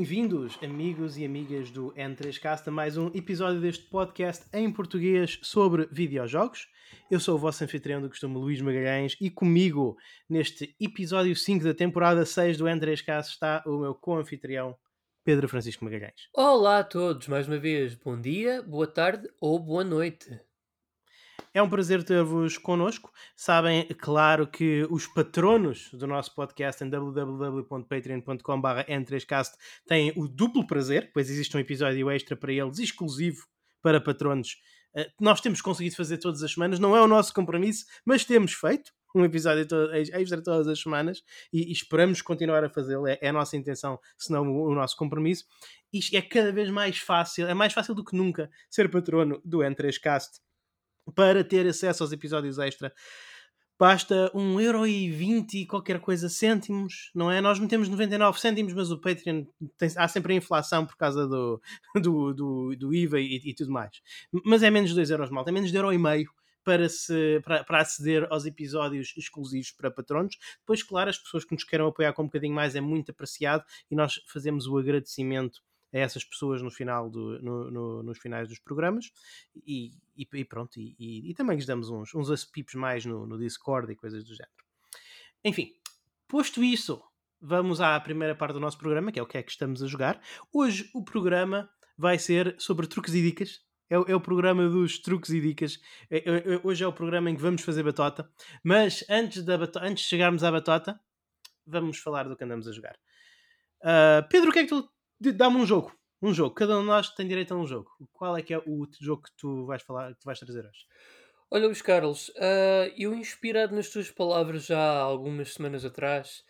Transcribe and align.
Bem-vindos, 0.00 0.58
amigos 0.62 1.18
e 1.18 1.26
amigas 1.26 1.70
do 1.70 1.92
N3Cast, 1.92 2.66
a 2.66 2.70
mais 2.70 2.96
um 2.96 3.08
episódio 3.08 3.60
deste 3.60 3.84
podcast 3.84 4.46
em 4.50 4.72
português 4.72 5.38
sobre 5.42 5.86
videojogos. 5.92 6.68
Eu 7.10 7.20
sou 7.20 7.34
o 7.34 7.38
vosso 7.38 7.62
anfitrião 7.62 8.00
do 8.00 8.08
costume, 8.08 8.36
Luís 8.36 8.62
Magalhães, 8.62 9.14
e 9.20 9.28
comigo, 9.28 9.98
neste 10.26 10.74
episódio 10.80 11.36
5 11.36 11.62
da 11.62 11.74
temporada 11.74 12.24
6 12.24 12.56
do 12.56 12.64
N3Cast, 12.64 13.26
está 13.26 13.62
o 13.66 13.78
meu 13.78 13.94
co-anfitrião, 13.94 14.74
Pedro 15.22 15.46
Francisco 15.46 15.84
Magalhães. 15.84 16.30
Olá 16.34 16.78
a 16.78 16.84
todos, 16.84 17.28
mais 17.28 17.46
uma 17.46 17.58
vez, 17.58 17.94
bom 17.94 18.18
dia, 18.18 18.62
boa 18.62 18.86
tarde 18.86 19.28
ou 19.38 19.58
boa 19.58 19.84
noite. 19.84 20.40
É 21.52 21.62
um 21.62 21.68
prazer 21.68 22.04
ter-vos 22.04 22.56
connosco. 22.56 23.12
Sabem, 23.36 23.84
claro, 23.98 24.46
que 24.46 24.86
os 24.90 25.06
patronos 25.06 25.90
do 25.92 26.06
nosso 26.06 26.34
podcast 26.34 26.82
em 26.84 26.88
www.patreon.com.br 26.88 29.04
3 29.06 29.26
têm 29.86 30.12
o 30.16 30.26
duplo 30.28 30.66
prazer, 30.66 31.10
pois 31.12 31.28
existe 31.28 31.54
um 31.56 31.60
episódio 31.60 32.10
extra 32.10 32.36
para 32.36 32.52
eles, 32.52 32.78
exclusivo 32.78 33.44
para 33.82 34.00
patronos. 34.00 34.56
Uh, 34.94 35.04
nós 35.20 35.40
temos 35.40 35.60
conseguido 35.60 35.96
fazer 35.96 36.18
todas 36.18 36.42
as 36.42 36.52
semanas, 36.52 36.78
não 36.78 36.96
é 36.96 37.02
o 37.02 37.08
nosso 37.08 37.34
compromisso, 37.34 37.84
mas 38.04 38.24
temos 38.24 38.52
feito 38.52 38.92
um 39.14 39.24
episódio 39.24 39.66
extra 39.92 40.42
todas 40.42 40.68
as 40.68 40.80
semanas 40.80 41.22
e, 41.52 41.68
e 41.68 41.72
esperamos 41.72 42.22
continuar 42.22 42.64
a 42.64 42.68
fazê-lo. 42.68 43.06
É, 43.06 43.18
é, 43.20 43.28
a 43.28 43.32
nossa 43.32 43.56
intenção, 43.56 43.98
se 44.16 44.30
não 44.30 44.48
o, 44.48 44.70
o, 44.70 44.74
nosso 44.74 44.96
compromisso. 44.96 45.44
E 45.92 46.16
é 46.16 46.22
cada 46.22 46.52
vez 46.52 46.70
mais 46.70 46.98
fácil, 46.98 47.48
é 47.48 47.54
mais 47.54 47.72
fácil 47.72 47.94
do 47.94 48.04
que 48.04 48.16
nunca 48.16 48.48
ser 48.68 48.88
patrono 48.88 49.40
do 49.44 49.58
N3Cast 49.58 50.40
para 51.10 51.44
ter 51.44 51.66
acesso 51.66 52.02
aos 52.02 52.12
episódios 52.12 52.58
extra. 52.58 52.92
Basta 53.78 54.30
1,20€ 54.34 55.54
e 55.54 55.66
qualquer 55.66 56.00
coisa 56.00 56.28
cêntimos, 56.28 57.10
não 57.14 57.30
é? 57.30 57.40
Nós 57.40 57.58
metemos 57.58 57.88
99 57.88 58.38
cêntimos, 58.38 58.74
mas 58.74 58.90
o 58.90 59.00
Patreon 59.00 59.46
tem, 59.78 59.88
há 59.96 60.06
sempre 60.06 60.34
a 60.34 60.36
inflação 60.36 60.84
por 60.84 60.98
causa 60.98 61.26
do, 61.26 61.62
do, 61.96 62.34
do, 62.34 62.76
do 62.76 62.94
IVA 62.94 63.20
e, 63.20 63.40
e, 63.42 63.54
tudo 63.54 63.72
mais. 63.72 64.02
Mas 64.44 64.62
é 64.62 64.70
menos 64.70 64.94
de 64.94 65.00
2€ 65.00 65.30
mal, 65.30 65.44
é 65.48 65.50
menos 65.50 65.72
de 65.72 65.78
1,5€ 65.78 66.26
para, 66.62 66.88
se, 66.90 67.40
para, 67.42 67.64
para 67.64 67.80
aceder 67.80 68.26
aos 68.30 68.44
episódios 68.44 69.14
exclusivos 69.16 69.72
para 69.72 69.90
patronos. 69.90 70.36
Depois, 70.58 70.82
claro, 70.82 71.08
as 71.08 71.16
pessoas 71.18 71.46
que 71.46 71.54
nos 71.54 71.64
queiram 71.64 71.86
apoiar 71.86 72.12
com 72.12 72.22
um 72.22 72.26
bocadinho 72.26 72.54
mais 72.54 72.76
é 72.76 72.82
muito 72.82 73.12
apreciado 73.12 73.64
e 73.90 73.96
nós 73.96 74.20
fazemos 74.26 74.66
o 74.66 74.76
agradecimento 74.76 75.62
a 75.92 75.98
essas 75.98 76.24
pessoas 76.24 76.62
no 76.62 76.70
final 76.70 77.10
do, 77.10 77.40
no, 77.42 77.70
no, 77.70 78.02
nos 78.02 78.18
finais 78.18 78.48
dos 78.48 78.58
programas 78.58 79.10
e, 79.66 79.90
e, 80.16 80.26
e 80.32 80.44
pronto, 80.44 80.78
e, 80.78 81.30
e, 81.30 81.34
também 81.34 81.56
lhes 81.56 81.66
damos 81.66 81.90
uns, 81.90 82.14
uns 82.14 82.30
aspipos 82.30 82.74
mais 82.74 83.04
no, 83.04 83.26
no 83.26 83.38
Discord 83.38 83.92
e 83.92 83.96
coisas 83.96 84.24
do 84.24 84.34
género. 84.34 84.52
Enfim, 85.44 85.72
posto 86.28 86.62
isso, 86.62 87.02
vamos 87.40 87.80
à 87.80 87.98
primeira 88.00 88.34
parte 88.34 88.52
do 88.52 88.60
nosso 88.60 88.78
programa, 88.78 89.10
que 89.10 89.18
é 89.18 89.22
o 89.22 89.26
que 89.26 89.38
é 89.38 89.42
que 89.42 89.50
estamos 89.50 89.82
a 89.82 89.86
jogar. 89.86 90.20
Hoje 90.52 90.90
o 90.94 91.02
programa 91.02 91.70
vai 91.96 92.18
ser 92.18 92.54
sobre 92.58 92.86
truques 92.86 93.14
e 93.14 93.22
dicas. 93.22 93.60
É, 93.88 93.94
é 93.94 94.14
o 94.14 94.20
programa 94.20 94.68
dos 94.68 95.00
truques 95.00 95.30
e 95.30 95.40
dicas. 95.40 95.80
É, 96.08 96.18
é, 96.18 96.54
é, 96.54 96.60
hoje 96.62 96.84
é 96.84 96.86
o 96.86 96.92
programa 96.92 97.28
em 97.28 97.34
que 97.34 97.42
vamos 97.42 97.62
fazer 97.62 97.82
batota. 97.82 98.30
Mas 98.62 99.04
antes, 99.08 99.42
da 99.44 99.58
bato 99.58 99.78
antes 99.80 100.04
de 100.04 100.10
chegarmos 100.10 100.44
à 100.44 100.52
batota, 100.52 101.00
vamos 101.66 101.98
falar 101.98 102.28
do 102.28 102.36
que 102.36 102.44
andamos 102.44 102.68
a 102.68 102.72
jogar. 102.72 102.96
Uh, 103.82 104.28
Pedro, 104.28 104.50
o 104.50 104.52
que 104.52 104.60
é 104.60 104.62
que 104.62 104.68
tu 104.68 104.88
Dá-me 105.20 105.56
um 105.56 105.66
jogo. 105.66 105.94
Um 106.22 106.32
jogo. 106.32 106.54
Cada 106.54 106.78
um 106.78 106.80
de 106.80 106.86
nós 106.86 107.10
tem 107.10 107.28
direito 107.28 107.52
a 107.52 107.56
um 107.56 107.66
jogo. 107.66 107.90
Qual 108.12 108.36
é 108.36 108.42
que 108.42 108.54
é 108.54 108.58
o 108.58 108.86
jogo 109.00 109.22
que 109.22 109.32
tu 109.36 109.66
vais 109.66 109.82
falar, 109.82 110.14
que 110.14 110.20
tu 110.20 110.24
vais 110.24 110.38
trazer 110.38 110.64
hoje? 110.64 110.86
Olha, 111.50 111.66
Luís 111.66 111.82
Carlos, 111.82 112.28
uh, 112.30 112.92
eu 112.96 113.12
inspirado 113.12 113.74
nas 113.74 113.90
tuas 113.90 114.10
palavras 114.10 114.66
já 114.66 114.78
há 114.78 115.00
algumas 115.00 115.52
semanas 115.52 115.84
atrás, 115.84 116.44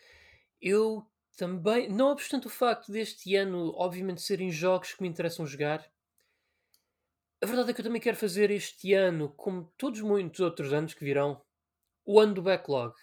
eu 0.60 1.06
também, 1.36 1.88
não 1.88 2.10
obstante 2.10 2.46
o 2.46 2.50
facto 2.50 2.92
deste 2.92 3.34
ano, 3.34 3.72
obviamente, 3.76 4.20
serem 4.20 4.50
jogos 4.50 4.92
que 4.92 5.00
me 5.02 5.08
interessam 5.08 5.46
jogar, 5.46 5.90
a 7.42 7.46
verdade 7.46 7.70
é 7.70 7.72
que 7.74 7.80
eu 7.80 7.84
também 7.84 8.00
quero 8.00 8.18
fazer 8.18 8.50
este 8.50 8.92
ano, 8.92 9.30
como 9.30 9.72
todos 9.78 10.02
muitos 10.02 10.40
outros 10.40 10.70
anos 10.72 10.92
que 10.92 11.02
virão, 11.02 11.40
o 12.04 12.20
ano 12.20 12.34
do 12.34 12.42
backlog. 12.42 12.94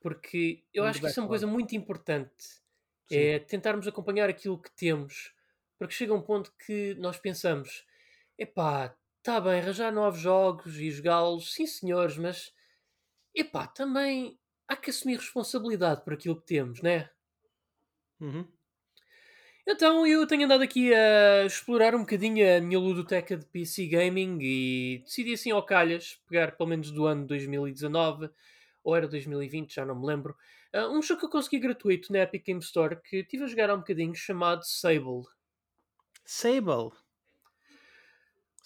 Porque 0.00 0.64
eu 0.74 0.82
acho 0.84 0.98
que 0.98 1.06
isso 1.06 1.20
é 1.20 1.22
uma 1.22 1.28
coisa 1.28 1.46
muito 1.46 1.76
importante 1.76 2.60
é 3.16 3.38
tentarmos 3.38 3.86
acompanhar 3.86 4.28
aquilo 4.28 4.60
que 4.60 4.70
temos, 4.70 5.34
porque 5.78 5.94
chega 5.94 6.14
um 6.14 6.22
ponto 6.22 6.52
que 6.66 6.94
nós 6.94 7.18
pensamos: 7.18 7.84
epá, 8.38 8.94
está 9.18 9.40
bem, 9.40 9.60
arranjar 9.60 9.92
novos 9.92 10.20
jogos 10.20 10.76
e 10.76 10.90
jogá-los, 10.90 11.52
sim 11.52 11.66
senhores, 11.66 12.16
mas 12.16 12.52
epá, 13.34 13.66
também 13.66 14.38
há 14.68 14.76
que 14.76 14.90
assumir 14.90 15.16
responsabilidade 15.16 16.02
por 16.02 16.14
aquilo 16.14 16.40
que 16.40 16.46
temos, 16.46 16.80
né? 16.80 17.10
Uhum. 18.20 18.46
Então 19.66 20.06
eu 20.06 20.26
tenho 20.26 20.44
andado 20.44 20.62
aqui 20.62 20.92
a 20.92 21.44
explorar 21.44 21.94
um 21.94 22.00
bocadinho 22.00 22.56
a 22.56 22.60
minha 22.60 22.78
ludoteca 22.78 23.36
de 23.36 23.46
PC 23.46 23.86
Gaming 23.86 24.38
e 24.40 25.02
decidi 25.04 25.34
assim 25.34 25.50
ao 25.50 25.64
calhas 25.64 26.20
pegar 26.28 26.56
pelo 26.56 26.68
menos 26.68 26.90
do 26.90 27.06
ano 27.06 27.26
2019 27.26 28.30
ou 28.82 28.96
era 28.96 29.06
2020, 29.06 29.74
já 29.74 29.84
não 29.84 30.00
me 30.00 30.06
lembro, 30.06 30.36
Uh, 30.74 30.88
um 30.96 31.02
jogo 31.02 31.20
que 31.20 31.26
eu 31.26 31.30
consegui 31.30 31.58
gratuito 31.58 32.12
na 32.12 32.20
Epic 32.20 32.44
Game 32.46 32.60
Store 32.60 32.96
que 33.02 33.18
estive 33.18 33.44
a 33.44 33.46
jogar 33.46 33.70
há 33.70 33.74
um 33.74 33.78
bocadinho 33.78 34.14
chamado 34.14 34.62
Sable. 34.64 35.26
Sable? 36.24 36.92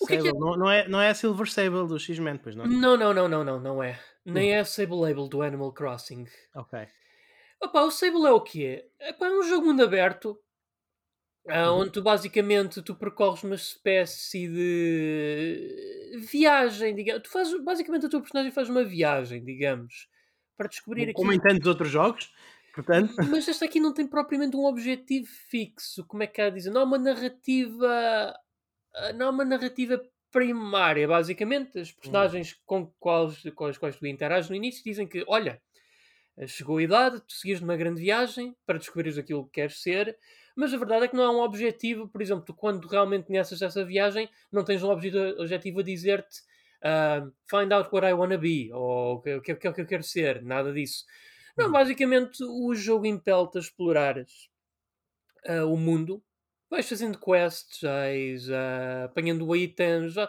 O 0.01 0.07
que 0.07 0.17
Sable. 0.17 0.19
É 0.19 0.23
que 0.23 0.29
é? 0.29 0.33
Não, 0.33 0.57
não, 0.57 0.71
é, 0.71 0.89
não 0.89 1.01
é 1.01 1.09
a 1.09 1.15
Silver 1.15 1.51
Sable 1.51 1.89
do 1.89 1.99
X-Men, 1.99 2.37
pois 2.37 2.55
não? 2.55 2.67
Não, 2.67 2.97
não, 2.97 3.15
não, 3.15 3.29
não, 3.29 3.45
não, 3.45 3.61
não 3.61 3.83
é. 3.83 3.99
Nem 4.25 4.51
hum. 4.51 4.55
é 4.55 4.61
a 4.61 4.65
Sable 4.65 4.97
Label 4.97 5.29
do 5.29 5.41
Animal 5.41 5.73
Crossing. 5.73 6.27
Ok. 6.55 6.87
Opa, 7.63 7.83
o 7.83 7.91
Sable 7.91 8.27
é 8.27 8.33
o 8.33 8.41
quê? 8.41 8.87
É 9.01 9.15
um 9.25 9.43
jogo 9.43 9.67
mundo 9.67 9.83
aberto 9.83 10.39
Uh, 11.47 11.69
onde 11.75 11.91
tu 11.91 12.01
basicamente 12.01 12.81
tu 12.81 12.95
percorres 12.95 13.43
uma 13.43 13.55
espécie 13.55 14.49
de 14.49 16.17
viagem, 16.33 16.95
digamos. 16.95 17.23
Tu 17.23 17.29
fazes, 17.29 17.63
basicamente 17.63 18.07
a 18.07 18.09
tua 18.09 18.23
personagem 18.23 18.51
faz 18.51 18.71
uma 18.71 18.83
viagem, 18.83 19.45
digamos 19.45 20.09
para 20.57 20.69
descobrir 20.69 21.13
Como 21.13 21.33
em 21.33 21.41
tantos 21.41 21.67
outros 21.67 21.91
jogos, 21.91 22.33
portanto. 22.75 23.15
Mas 23.31 23.49
esta 23.49 23.65
aqui 23.65 23.81
não 23.81 23.93
tem 23.93 24.07
propriamente 24.07 24.57
um 24.57 24.65
objetivo 24.65 25.27
fixo. 25.49 26.05
Como 26.07 26.23
é 26.23 26.27
que 26.27 26.41
há 26.41 26.47
a 26.47 26.51
dizer? 26.51 26.71
Não 26.71 26.83
há 26.83 26.85
uma 26.85 26.99
narrativa. 26.99 28.35
Ah, 28.95 29.13
não 29.15 29.27
há 29.27 29.31
uma 29.31 29.45
narrativa 29.45 30.01
primária, 30.31 31.07
basicamente. 31.07 31.79
As 31.79 31.93
personagens 31.93 32.53
hum. 32.53 32.63
com, 32.67 32.87
quais, 32.99 33.43
com 33.55 33.67
as 33.67 33.79
quais 33.79 33.97
tu 33.97 34.07
interages 34.07 34.51
no 34.51 34.57
início 34.57 34.83
dizem 34.83 35.07
que, 35.07 35.25
olha, 35.29 35.61
chegou 36.47 36.79
a 36.79 36.83
idade, 36.83 37.21
tu 37.21 37.33
seguires 37.33 37.61
numa 37.61 37.77
grande 37.77 38.01
viagem 38.01 38.57
para 38.67 38.79
descobrires 38.79 39.17
aquilo 39.17 39.45
que 39.45 39.53
queres 39.53 39.81
ser, 39.81 40.17
mas 40.57 40.75
a 40.75 40.77
verdade 40.77 41.05
é 41.05 41.09
que 41.09 41.17
não 41.17 41.25
há 41.25 41.31
um 41.31 41.41
objetivo, 41.41 42.09
por 42.09 42.21
exemplo, 42.21 42.45
tu 42.45 42.55
quando 42.55 42.87
realmente 42.87 43.27
conheces 43.27 43.61
essa 43.63 43.85
viagem, 43.85 44.29
não 44.53 44.65
tens 44.65 44.83
um 44.83 44.91
objetivo 44.91 45.81
a 45.81 45.83
dizer-te 45.83 46.43
uh, 46.85 47.31
find 47.49 47.73
out 47.73 47.89
what 47.93 48.07
I 48.07 48.13
wanna 48.13 48.39
be, 48.39 48.71
ou 48.73 49.15
o 49.15 49.21
que, 49.21 49.41
que, 49.41 49.55
que, 49.55 49.73
que 49.73 49.81
eu 49.81 49.87
quero 49.87 50.03
ser, 50.03 50.43
nada 50.43 50.73
disso. 50.73 51.05
Não, 51.57 51.67
uhum. 51.67 51.73
basicamente 51.73 52.43
o 52.43 52.75
jogo 52.75 53.07
impele-te 53.07 53.59
a 53.59 53.61
explorares 53.61 54.51
uh, 55.49 55.73
o 55.73 55.77
mundo, 55.77 56.23
vais 56.69 56.89
fazendo 56.89 57.19
quests, 57.19 57.81
vais 57.81 58.49
uh, 58.49 59.05
apanhando 59.05 59.55
itens, 59.55 60.17
uh, 60.17 60.29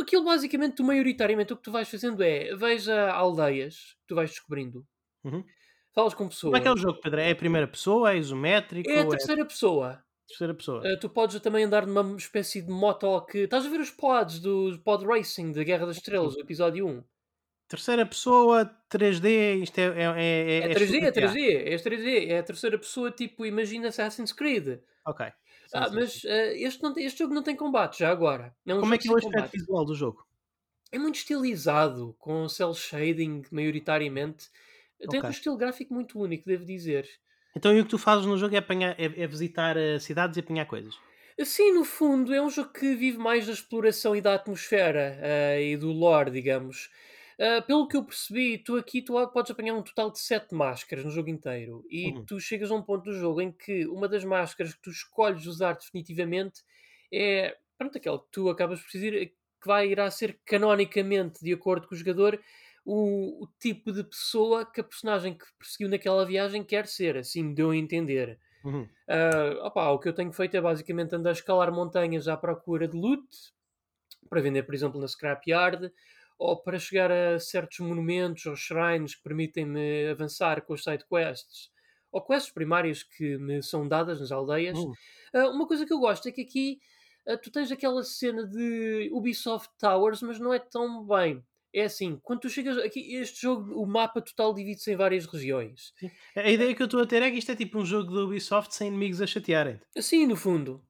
aquilo 0.00 0.24
basicamente, 0.24 0.76
tu, 0.76 0.84
maioritariamente, 0.84 1.52
o 1.52 1.56
que 1.56 1.62
tu 1.62 1.70
vais 1.70 1.88
fazendo 1.88 2.22
é 2.22 2.54
veja 2.56 3.10
aldeias 3.12 3.96
que 4.00 4.06
tu 4.08 4.14
vais 4.14 4.30
descobrindo. 4.30 4.86
Uhum. 5.22 5.44
Falas 5.94 6.14
com 6.14 6.28
pessoas. 6.28 6.50
Como 6.50 6.56
é 6.56 6.60
que 6.60 6.68
é 6.68 6.72
o 6.72 6.76
jogo, 6.76 7.00
Pedro? 7.00 7.20
É 7.20 7.30
a 7.30 7.36
primeira 7.36 7.68
pessoa? 7.68 8.12
É 8.12 8.18
isométrico? 8.18 8.90
É 8.90 8.98
a 8.98 9.02
é 9.02 9.08
terceira 9.08 9.42
é... 9.42 9.44
pessoa. 9.44 10.03
Terceira 10.26 10.54
pessoa. 10.54 10.80
Uh, 10.80 10.98
tu 10.98 11.08
podes 11.08 11.38
também 11.40 11.64
andar 11.64 11.86
numa 11.86 12.16
espécie 12.16 12.62
de 12.62 12.70
moto 12.70 13.20
que. 13.26 13.38
Estás 13.38 13.66
a 13.66 13.68
ver 13.68 13.80
os 13.80 13.90
pods 13.90 14.38
do 14.38 14.78
Pod 14.84 15.04
Racing 15.04 15.52
da 15.52 15.62
Guerra 15.62 15.86
das 15.86 15.96
Estrelas, 15.96 16.34
o 16.34 16.40
episódio 16.40 16.86
1? 16.86 17.04
Terceira 17.68 18.04
pessoa, 18.06 18.70
3D, 18.90 19.62
isto 19.62 19.78
é. 19.78 19.84
É, 19.84 20.02
é, 20.02 20.58
é 20.70 20.74
3D, 20.74 21.02
é 21.02 21.12
3D, 21.12 21.48
é 21.66 21.76
3D, 21.76 22.28
é 22.28 22.38
a 22.38 22.42
terceira 22.42 22.78
pessoa, 22.78 23.10
tipo, 23.10 23.44
imagina 23.44 23.88
Assassin's 23.88 24.32
Creed. 24.32 24.80
Ok. 25.06 25.26
Ah, 25.72 25.90
mas 25.90 26.22
uh, 26.24 26.28
este, 26.54 26.82
não, 26.82 26.94
este 26.96 27.18
jogo 27.18 27.34
não 27.34 27.42
tem 27.42 27.56
combate 27.56 27.98
já 27.98 28.10
agora. 28.10 28.54
É 28.66 28.74
um 28.74 28.80
Como 28.80 28.94
é 28.94 28.98
que 28.98 29.08
é 29.08 29.12
o 29.12 29.16
aspecto 29.16 29.50
visual 29.52 29.84
do 29.84 29.94
jogo? 29.94 30.26
É 30.92 30.98
muito 30.98 31.16
estilizado, 31.16 32.14
com 32.18 32.48
cel 32.48 32.72
shading 32.74 33.42
maioritariamente. 33.50 34.48
Tem 34.98 35.18
okay. 35.18 35.28
um 35.28 35.32
estilo 35.32 35.56
gráfico 35.56 35.92
muito 35.92 36.18
único, 36.20 36.44
devo 36.46 36.64
dizer. 36.64 37.08
Então 37.56 37.74
e 37.74 37.80
o 37.80 37.84
que 37.84 37.90
tu 37.90 37.98
fazes 37.98 38.26
no 38.26 38.36
jogo 38.36 38.54
é, 38.54 38.58
apanhar, 38.58 38.98
é, 38.98 39.04
é 39.04 39.26
visitar 39.26 39.76
uh, 39.76 40.00
cidades 40.00 40.36
e 40.36 40.40
apanhar 40.40 40.66
coisas? 40.66 40.94
Sim, 41.42 41.72
no 41.72 41.84
fundo, 41.84 42.32
é 42.32 42.40
um 42.40 42.48
jogo 42.48 42.72
que 42.72 42.94
vive 42.94 43.18
mais 43.18 43.46
da 43.46 43.52
exploração 43.52 44.14
e 44.14 44.20
da 44.20 44.34
atmosfera 44.34 45.18
uh, 45.20 45.60
e 45.60 45.76
do 45.76 45.90
lore, 45.90 46.30
digamos. 46.30 46.90
Uh, 47.34 47.60
pelo 47.66 47.88
que 47.88 47.96
eu 47.96 48.04
percebi, 48.04 48.58
tu 48.58 48.76
aqui 48.76 49.02
tu 49.02 49.14
podes 49.28 49.50
apanhar 49.50 49.74
um 49.74 49.82
total 49.82 50.10
de 50.12 50.20
7 50.20 50.54
máscaras 50.54 51.04
no 51.04 51.10
jogo 51.10 51.28
inteiro. 51.28 51.84
E 51.90 52.12
uhum. 52.12 52.24
tu 52.24 52.38
chegas 52.38 52.70
a 52.70 52.74
um 52.74 52.82
ponto 52.82 53.04
do 53.04 53.12
jogo 53.12 53.40
em 53.40 53.50
que 53.50 53.86
uma 53.86 54.08
das 54.08 54.24
máscaras 54.24 54.74
que 54.74 54.82
tu 54.82 54.90
escolhes 54.90 55.46
usar 55.46 55.72
definitivamente 55.72 56.62
é 57.12 57.56
pronto, 57.76 57.98
aquela 57.98 58.18
que 58.18 58.28
tu 58.30 58.48
acabas 58.48 58.80
por 58.80 58.90
dizer 58.90 59.26
que 59.60 59.66
vai 59.66 59.88
irá 59.88 60.10
ser 60.10 60.38
canonicamente, 60.44 61.42
de 61.42 61.52
acordo 61.52 61.88
com 61.88 61.94
o 61.94 61.98
jogador, 61.98 62.40
o, 62.84 63.44
o, 63.44 63.48
tipo 63.58 63.92
de 63.92 64.04
pessoa 64.04 64.64
que 64.64 64.80
a 64.80 64.84
personagem 64.84 65.36
que 65.36 65.44
perseguiu 65.58 65.88
naquela 65.88 66.24
viagem 66.26 66.62
quer 66.62 66.86
ser, 66.86 67.16
assim 67.16 67.42
me 67.42 67.54
deu 67.54 67.70
a 67.70 67.76
entender. 67.76 68.38
Uhum. 68.64 68.88
Ah, 69.08 69.66
opá, 69.66 69.90
o 69.90 69.98
que 69.98 70.08
eu 70.08 70.14
tenho 70.14 70.32
feito 70.32 70.56
é 70.56 70.60
basicamente 70.60 71.14
andar 71.14 71.30
a 71.30 71.32
escalar 71.32 71.72
montanhas 71.72 72.28
à 72.28 72.36
procura 72.36 72.86
de 72.86 72.96
loot 72.96 73.26
para 74.28 74.40
vender, 74.40 74.62
por 74.64 74.74
exemplo, 74.74 75.00
na 75.00 75.08
scrapyard 75.08 75.90
ou 76.38 76.62
para 76.62 76.78
chegar 76.78 77.12
a 77.12 77.38
certos 77.38 77.78
monumentos 77.78 78.44
ou 78.46 78.56
shrines 78.56 79.14
que 79.14 79.22
permitem-me 79.22 80.08
avançar 80.08 80.62
com 80.62 80.74
as 80.74 80.82
side 80.82 81.04
quests 81.06 81.70
ou 82.10 82.24
quests 82.24 82.52
primárias 82.52 83.02
que 83.02 83.36
me 83.38 83.62
são 83.62 83.86
dadas 83.86 84.20
nas 84.20 84.30
aldeias. 84.30 84.78
Uhum. 84.78 84.92
Ah, 85.32 85.48
uma 85.48 85.66
coisa 85.66 85.86
que 85.86 85.92
eu 85.92 85.98
gosto 85.98 86.28
é 86.28 86.32
que 86.32 86.42
aqui 86.42 86.78
ah, 87.26 87.36
tu 87.36 87.50
tens 87.50 87.70
aquela 87.72 88.02
cena 88.02 88.46
de 88.46 89.10
Ubisoft 89.12 89.70
Towers, 89.78 90.22
mas 90.22 90.38
não 90.38 90.52
é 90.52 90.58
tão 90.58 91.04
bem. 91.06 91.44
É 91.74 91.82
assim, 91.84 92.18
quando 92.22 92.40
tu 92.40 92.48
chegas 92.48 92.78
aqui, 92.78 93.14
este 93.16 93.42
jogo, 93.42 93.74
o 93.82 93.86
mapa 93.86 94.22
total 94.22 94.54
divide-se 94.54 94.92
em 94.92 94.96
várias 94.96 95.26
regiões. 95.26 95.92
Sim. 96.00 96.10
A 96.36 96.48
ideia 96.50 96.72
que 96.76 96.82
eu 96.82 96.84
estou 96.86 97.00
a 97.02 97.06
ter 97.06 97.20
é 97.22 97.30
que 97.32 97.38
isto 97.38 97.50
é 97.52 97.56
tipo 97.56 97.78
um 97.78 97.84
jogo 97.84 98.14
da 98.14 98.22
Ubisoft 98.22 98.72
sem 98.74 98.86
inimigos 98.88 99.20
a 99.20 99.26
chatearem. 99.26 99.80
Assim, 99.96 100.26
no 100.26 100.36
fundo. 100.36 100.84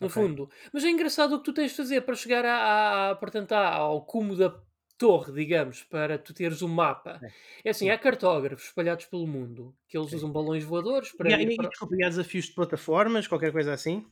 No 0.00 0.08
Ok. 0.08 0.16
fundo. 0.16 0.50
Mas 0.72 0.84
é 0.84 0.90
engraçado 0.90 1.34
o 1.34 1.38
que 1.38 1.44
tu 1.46 1.52
tens 1.54 1.72
de 1.72 1.76
fazer 1.76 2.02
para 2.02 2.14
chegar 2.16 2.44
a, 2.44 3.10
a, 3.12 3.16
portanto, 3.16 3.52
ao 3.52 4.04
cume 4.06 4.36
da 4.36 4.62
torre, 4.98 5.32
digamos, 5.32 5.82
para 5.84 6.18
tu 6.18 6.34
teres 6.34 6.62
um 6.62 6.68
mapa. 6.68 7.22
Ok. 7.22 7.32
É 7.64 7.70
assim, 7.70 7.88
Sim. 7.88 7.90
há 7.90 7.98
cartógrafos 7.98 8.66
espalhados 8.66 9.06
pelo 9.06 9.26
mundo, 9.26 9.76
que 9.88 9.98
eles 9.98 10.12
Ok. 10.12 10.14
usam 10.14 10.32
balões 10.32 10.64
voadores 10.64 11.12
para 11.12 11.30
E, 11.30 11.32
ir 11.32 11.52
e, 11.54 11.56
para... 11.56 11.70
desculpa, 11.70 11.96
e 11.96 12.04
há 12.04 12.08
desafios 12.08 12.46
de 12.46 12.54
plataformas, 12.54 13.28
qualquer 13.28 13.52
coisa 13.52 13.72
assim? 13.74 14.06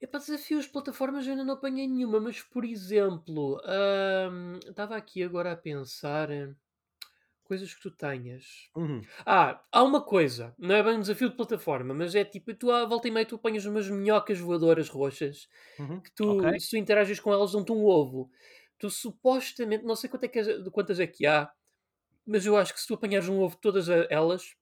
É 0.00 0.06
para 0.06 0.20
desafios 0.20 0.64
de 0.66 0.72
plataformas 0.72 1.26
eu 1.26 1.32
ainda 1.32 1.44
não 1.44 1.54
apanhei 1.54 1.86
nenhuma, 1.86 2.20
mas 2.20 2.42
por 2.42 2.64
exemplo, 2.64 3.60
hum, 4.30 4.58
estava 4.66 4.96
aqui 4.96 5.22
agora 5.22 5.52
a 5.52 5.56
pensar 5.56 6.28
coisas 7.42 7.72
que 7.74 7.80
tu 7.80 7.90
tenhas. 7.90 8.70
Uhum. 8.74 9.10
Ah, 9.26 9.64
há 9.72 9.82
uma 9.82 10.04
coisa, 10.04 10.54
não 10.58 10.74
é 10.74 10.82
bem 10.82 10.96
um 10.96 11.00
desafio 11.00 11.30
de 11.30 11.36
plataforma, 11.36 11.94
mas 11.94 12.14
é 12.14 12.24
tipo, 12.24 12.54
tu 12.54 12.70
à 12.70 12.84
volta 12.86 13.08
e 13.08 13.10
meia 13.10 13.26
tu 13.26 13.36
apanhas 13.36 13.66
umas 13.66 13.88
minhocas 13.90 14.38
voadoras 14.38 14.88
roxas 14.88 15.48
Uhum. 15.78 16.04
que 16.04 16.12
tu, 16.14 16.58
se 16.58 16.70
tu 16.70 16.76
interages 16.78 17.20
com 17.20 17.32
elas, 17.32 17.52
dão-te 17.52 17.72
um 17.72 17.84
ovo. 17.84 18.30
Tu 18.78 18.90
supostamente, 18.90 19.84
não 19.84 19.96
sei 19.96 20.10
quanto 20.10 20.24
é 20.24 20.28
que 20.28 20.38
é- 20.40 20.58
de 20.60 20.70
quantas 20.70 21.00
é 21.00 21.06
que 21.06 21.26
há, 21.26 21.50
mas 22.26 22.46
eu 22.46 22.56
acho 22.56 22.74
que 22.74 22.80
se 22.80 22.86
tu 22.88 22.94
apanhares 22.94 23.28
um 23.28 23.40
ovo 23.40 23.56
de 23.56 23.62
todas 23.62 23.88
a- 23.90 24.06
elas, 24.10 24.56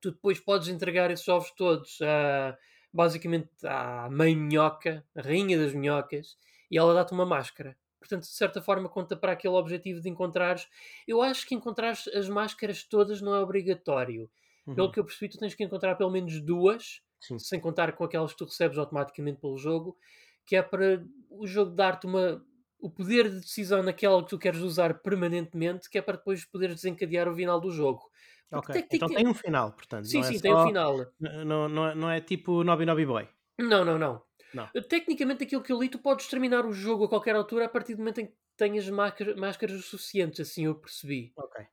tu 0.00 0.12
depois 0.12 0.40
podes 0.40 0.68
entregar 0.68 1.10
esses 1.10 1.26
ovos 1.28 1.50
todos 1.52 1.98
a, 2.02 2.56
basicamente 2.92 3.48
à 3.64 4.08
mãe 4.10 4.36
minhoca, 4.36 5.04
a 5.14 5.20
rainha 5.22 5.58
das 5.58 5.74
minhocas, 5.74 6.36
e 6.70 6.78
ela 6.78 6.94
dá-te 6.94 7.12
uma 7.12 7.26
máscara. 7.26 7.76
Portanto, 7.98 8.22
de 8.22 8.28
certa 8.34 8.60
forma, 8.60 8.88
conta 8.88 9.16
para 9.16 9.32
aquele 9.32 9.54
objetivo 9.54 10.00
de 10.00 10.08
encontrares. 10.08 10.68
Eu 11.06 11.22
acho 11.22 11.46
que 11.46 11.54
encontrar 11.54 11.90
as 11.92 12.28
máscaras 12.28 12.82
todas 12.82 13.20
não 13.20 13.34
é 13.34 13.40
obrigatório. 13.40 14.30
Pelo 14.74 14.90
Uhum. 14.90 14.90
que 14.90 14.98
eu 14.98 15.04
percebi, 15.04 15.30
tu 15.30 15.38
tens 15.38 15.54
que 15.54 15.62
encontrar 15.64 15.94
pelo 15.96 16.10
menos 16.10 16.40
duas, 16.40 17.00
Sim. 17.20 17.44
sem 17.44 17.60
contar 17.60 17.92
com 17.92 18.04
aquelas 18.04 18.32
que 18.32 18.38
tu 18.38 18.44
recebes 18.44 18.78
automaticamente 18.78 19.40
pelo 19.40 19.56
jogo, 19.56 19.96
que 20.44 20.56
é 20.56 20.62
para 20.62 21.04
o 21.30 21.46
jogo 21.46 21.70
dar-te 21.72 22.06
uma, 22.06 22.44
o 22.80 22.90
poder 22.90 23.30
de 23.30 23.40
decisão 23.40 23.82
naquela 23.82 24.22
que 24.22 24.30
tu 24.30 24.38
queres 24.38 24.60
usar 24.60 25.00
permanentemente, 25.00 25.88
que 25.88 25.98
é 25.98 26.02
para 26.02 26.16
depois 26.16 26.44
poderes 26.44 26.76
desencadear 26.76 27.28
o 27.28 27.34
final 27.36 27.60
do 27.60 27.70
jogo. 27.70 28.10
Ok. 28.58 28.74
Então 28.76 28.88
tecnica- 29.08 29.14
tem 29.14 29.26
um 29.28 29.34
final, 29.34 29.72
portanto. 29.72 30.04
Sim, 30.06 30.20
é 30.20 30.22
sim, 30.24 30.40
tem 30.40 30.52
o 30.52 30.56
só- 30.56 30.66
final. 30.66 31.06
Não, 31.20 31.68
não, 31.68 31.88
é- 31.88 31.94
não 31.94 32.10
é 32.10 32.20
tipo 32.20 32.62
Nobby 32.64 32.84
Nobby 32.86 33.06
Boy. 33.06 33.28
Não, 33.58 33.84
não, 33.84 33.98
não. 33.98 34.22
Não. 34.54 34.68
Tecnicamente, 34.88 35.44
aquilo 35.44 35.62
que 35.62 35.72
eu 35.72 35.80
li, 35.80 35.88
tu 35.88 35.98
podes 35.98 36.26
terminar 36.28 36.66
o 36.66 36.72
jogo 36.72 37.04
a 37.04 37.08
qualquer 37.08 37.34
altura 37.34 37.64
a 37.64 37.68
partir 37.68 37.94
do 37.94 37.98
momento 38.00 38.20
em 38.20 38.26
que 38.26 38.34
tenhas 38.56 38.86
máscara- 38.90 39.34
máscaras 39.36 39.82
suficientes, 39.86 40.40
assim 40.40 40.66
eu 40.66 40.74
percebi. 40.74 41.32
Ok. 41.36 41.64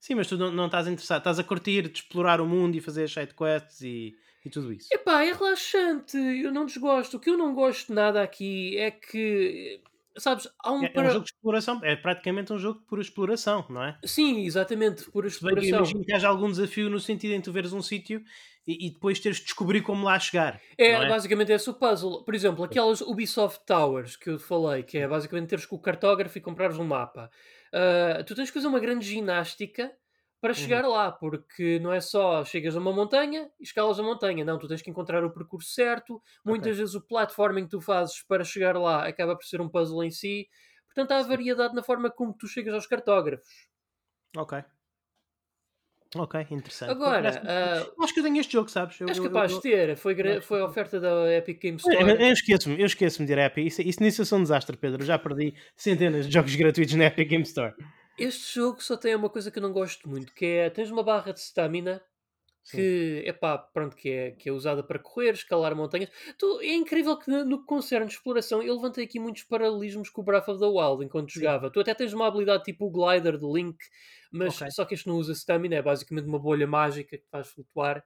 Sim, 0.00 0.14
mas 0.16 0.26
tu 0.26 0.36
não, 0.36 0.50
não 0.50 0.66
estás 0.66 0.88
interessado. 0.88 1.18
Estás 1.18 1.38
a 1.38 1.44
curtir 1.44 1.82
de 1.88 1.98
explorar 2.00 2.40
o 2.40 2.46
mundo 2.46 2.74
e 2.76 2.80
fazer 2.80 3.08
side 3.08 3.34
quests 3.34 3.82
e, 3.82 4.16
e 4.44 4.50
tudo 4.50 4.72
isso. 4.72 4.88
Epá, 4.92 5.22
é 5.24 5.32
relaxante, 5.32 6.16
eu 6.16 6.50
não 6.50 6.64
desgosto. 6.66 7.18
O 7.18 7.20
que 7.20 7.28
eu 7.30 7.36
não 7.38 7.54
gosto 7.54 7.92
nada 7.94 8.22
aqui 8.22 8.76
é 8.78 8.90
que, 8.90 9.80
sabes, 10.16 10.48
há 10.62 10.72
um 10.72 10.82
É, 10.82 10.86
é 10.86 10.90
um 10.90 10.92
para- 10.92 11.10
jogo 11.10 11.24
de 11.24 11.30
exploração. 11.32 11.80
É 11.84 11.96
praticamente 11.96 12.52
um 12.52 12.58
jogo 12.58 12.80
de 12.80 12.86
pura 12.86 13.02
exploração, 13.02 13.64
não 13.68 13.82
é? 13.82 13.98
Sim, 14.04 14.44
exatamente, 14.44 15.10
por 15.10 15.24
Se 15.30 15.42
bem 15.42 15.52
exploração. 15.54 15.68
imagino 15.78 16.04
que 16.04 16.12
haja 16.12 16.28
algum 16.28 16.50
desafio 16.50 16.88
no 16.90 16.98
sentido 17.00 17.32
em 17.32 17.40
tu 17.40 17.52
veres 17.52 17.72
um 17.72 17.82
sítio 17.82 18.22
e, 18.66 18.86
e 18.86 18.90
depois 18.92 19.18
teres 19.20 19.38
de 19.38 19.44
descobrir 19.44 19.80
como 19.82 20.04
lá 20.04 20.18
chegar. 20.18 20.60
É, 20.76 20.90
é? 20.90 21.08
basicamente 21.08 21.52
esse 21.52 21.68
o 21.70 21.74
puzzle. 21.74 22.24
Por 22.24 22.34
exemplo, 22.34 22.64
aquelas 22.64 23.00
Ubisoft 23.00 23.64
Towers 23.66 24.16
que 24.16 24.30
eu 24.30 24.38
falei, 24.38 24.82
que 24.82 24.98
é 24.98 25.08
basicamente 25.08 25.48
teres 25.48 25.66
com 25.66 25.76
o 25.76 25.80
cartógrafo 25.80 26.36
e 26.36 26.40
comprares 26.40 26.78
um 26.78 26.84
mapa. 26.84 27.30
Ah, 27.72 28.22
tu 28.26 28.34
tens 28.34 28.48
que 28.50 28.54
fazer 28.54 28.66
uma 28.66 28.80
grande 28.80 29.06
ginástica 29.06 29.90
para 30.40 30.54
chegar 30.54 30.86
lá, 30.86 31.12
porque 31.12 31.78
não 31.80 31.92
é 31.92 32.00
só 32.00 32.44
chegas 32.44 32.74
a 32.74 32.78
uma 32.80 32.92
montanha 32.92 33.50
e 33.60 33.62
escalas 33.64 33.98
a 34.00 34.02
montanha. 34.02 34.44
Não, 34.44 34.58
tu 34.58 34.66
tens 34.66 34.80
que 34.82 34.90
encontrar 34.90 35.22
o 35.24 35.30
percurso 35.32 35.70
certo. 35.72 36.22
Muitas 36.44 36.76
vezes 36.78 36.94
o 36.94 37.00
platforming 37.00 37.64
que 37.64 37.70
tu 37.70 37.80
fazes 37.80 38.22
para 38.22 38.42
chegar 38.44 38.76
lá 38.76 39.06
acaba 39.06 39.36
por 39.36 39.44
ser 39.44 39.60
um 39.60 39.68
puzzle 39.68 40.02
em 40.04 40.10
si. 40.10 40.48
Portanto, 40.86 41.12
há 41.12 41.22
variedade 41.22 41.74
na 41.74 41.82
forma 41.82 42.10
como 42.10 42.32
tu 42.32 42.46
chegas 42.48 42.72
aos 42.74 42.86
cartógrafos. 42.86 43.68
Ok. 44.36 44.62
Ok, 46.16 46.40
interessante. 46.50 46.90
Agora, 46.90 47.28
Eu 47.96 48.02
acho 48.02 48.12
que 48.12 48.18
eu 48.18 48.24
tenho 48.24 48.40
este 48.40 48.52
jogo, 48.54 48.68
sabes? 48.68 49.00
Eu, 49.00 49.08
és 49.08 49.16
eu- 49.18 49.24
capaz 49.24 49.52
eu- 49.52 49.58
de 49.58 49.62
ter. 49.62 49.96
Foi, 49.96 50.12
gra- 50.12 50.42
foi 50.42 50.60
a 50.60 50.64
oferta 50.64 50.98
da 50.98 51.32
Epic 51.36 51.62
Games 51.62 51.84
Eu, 51.86 51.92
Store. 51.92 52.10
eu 52.24 52.32
esqueço-me, 52.32 52.80
eu 52.80 52.86
esqueço-me 52.86 53.26
de 53.28 53.32
ir 53.32 53.38
à 53.38 53.44
Epic. 53.46 53.66
Isso, 53.68 53.82
isso 53.82 54.02
nisso 54.02 54.20
eu 54.22 54.26
sou 54.26 54.38
um 54.38 54.42
desastre, 54.42 54.76
Pedro. 54.76 55.02
Eu 55.02 55.06
já 55.06 55.16
perdi 55.16 55.54
centenas 55.76 56.26
de 56.26 56.32
jogos 56.32 56.52
gratuitos 56.56 56.94
na 56.94 57.04
Epic 57.04 57.28
Game 57.28 57.44
Store. 57.44 57.72
Este 58.18 58.54
jogo 58.54 58.82
só 58.82 58.96
tem 58.96 59.14
uma 59.14 59.30
coisa 59.30 59.50
que 59.50 59.58
eu 59.58 59.62
não 59.62 59.72
gosto 59.72 60.08
muito, 60.08 60.34
que 60.34 60.44
é 60.44 60.70
tens 60.70 60.90
uma 60.90 61.02
barra 61.02 61.32
de 61.32 61.40
stamina 61.40 62.02
que, 62.70 63.22
epá, 63.26 63.58
pronto, 63.58 63.96
que 63.96 64.10
é, 64.10 64.32
que 64.32 64.48
é 64.48 64.52
usada 64.52 64.82
para 64.84 64.98
correr, 64.98 65.32
escalar 65.32 65.74
montanhas. 65.76 66.10
É 66.62 66.74
incrível 66.74 67.18
que 67.18 67.30
no, 67.30 67.60
que 67.60 67.66
concerne 67.66 68.06
exploração, 68.08 68.62
eu 68.62 68.74
levantei 68.76 69.04
aqui 69.04 69.20
muitos 69.20 69.44
paralelismos 69.44 70.10
com 70.10 70.22
o 70.22 70.24
Breath 70.24 70.48
of 70.48 70.60
the 70.60 70.66
Wild 70.66 71.04
enquanto 71.04 71.30
Sim. 71.32 71.50
jogava. 71.50 71.70
Tu 71.70 71.80
até 71.80 71.94
tens 71.94 72.12
uma 72.14 72.28
habilidade 72.28 72.64
tipo 72.64 72.86
o 72.86 72.90
glider 72.92 73.38
de 73.38 73.46
Link, 73.46 73.78
mas 74.32 74.54
Ok. 74.54 74.70
só 74.70 74.84
que 74.84 74.94
este 74.94 75.08
não 75.08 75.16
usa 75.16 75.32
stamina, 75.34 75.76
é 75.76 75.82
basicamente 75.82 76.26
uma 76.26 76.38
bolha 76.40 76.66
mágica 76.66 77.18
que 77.18 77.26
faz 77.30 77.48
flutuar. 77.48 78.04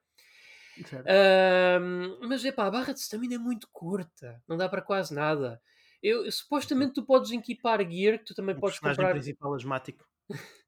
Ahm, 1.06 2.18
mas 2.28 2.44
epá, 2.44 2.66
a 2.66 2.70
barra 2.70 2.92
de 2.94 3.00
stamina 3.00 3.34
é 3.34 3.38
muito 3.38 3.68
curta, 3.72 4.42
não 4.48 4.56
dá 4.56 4.68
para 4.68 4.82
quase 4.82 5.14
nada. 5.14 5.60
Eu, 6.04 6.30
supostamente 6.32 6.94
tu 6.94 7.04
podes 7.06 7.32
equipar 7.32 7.80
gear 7.90 8.18
que 8.18 8.26
tu 8.26 8.34
também 8.34 8.56
O 8.56 8.58
podes 8.58 8.78
comprar. 8.80 9.14
principal 9.14 9.54
asmático. 9.54 10.04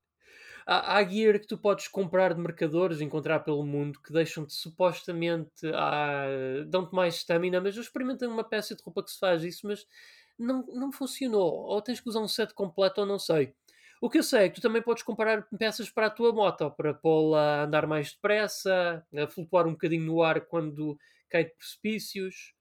Há, 0.67 0.97
há 0.99 1.05
gear 1.05 1.39
que 1.41 1.47
tu 1.47 1.59
podes 1.59 1.89
comprar 1.89 2.35
de 2.35 2.41
mercadores, 2.41 3.01
encontrar 3.01 3.41
pelo 3.41 3.65
mundo, 3.65 4.01
que 4.03 4.13
deixam-te 4.13 4.53
supostamente. 4.55 5.67
ah, 5.75 6.27
dão-te 6.69 6.95
mais 6.95 7.17
stamina, 7.17 7.61
mas 7.61 7.77
eu 7.77 7.83
experimentei 7.83 8.29
uma 8.29 8.45
peça 8.45 8.75
de 8.75 8.83
roupa 8.83 9.03
que 9.05 9.11
se 9.11 9.19
faz 9.19 9.43
isso, 9.45 9.67
mas 9.67 9.87
não, 10.39 10.65
não 10.67 10.93
funcionou. 10.93 11.53
Ou 11.67 11.81
tens 11.83 12.01
que 12.01 12.09
usar 12.09 12.21
um 12.21 12.29
set 12.29 12.53
completo, 12.55 13.01
ou 13.01 13.07
não 13.07 13.19
sei. 13.19 13.55
O 14.01 14.11
que 14.11 14.19
eu 14.19 14.23
sei 14.23 14.45
é 14.45 14.49
que 14.49 14.57
tu 14.57 14.61
também 14.61 14.83
podes 14.83 15.03
comprar 15.03 15.49
peças 15.59 15.89
para 15.91 16.07
a 16.07 16.11
tua 16.11 16.33
moto, 16.33 16.71
para 16.73 16.93
pô-la 16.95 17.63
a 17.63 17.65
andar 17.65 17.87
mais 17.87 18.13
depressa, 18.13 19.05
a 19.17 19.27
flutuar 19.27 19.67
um 19.67 19.73
bocadinho 19.73 20.05
no 20.05 20.23
ar 20.23 20.43
quando 20.47 20.99
cai 21.31 21.45
de 21.45 21.55
precipícios. 21.57 22.56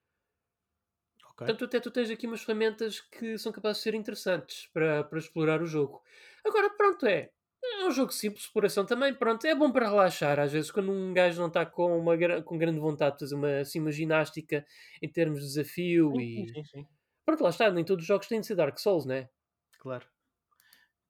Ok. 1.37 1.47
Portanto, 1.47 1.65
até 1.65 1.79
tu 1.79 1.91
tens 1.91 2.09
aqui 2.09 2.27
umas 2.27 2.43
ferramentas 2.43 3.01
que 3.01 3.37
são 3.37 3.51
capazes 3.51 3.77
de 3.77 3.83
ser 3.83 3.93
interessantes 3.93 4.67
para, 4.73 5.03
para 5.03 5.19
explorar 5.19 5.61
o 5.61 5.65
jogo. 5.65 6.01
Agora, 6.45 6.69
pronto, 6.71 7.05
é. 7.05 7.31
É 7.63 7.85
um 7.87 7.91
jogo 7.91 8.11
simples, 8.11 8.43
exploração 8.45 8.85
também, 8.85 9.13
pronto, 9.13 9.45
é 9.45 9.55
bom 9.55 9.71
para 9.71 9.89
relaxar. 9.89 10.39
Às 10.39 10.51
vezes, 10.51 10.71
quando 10.71 10.91
um 10.91 11.13
gajo 11.13 11.39
não 11.39 11.47
está 11.47 11.65
com, 11.65 11.97
uma, 11.97 12.15
com 12.43 12.57
grande 12.57 12.79
vontade 12.79 13.15
de 13.15 13.19
fazer 13.21 13.35
uma, 13.35 13.59
assim, 13.59 13.79
uma 13.79 13.91
ginástica 13.91 14.65
em 15.01 15.11
termos 15.11 15.39
de 15.39 15.47
desafio 15.47 16.11
Sim, 16.15 16.21
e. 16.21 16.45
sim, 16.47 16.63
sim. 16.65 16.87
Pronto, 17.25 17.43
lá 17.43 17.49
está, 17.49 17.71
nem 17.71 17.83
todos 17.83 18.03
os 18.03 18.07
jogos 18.07 18.27
têm 18.27 18.39
de 18.39 18.47
ser 18.47 18.55
Dark 18.55 18.77
Souls, 18.77 19.05
né? 19.05 19.29
Claro. 19.79 20.07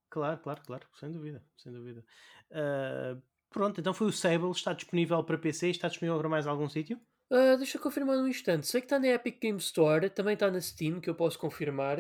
Claro, 0.10 0.40
claro, 0.42 0.62
claro. 0.66 0.88
Sem 0.94 1.12
dúvida. 1.12 1.44
Sem 1.58 1.72
dúvida. 1.72 2.06
Ah, 2.52 3.18
pronto, 3.50 3.80
então 3.80 3.94
foi 3.94 4.08
o 4.08 4.12
Sable. 4.12 4.52
Está 4.52 4.74
disponível 4.74 5.24
para 5.24 5.38
PC. 5.38 5.70
Está 5.70 5.88
disponível 5.88 6.20
para 6.20 6.30
mais 6.30 6.48
algum 6.48 6.70
sítio? 6.70 7.00
Ah, 7.36 7.56
deixa 7.58 7.78
eu 7.78 7.82
confirmar 7.82 8.18
num 8.18 8.28
instante. 8.28 8.66
Sei 8.68 8.80
que 8.82 8.86
está 8.86 8.98
na 9.00 9.08
Epic 9.08 9.40
Game 9.42 9.58
Store, 9.60 10.10
também 10.10 10.34
está 10.36 10.50
na 10.50 10.62
Steam, 10.62 11.02
que 11.02 11.10
eu 11.10 11.16
posso 11.16 11.38
confirmar, 11.38 12.00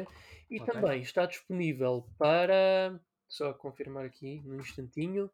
e 0.49 0.59
Ok. 0.59 0.73
também 0.73 1.01
está 1.01 1.25
disponível 1.25 2.07
para. 2.17 2.99
Só 3.27 3.53
confirmar 3.53 4.05
aqui 4.05 4.41
num 4.45 4.59
instantinho. 4.59 5.29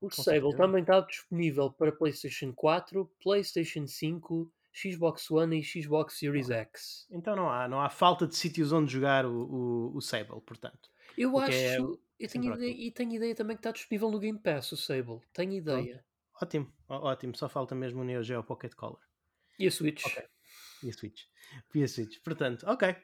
O 0.00 0.10
Sable 0.10 0.56
também 0.56 0.80
está 0.80 1.00
disponível 1.00 1.70
para 1.72 1.92
PlayStation 1.92 2.52
4, 2.52 3.04
PlayStation 3.22 3.86
5, 3.86 4.52
Xbox 4.72 5.30
One 5.30 5.58
e 5.58 5.62
Xbox 5.62 6.18
Series 6.18 6.50
X. 6.50 7.06
Então 7.10 7.36
não 7.36 7.50
há, 7.50 7.68
não 7.68 7.80
há 7.80 7.90
falta 7.90 8.26
de 8.26 8.34
sítios 8.36 8.72
onde 8.72 8.92
jogar 8.92 9.26
o, 9.26 9.90
o, 9.92 9.96
o 9.96 10.00
Sable, 10.00 10.40
portanto. 10.40 10.88
Eu 11.16 11.34
O 11.34 11.42
que 11.42 11.50
acho. 11.50 11.54
é 11.54 11.78
eu 12.20 12.28
tenho 12.28 12.54
ideia, 12.54 12.70
e 12.70 12.90
tenho 12.90 13.12
ideia 13.12 13.34
também 13.34 13.56
que 13.56 13.60
está 13.60 13.70
disponível 13.70 14.10
no 14.10 14.18
Game 14.18 14.38
Pass 14.38 14.72
o 14.72 14.76
Sable. 14.76 15.20
Tenho 15.32 15.52
ideia. 15.52 16.04
Ótimo, 16.40 16.72
ótimo. 16.88 17.36
Só 17.36 17.48
falta 17.48 17.74
mesmo 17.74 18.00
o 18.00 18.04
Neo 18.04 18.22
Geo 18.22 18.42
Pocket 18.42 18.74
Color. 18.74 19.07
E 19.58 19.66
a 19.66 19.70
Switch? 19.70 20.04
Ok. 20.04 20.22
E 20.82 20.90
a 20.90 20.92
Switch. 20.92 21.22
E 21.74 21.82
a 21.82 21.88
Switch. 21.88 22.18
Portanto, 22.22 22.64
ok. 22.66 22.94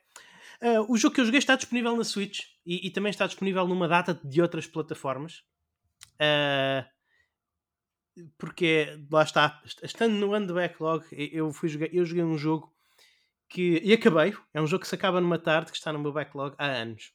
Ah, 0.61 0.81
o 0.89 0.97
jogo 0.97 1.15
que 1.15 1.21
eu 1.21 1.25
joguei 1.25 1.39
está 1.39 1.57
disponível 1.57 1.97
na 1.97 2.05
Switch 2.05 2.41
e, 2.65 2.87
e 2.87 2.91
também 2.91 3.11
está 3.11 3.27
disponível 3.27 3.67
numa 3.67 3.89
data 3.89 4.19
de 4.23 4.41
outras 4.41 4.67
plataformas. 4.67 5.43
Ah, 6.19 6.87
porque 8.39 8.99
lá 9.11 9.23
está, 9.23 9.61
estando 9.83 10.15
no 10.15 10.35
ano 10.35 10.47
de 10.47 10.53
backlog, 10.53 11.05
eu, 11.11 11.53
fui 11.53 11.69
jogar, 11.69 11.93
eu 11.93 12.05
joguei 12.05 12.23
um 12.23 12.39
jogo 12.39 12.73
que. 13.49 13.81
E 13.85 13.93
acabei. 13.93 14.35
É 14.53 14.61
um 14.61 14.67
jogo 14.67 14.83
que 14.83 14.89
se 14.89 14.95
acaba 14.95 15.21
numa 15.21 15.39
tarde 15.39 15.73
que 15.73 15.77
está 15.77 15.93
no 15.93 15.99
meu 15.99 16.13
backlog 16.13 16.55
há 16.59 16.67
anos. 16.67 17.13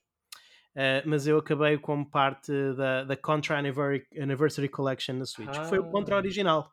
Uh, 0.75 1.01
mas 1.05 1.25
eu 1.25 1.37
acabei 1.37 1.77
como 1.77 2.09
parte 2.09 2.51
da, 2.75 3.03
da 3.03 3.17
Contra 3.17 3.57
Anniversary, 3.57 4.69
Collection 4.69 5.15
na 5.15 5.25
Switch. 5.25 5.57
Ah. 5.57 5.65
Foi 5.65 5.79
o 5.79 5.89
Contra 5.89 6.15
original. 6.15 6.71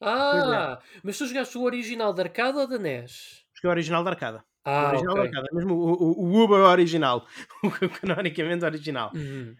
É. 0.00 0.08
Ah, 0.08 0.80
é. 0.82 1.00
mas 1.02 1.18
tu 1.18 1.26
jogaste 1.26 1.58
o 1.58 1.62
original 1.62 2.12
da 2.12 2.22
arcada 2.22 2.60
ou 2.60 2.66
da 2.66 2.78
NES? 2.78 3.44
Joguei 3.54 3.68
o 3.68 3.70
original 3.70 4.02
da 4.02 4.10
arcada. 4.10 4.44
Ah, 4.64 4.84
o 4.84 4.88
original 4.88 5.14
okay. 5.14 5.30
da 5.30 5.38
arcada, 5.38 5.48
mesmo 5.52 5.74
o, 5.74 5.92
o, 5.92 6.24
o 6.24 6.44
Uber 6.44 6.60
original, 6.60 7.26
o 7.62 7.70
canonicamente 7.88 8.64
original. 8.64 9.12
Uhum. 9.14 9.54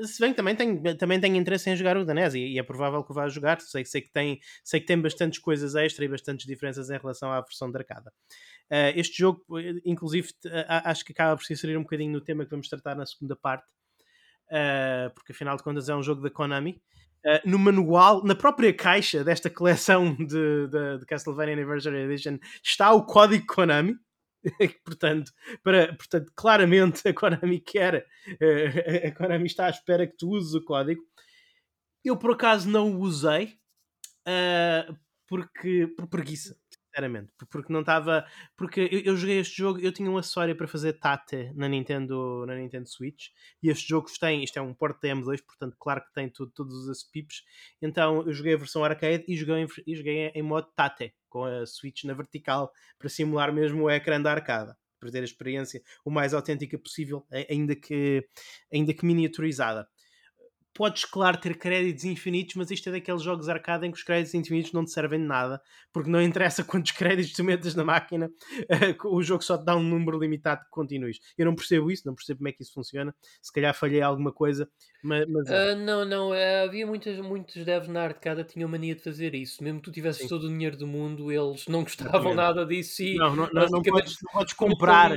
Uh, 0.00 0.06
se 0.06 0.20
bem 0.20 0.30
que 0.30 0.36
também 0.36 0.56
tenho, 0.56 0.96
também 0.96 1.20
tenho 1.20 1.36
interesse 1.36 1.68
em 1.70 1.76
jogar 1.76 1.96
o 1.96 2.04
da 2.04 2.14
NES 2.14 2.34
e, 2.34 2.54
e 2.54 2.58
é 2.58 2.62
provável 2.62 3.04
que 3.04 3.12
vá 3.12 3.28
jogar. 3.28 3.60
Sei, 3.60 3.84
sei, 3.84 4.00
que 4.00 4.10
tem, 4.10 4.40
sei 4.62 4.80
que 4.80 4.86
tem 4.86 5.00
bastantes 5.00 5.38
coisas 5.38 5.74
extra 5.74 6.04
e 6.04 6.08
bastantes 6.08 6.46
diferenças 6.46 6.90
em 6.90 6.98
relação 6.98 7.30
à 7.30 7.40
versão 7.40 7.70
da 7.70 7.78
arcada. 7.78 8.12
Uh, 8.70 8.96
este 8.96 9.18
jogo, 9.18 9.44
inclusive, 9.84 10.28
acho 10.68 11.04
que 11.04 11.12
acaba 11.12 11.36
por 11.36 11.44
se 11.44 11.52
inserir 11.52 11.76
um 11.76 11.82
bocadinho 11.82 12.12
no 12.12 12.20
tema 12.20 12.44
que 12.44 12.50
vamos 12.50 12.68
tratar 12.68 12.94
na 12.96 13.04
segunda 13.04 13.36
parte, 13.36 13.66
uh, 14.48 15.12
porque 15.14 15.32
afinal 15.32 15.56
de 15.56 15.62
contas 15.62 15.88
é 15.88 15.94
um 15.94 16.02
jogo 16.02 16.22
da 16.22 16.30
Konami. 16.30 16.80
Uh, 17.24 17.40
no 17.48 17.58
manual, 17.58 18.22
na 18.22 18.34
própria 18.34 18.72
caixa 18.74 19.24
desta 19.24 19.48
coleção 19.48 20.14
de, 20.14 20.68
de, 20.68 20.98
de, 20.98 21.06
Castlevania 21.06 21.54
Anniversary 21.54 21.96
Edition, 22.02 22.38
está 22.62 22.92
o 22.92 23.06
código 23.06 23.46
Konami. 23.46 23.96
portanto, 24.84 25.32
para, 25.62 25.94
portanto, 25.94 26.30
claramente 26.36 27.08
a 27.08 27.14
Konami 27.14 27.60
quer, 27.60 28.06
a 29.06 29.10
Konami 29.12 29.46
está 29.46 29.66
à 29.66 29.70
espera 29.70 30.06
que 30.06 30.18
tu 30.18 30.28
uses 30.28 30.52
o 30.52 30.62
código. 30.62 31.02
Eu 32.04 32.18
por 32.18 32.32
acaso 32.32 32.68
não 32.68 32.92
o 32.92 33.00
usei 33.00 33.58
porque 35.26 35.86
por 35.96 36.06
preguiça 36.06 36.56
sinceramente, 36.94 37.32
porque 37.50 37.72
não 37.72 37.80
estava. 37.80 38.24
Porque 38.56 38.80
eu, 38.80 39.00
eu, 39.00 39.16
joguei 39.16 39.38
este 39.40 39.56
jogo, 39.56 39.80
eu 39.80 39.92
tinha 39.92 40.10
um 40.10 40.16
acessório 40.16 40.56
para 40.56 40.68
fazer 40.68 40.94
Tate 40.94 41.52
na 41.54 41.68
Nintendo, 41.68 42.44
na 42.46 42.54
Nintendo 42.54 42.88
Switch, 42.88 43.28
e 43.62 43.68
este 43.68 43.88
jogo 43.88 44.08
tem, 44.18 44.44
isto 44.44 44.58
é 44.58 44.62
um 44.62 44.72
porte 44.72 45.02
da 45.02 45.08
M2, 45.08 45.42
portanto, 45.44 45.76
claro 45.78 46.02
que 46.04 46.12
tem 46.12 46.28
tudo, 46.28 46.52
todos 46.52 46.88
os 46.88 47.02
pips. 47.02 47.42
Então 47.82 48.22
eu 48.22 48.32
joguei 48.32 48.54
a 48.54 48.58
versão 48.58 48.84
arcade 48.84 49.24
e 49.26 49.36
joguei, 49.36 49.66
e 49.86 49.96
joguei 49.96 50.28
em 50.34 50.42
modo 50.42 50.68
Tate, 50.74 51.12
com 51.28 51.44
a 51.44 51.66
Switch 51.66 52.04
na 52.04 52.14
vertical, 52.14 52.72
para 52.98 53.08
simular 53.08 53.52
mesmo 53.52 53.84
o 53.84 53.90
ecrã 53.90 54.20
da 54.20 54.30
arcada. 54.30 54.76
Para 55.00 55.10
ter 55.10 55.20
a 55.20 55.24
experiência 55.24 55.82
o 56.02 56.10
mais 56.10 56.32
autêntica 56.32 56.78
possível, 56.78 57.26
ainda 57.50 57.76
que, 57.76 58.26
ainda 58.72 58.94
que 58.94 59.04
miniaturizada 59.04 59.86
podes, 60.74 61.04
claro, 61.04 61.38
ter 61.38 61.56
créditos 61.56 62.04
infinitos, 62.04 62.56
mas 62.56 62.70
isto 62.70 62.88
é 62.88 62.92
daqueles 62.92 63.22
jogos 63.22 63.48
arcade 63.48 63.86
em 63.86 63.92
que 63.92 63.96
os 63.96 64.02
créditos 64.02 64.34
infinitos 64.34 64.72
não 64.72 64.84
te 64.84 64.90
servem 64.90 65.20
de 65.20 65.26
nada, 65.26 65.62
porque 65.92 66.10
não 66.10 66.20
interessa 66.20 66.64
quantos 66.64 66.90
créditos 66.90 67.32
tu 67.32 67.44
metas 67.44 67.74
na 67.76 67.84
máquina, 67.84 68.30
o 69.04 69.22
jogo 69.22 69.42
só 69.42 69.56
te 69.56 69.64
dá 69.64 69.76
um 69.76 69.82
número 69.82 70.18
limitado 70.18 70.64
que 70.64 70.70
continues. 70.70 71.20
Eu 71.38 71.46
não 71.46 71.54
percebo 71.54 71.90
isso, 71.90 72.06
não 72.06 72.14
percebo 72.14 72.38
como 72.38 72.48
é 72.48 72.52
que 72.52 72.62
isso 72.62 72.72
funciona. 72.74 73.14
Se 73.40 73.52
calhar 73.52 73.72
falhei 73.72 74.02
alguma 74.02 74.32
coisa, 74.32 74.68
mas. 75.02 75.26
mas 75.28 75.48
uh, 75.48 75.76
não, 75.78 76.04
não, 76.04 76.30
uh, 76.30 76.64
havia 76.64 76.86
muitas, 76.86 77.18
muitos 77.20 77.64
devs 77.64 77.88
na 77.88 78.02
arcada 78.02 78.42
tinham 78.42 78.68
mania 78.68 78.96
de 78.96 79.02
fazer 79.02 79.34
isso. 79.34 79.62
Mesmo 79.62 79.78
que 79.78 79.84
tu 79.84 79.92
tivesses 79.92 80.22
Sim. 80.22 80.28
todo 80.28 80.44
o 80.44 80.48
dinheiro 80.48 80.76
do 80.76 80.88
mundo, 80.88 81.30
eles 81.30 81.66
não 81.68 81.84
gostavam 81.84 82.34
nada 82.34 82.66
disso 82.66 83.00
e. 83.02 83.14
Não, 83.14 83.36
não, 83.36 83.48
não, 83.52 83.66
não, 83.68 83.82
podes, 83.82 84.16
não 84.22 84.32
podes 84.32 84.52
comprar. 84.54 85.12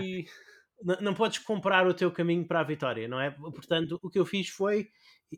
Não, 0.84 1.02
não 1.02 1.14
podes 1.16 1.40
comprar 1.40 1.88
o 1.88 1.94
teu 1.96 2.12
caminho 2.12 2.46
para 2.46 2.60
a 2.60 2.64
vitória, 2.64 3.08
não 3.08 3.20
é? 3.20 3.32
Portanto, 3.32 4.00
o 4.04 4.10
que 4.12 4.20
eu 4.20 4.26
fiz 4.26 4.50
foi 4.50 4.90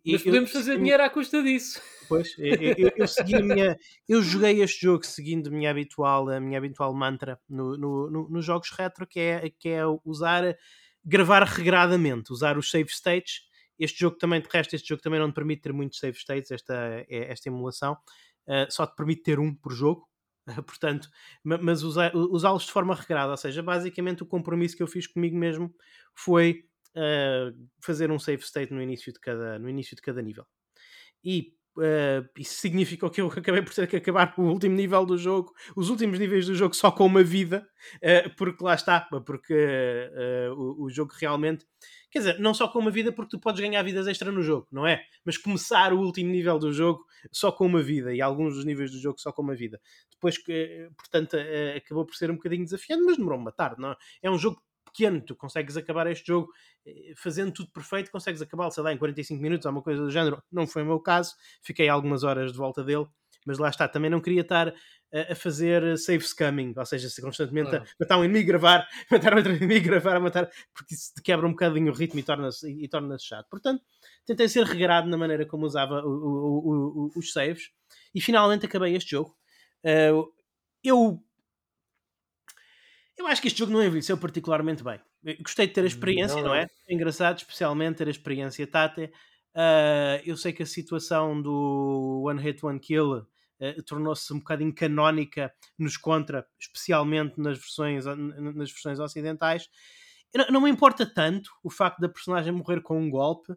mas 0.06 0.24
podemos 0.24 0.52
fazer 0.52 0.78
dinheiro 0.78 1.04
à 1.04 1.10
custa 1.10 1.42
disso. 1.42 1.82
Pois, 2.08 2.36
eu, 2.38 2.56
eu, 2.56 2.92
eu, 2.96 3.08
segui 3.08 3.36
a 3.36 3.42
minha, 3.42 3.78
eu 4.08 4.22
joguei 4.22 4.62
este 4.62 4.82
jogo 4.82 5.06
seguindo 5.06 5.48
a 5.48 5.52
minha 5.52 5.70
habitual, 5.70 6.30
a 6.30 6.40
minha 6.40 6.58
habitual 6.58 6.94
mantra 6.94 7.40
no, 7.48 7.78
no, 7.78 8.10
no, 8.10 8.30
nos 8.30 8.46
jogos 8.46 8.72
retro, 8.72 9.06
que 9.06 9.20
é, 9.20 9.50
que 9.50 9.70
é 9.70 9.84
usar, 10.04 10.58
gravar 11.04 11.44
regradamente, 11.44 12.32
usar 12.32 12.58
os 12.58 12.70
save 12.70 12.90
states. 12.90 13.42
Este 13.78 14.00
jogo 14.00 14.18
também, 14.18 14.42
de 14.42 14.48
resto, 14.52 14.76
este 14.76 14.90
jogo 14.90 15.02
também 15.02 15.20
não 15.20 15.32
te 15.32 15.36
permite 15.36 15.62
ter 15.62 15.74
muitos 15.74 16.00
save 16.00 16.18
states, 16.18 16.52
esta, 16.52 17.06
é, 17.08 17.32
esta 17.32 17.50
emulação, 17.50 17.94
uh, 17.94 18.70
só 18.70 18.86
te 18.86 18.96
permite 18.96 19.24
ter 19.24 19.40
um 19.40 19.54
por 19.54 19.72
jogo. 19.72 20.10
portanto, 20.66 21.10
mas 21.44 21.84
usá-los 21.84 22.66
de 22.66 22.72
forma 22.72 22.96
regrada, 22.96 23.32
ou 23.32 23.38
seja, 23.38 23.62
basicamente 23.62 24.24
o 24.24 24.26
compromisso 24.26 24.76
que 24.76 24.84
eu 24.84 24.88
fiz 24.88 25.06
comigo 25.06 25.38
mesmo 25.38 25.74
foi 26.16 26.69
uh, 26.96 27.56
fazer 27.82 28.12
um 28.12 28.20
save 28.20 28.44
state 28.44 28.74
no 28.74 28.82
início 28.82 29.12
de 29.14 29.20
cada, 29.20 29.60
no 29.60 29.70
início 29.70 29.96
de 29.96 30.02
cada 30.02 30.22
nível. 30.22 30.46
E 31.24 31.54
uh, 31.78 32.28
isso 32.38 32.56
significa 32.56 33.10
que 33.10 33.22
eu 33.22 33.28
acabei 33.36 33.62
por 33.62 33.74
ter 33.74 33.88
que 33.88 33.98
acabar 33.98 34.34
o 34.38 34.44
último 34.44 34.76
nível 34.76 35.06
do 35.06 35.18
jogo, 35.18 35.54
os 35.76 35.90
últimos 35.90 36.20
níveis 36.20 36.46
do 36.46 36.56
jogo 36.56 36.76
só 36.76 36.92
com 36.92 37.06
uma 37.06 37.24
vida, 37.24 37.68
uh, 37.98 38.36
porque 38.36 38.64
lá 38.64 38.76
está, 38.76 39.02
porque 39.26 39.56
o, 40.56 40.86
o 40.86 40.90
jogo 40.90 41.14
realmente 41.20 41.66
quer 42.12 42.20
dizer, 42.20 42.40
não 42.40 42.56
só 42.56 42.68
com 42.68 42.80
uma 42.80 42.90
vida, 42.90 43.12
porque 43.12 43.38
tu 43.38 43.40
podes 43.40 43.62
ganhar 43.62 43.84
vidas 43.84 44.08
extra 44.08 44.32
no 44.32 44.42
jogo, 44.42 44.68
não 44.72 44.88
é? 44.88 45.04
Mas 45.24 45.38
começar 45.38 45.94
o 45.94 46.00
último 46.00 46.32
nível 46.32 46.58
do 46.58 46.74
jogo 46.74 47.06
só 47.32 47.52
com 47.52 47.68
uma 47.68 47.84
vida 47.84 48.12
e 48.12 48.20
alguns 48.20 48.56
dos 48.56 48.66
níveis 48.66 48.92
do 48.92 48.98
jogo 48.98 49.20
só 49.20 49.32
com 49.32 49.44
uma 49.44 49.54
vida. 49.54 49.80
Depois, 50.10 50.36
portanto, 50.98 51.38
acabou 51.78 52.08
por 52.08 52.16
ser 52.16 52.32
um 52.32 52.36
bocadinho 52.36 52.64
desafiante, 52.64 53.04
mas 53.04 53.16
demorou 53.16 53.38
uma 53.38 53.52
tarde, 53.52 53.80
não 53.80 53.92
é? 53.92 53.96
É 54.24 54.32
um 54.32 54.40
jogo 54.40 54.60
pequeno, 54.92 55.22
tu 55.22 55.36
consegues 55.36 55.78
acabar 55.78 56.08
este 56.08 56.28
jogo 56.28 56.52
eh, 56.86 57.14
fazendo 57.16 57.52
tudo 57.52 57.72
perfeito, 57.72 58.12
consegues 58.12 58.42
acabá-lo, 58.42 58.72
sei 58.72 58.84
lá, 58.84 58.94
em 58.94 58.98
45 58.98 59.42
minutos 59.42 59.66
ou 59.66 59.72
uma 59.72 59.82
coisa 59.82 60.02
do 60.02 60.12
género. 60.12 60.42
Não 60.52 60.68
foi 60.68 60.84
o 60.84 60.86
meu 60.86 61.00
caso, 61.00 61.36
fiquei 61.62 61.88
algumas 61.90 62.24
horas 62.24 62.52
de 62.52 62.58
volta 62.58 62.84
dele, 62.84 63.08
mas 63.46 63.58
lá 63.58 63.70
está, 63.70 63.88
também 63.88 64.10
não 64.10 64.20
queria 64.20 64.42
estar 64.42 64.74
a, 65.14 65.32
a 65.32 65.36
fazer 65.36 65.98
save 65.98 66.24
scamming, 66.24 66.74
ou 66.76 66.86
seja, 66.86 67.10
se 67.10 67.22
constantemente 67.22 67.76
a 67.76 67.84
matar 68.00 68.18
um 68.18 68.24
inimigo, 68.24 68.48
gravar, 68.48 68.88
matar 69.10 69.36
outro 69.36 69.56
inimigo, 69.56 69.86
gravar, 69.86 70.20
matar, 70.20 70.50
porque 70.74 70.94
isso 70.94 71.12
quebra 71.24 71.48
um 71.48 71.52
bocadinho 71.52 71.92
o 71.92 71.96
ritmo 71.96 72.20
e 72.20 72.24
torna-se 72.24 72.70
e, 72.70 72.86
e 72.86 72.88
torna 72.88 73.18
chato. 73.18 73.48
Portanto, 73.50 73.84
tentei 74.26 74.48
ser 74.48 74.66
regrado 74.66 75.10
na 75.10 75.18
maneira 75.18 75.46
como 75.46 75.66
usava 75.66 76.02
o, 76.02 76.10
o, 76.10 77.12
o, 77.16 77.20
os 77.20 77.32
saves 77.32 77.72
e 78.14 78.22
finalmente 78.22 78.66
acabei 78.66 78.96
este 78.96 79.12
jogo. 79.12 79.36
Uh, 79.84 80.32
eu 80.84 81.24
eu 83.20 83.28
acho 83.28 83.42
que 83.42 83.48
este 83.50 83.60
jogo 83.60 83.74
não 83.74 83.84
envelheceu 83.84 84.18
particularmente 84.18 84.84
bem. 84.84 85.00
Eu 85.24 85.36
gostei 85.40 85.68
de 85.68 85.74
ter 85.74 85.84
a 85.84 85.88
experiência, 85.88 86.38
não, 86.38 86.50
não 86.50 86.56
é? 86.56 86.68
É 86.88 86.94
engraçado, 86.94 87.38
especialmente 87.38 87.98
ter 87.98 88.08
a 88.08 88.12
experiência 88.12 88.66
Tate. 88.66 89.12
Uh, 89.54 90.24
eu 90.26 90.38
sei 90.38 90.54
que 90.54 90.64
a 90.64 90.66
situação 90.66 91.42
do 91.42 92.24
One 92.26 92.42
Hit 92.42 92.66
One 92.66 92.80
Kill 92.80 93.18
uh, 93.18 93.84
tornou-se 93.86 94.32
um 94.34 94.40
bocadinho 94.40 94.74
canónica 94.74 95.54
nos 95.78 95.98
contra, 95.98 96.48
especialmente 96.58 97.38
nas 97.38 97.58
versões, 97.58 98.06
nas 98.06 98.72
versões 98.72 99.00
ocidentais. 99.00 99.70
Não, 100.34 100.48
não 100.48 100.62
me 100.62 100.70
importa 100.70 101.06
tanto 101.06 101.52
o 101.62 101.70
facto 101.70 102.00
da 102.00 102.08
personagem 102.08 102.54
morrer 102.54 102.82
com 102.82 103.02
um 103.02 103.10
golpe. 103.10 103.54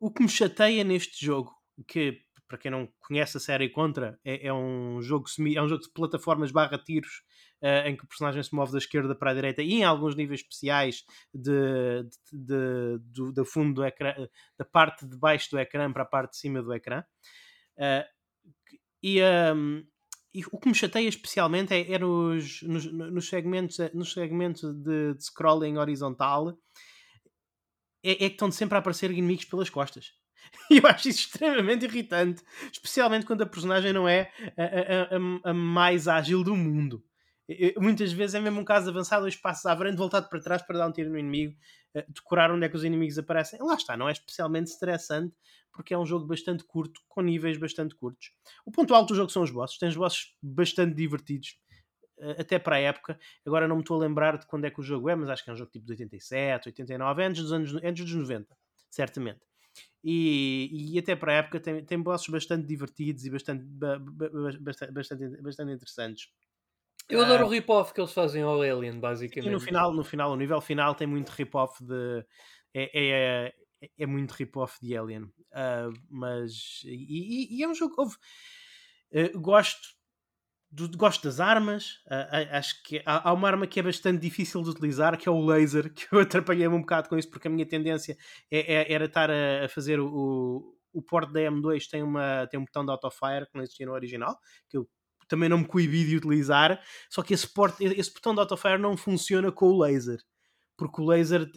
O 0.00 0.10
que 0.10 0.22
me 0.22 0.28
chateia 0.28 0.82
neste 0.84 1.24
jogo, 1.24 1.54
que 1.86 2.22
para 2.48 2.56
quem 2.56 2.70
não 2.70 2.88
conhece 3.00 3.36
a 3.36 3.40
série 3.40 3.68
Contra, 3.68 4.18
é, 4.24 4.46
é 4.46 4.52
um 4.54 5.02
jogo 5.02 5.28
semi, 5.28 5.56
é 5.56 5.62
um 5.62 5.68
jogo 5.68 5.82
de 5.82 5.90
plataformas 5.90 6.50
barra 6.50 6.78
tiros 6.78 7.22
uh, 7.62 7.88
em 7.88 7.96
que 7.96 8.04
o 8.04 8.06
personagem 8.06 8.42
se 8.42 8.54
move 8.54 8.72
da 8.72 8.78
esquerda 8.78 9.14
para 9.14 9.30
a 9.30 9.34
direita 9.34 9.62
e 9.62 9.74
em 9.74 9.84
alguns 9.84 10.14
níveis 10.14 10.40
especiais 10.40 11.04
de, 11.32 12.02
de, 12.02 12.38
de, 12.38 12.98
do, 13.12 13.32
do 13.32 13.44
fundo 13.44 13.74
do 13.74 13.84
ecrã, 13.84 14.14
da 14.58 14.64
parte 14.64 15.06
de 15.06 15.16
baixo 15.16 15.50
do 15.50 15.58
ecrã 15.58 15.92
para 15.92 16.02
a 16.02 16.06
parte 16.06 16.32
de 16.32 16.38
cima 16.38 16.62
do 16.62 16.72
ecrã. 16.72 17.04
Uh, 17.76 18.04
e, 19.02 19.20
um, 19.22 19.84
e, 20.34 20.42
o 20.50 20.58
que 20.58 20.68
me 20.68 20.74
chateia 20.74 21.08
especialmente 21.08 21.72
é, 21.72 21.92
é 21.92 21.98
nos, 21.98 22.62
nos, 22.62 22.92
nos, 22.92 23.28
segmentos, 23.28 23.78
nos 23.92 24.12
segmentos 24.12 24.62
de, 24.74 25.14
de 25.14 25.24
scrolling 25.24 25.76
horizontal 25.76 26.58
é, 28.02 28.12
é, 28.12 28.16
que 28.16 28.24
estão 28.24 28.50
sempre 28.50 28.76
a 28.76 28.78
aparecer 28.78 29.10
inimigos 29.10 29.44
pelas 29.44 29.70
costas. 29.70 30.12
E 30.70 30.78
eu 30.78 30.86
acho 30.86 31.08
isso 31.08 31.26
extremamente 31.26 31.84
irritante, 31.84 32.42
especialmente 32.72 33.26
quando 33.26 33.42
a 33.42 33.46
personagem 33.46 33.92
não 33.92 34.08
é 34.08 34.30
a, 34.56 34.62
a, 34.62 35.48
a, 35.48 35.50
a 35.50 35.54
mais 35.54 36.08
ágil 36.08 36.42
do 36.44 36.54
mundo 36.54 37.04
muitas 37.78 38.12
vezes 38.12 38.34
é 38.34 38.40
mesmo 38.40 38.60
um 38.60 38.64
caso 38.64 38.90
avançado, 38.90 39.22
dois 39.22 39.36
passos 39.36 39.66
à 39.66 39.76
frente, 39.76 39.96
voltado 39.96 40.28
para 40.28 40.40
trás 40.40 40.62
para 40.62 40.78
dar 40.78 40.88
um 40.88 40.92
tiro 40.92 41.10
no 41.10 41.18
inimigo, 41.18 41.54
uh, 41.94 42.12
decorar 42.12 42.50
onde 42.50 42.66
é 42.66 42.68
que 42.68 42.76
os 42.76 42.84
inimigos 42.84 43.18
aparecem. 43.18 43.60
Lá 43.62 43.74
está, 43.74 43.96
não 43.96 44.08
é 44.08 44.12
especialmente 44.12 44.68
estressante, 44.68 45.34
porque 45.72 45.94
é 45.94 45.98
um 45.98 46.04
jogo 46.04 46.26
bastante 46.26 46.64
curto, 46.64 47.00
com 47.08 47.20
níveis 47.20 47.56
bastante 47.56 47.94
curtos. 47.94 48.32
O 48.64 48.72
ponto 48.72 48.94
alto 48.94 49.08
do 49.08 49.16
jogo 49.16 49.30
são 49.30 49.42
os 49.42 49.50
bosses, 49.50 49.78
tem 49.78 49.88
os 49.88 49.96
bosses 49.96 50.34
bastante 50.42 50.94
divertidos, 50.94 51.56
uh, 52.18 52.40
até 52.40 52.58
para 52.58 52.76
a 52.76 52.80
época. 52.80 53.18
Agora 53.46 53.68
não 53.68 53.76
me 53.76 53.82
estou 53.82 53.96
a 53.96 54.00
lembrar 54.00 54.38
de 54.38 54.46
quando 54.46 54.64
é 54.64 54.70
que 54.70 54.80
o 54.80 54.82
jogo 54.82 55.08
é, 55.08 55.14
mas 55.14 55.28
acho 55.28 55.44
que 55.44 55.50
é 55.50 55.52
um 55.52 55.56
jogo 55.56 55.70
tipo 55.70 55.86
de 55.86 55.92
87, 55.92 56.68
89, 56.70 57.24
antes 57.24 57.42
dos 57.42 57.52
anos 57.52 57.74
antes 57.76 58.04
dos 58.04 58.14
90, 58.14 58.56
certamente. 58.90 59.40
E, 60.02 60.94
e 60.94 60.98
até 60.98 61.14
para 61.14 61.32
a 61.32 61.34
época 61.36 61.60
tem, 61.60 61.84
tem 61.84 62.00
bosses 62.00 62.28
bastante 62.28 62.66
divertidos 62.66 63.24
e 63.24 63.30
bastante, 63.30 63.64
bastante, 64.92 65.42
bastante 65.42 65.72
interessantes. 65.72 66.28
Eu 67.08 67.22
adoro 67.22 67.44
uh, 67.44 67.46
o 67.46 67.50
rip-off 67.50 67.94
que 67.94 68.00
eles 68.00 68.12
fazem 68.12 68.42
ao 68.42 68.60
Alien, 68.60 68.98
basicamente. 68.98 69.48
E 69.48 69.52
no 69.52 69.60
final, 69.60 69.92
no 69.92 70.02
final, 70.02 70.32
o 70.32 70.36
nível 70.36 70.60
final 70.60 70.94
tem 70.94 71.06
muito 71.06 71.30
rip-off 71.30 71.82
de. 71.84 72.24
É, 72.74 72.90
é, 72.92 73.54
é, 73.80 73.90
é 73.98 74.06
muito 74.06 74.32
rip-off 74.32 74.78
de 74.82 74.96
Alien. 74.96 75.22
Uh, 75.22 75.92
mas. 76.10 76.82
E, 76.84 77.58
e, 77.58 77.62
é 77.62 77.68
um 77.68 77.74
jogo. 77.74 77.94
Houve, 77.96 78.16
uh, 79.12 79.40
gosto. 79.40 79.94
Do, 80.68 80.90
gosto 80.98 81.22
das 81.22 81.38
armas. 81.38 82.02
Acho 82.50 82.82
que 82.82 83.00
há, 83.06 83.30
há, 83.30 83.32
uma 83.32 83.48
arma 83.48 83.68
que 83.68 83.78
é 83.78 83.82
bastante 83.82 84.20
difícil 84.20 84.62
de 84.62 84.70
utilizar, 84.70 85.16
que 85.16 85.28
é 85.28 85.32
o 85.32 85.46
laser, 85.46 85.90
que 85.94 86.06
eu 86.12 86.18
atrapalhei-me 86.18 86.74
um 86.74 86.80
bocado 86.80 87.08
com 87.08 87.16
isso, 87.16 87.30
porque 87.30 87.46
a 87.46 87.50
minha 87.50 87.64
tendência 87.64 88.16
é, 88.50 88.74
é, 88.74 88.92
era 88.92 89.04
estar 89.04 89.30
a, 89.30 89.64
a 89.64 89.68
fazer 89.68 90.00
o, 90.00 90.08
o, 90.08 90.76
o 90.92 91.02
port 91.02 91.30
da 91.30 91.40
M2 91.40 91.86
tem, 91.88 92.02
uma, 92.02 92.46
tem 92.48 92.58
um 92.58 92.64
botão 92.64 92.84
de 92.84 92.90
autofire 92.90 93.46
que 93.46 93.54
não 93.54 93.62
existia 93.62 93.86
no 93.86 93.92
original, 93.92 94.36
que 94.68 94.76
eu 94.76 94.88
também 95.28 95.48
não 95.48 95.58
me 95.58 95.66
coibi 95.66 96.04
de 96.04 96.16
utilizar, 96.16 96.80
só 97.10 97.22
que 97.22 97.34
esse, 97.34 97.46
port, 97.48 97.80
esse 97.80 98.12
botão 98.12 98.34
de 98.34 98.40
autofire 98.40 98.78
não 98.78 98.96
funciona 98.96 99.50
com 99.52 99.66
o 99.66 99.78
laser 99.78 100.20
porque 100.76 101.00
o 101.00 101.06
laser, 101.06 101.50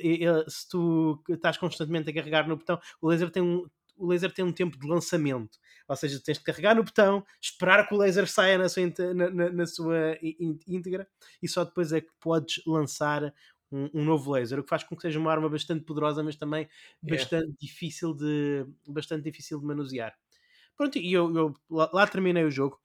se 0.47 0.69
tu 0.69 1.21
estás 1.27 1.57
constantemente 1.57 2.09
a 2.09 2.13
carregar 2.13 2.47
no 2.47 2.55
botão, 2.55 2.79
o 3.01 3.09
laser 3.09 3.29
tem 3.29 3.43
um, 3.43 3.65
o 3.97 4.07
laser 4.07 4.31
tem 4.31 4.45
um 4.45 4.51
tempo 4.51 4.79
de 4.79 4.87
lançamento. 4.87 5.59
Ou 5.87 5.95
seja, 5.95 6.21
tens 6.23 6.37
de 6.37 6.43
carregar 6.43 6.75
no 6.75 6.83
botão, 6.83 7.23
esperar 7.41 7.87
que 7.87 7.93
o 7.93 7.97
laser 7.97 8.27
saia 8.27 8.57
na 8.57 8.69
sua, 8.69 8.83
na, 9.13 9.29
na, 9.29 9.49
na 9.49 9.65
sua 9.65 10.17
íntegra 10.67 11.07
e 11.41 11.47
só 11.47 11.65
depois 11.65 11.91
é 11.91 11.99
que 11.99 12.11
podes 12.19 12.63
lançar 12.65 13.33
um, 13.71 13.89
um, 13.93 14.05
novo 14.05 14.31
laser, 14.31 14.59
o 14.59 14.63
que 14.63 14.69
faz 14.69 14.83
com 14.83 14.95
que 14.95 15.01
seja 15.01 15.19
uma 15.19 15.31
arma 15.31 15.49
bastante 15.49 15.83
poderosa, 15.83 16.23
mas 16.23 16.35
também 16.35 16.67
bastante, 17.01 17.53
difícil, 17.59 18.13
de, 18.13 18.65
bastante 18.87 19.23
difícil 19.23 19.59
de 19.59 19.65
manusear. 19.65 20.15
Pronto, 20.79 20.97
e 20.97 21.11
eu, 21.11 21.35
eu 21.35 21.53
lá, 21.69 21.89
lá, 21.91 22.07
terminei 22.07 22.45
o 22.45 22.49
jogo. 22.49 22.79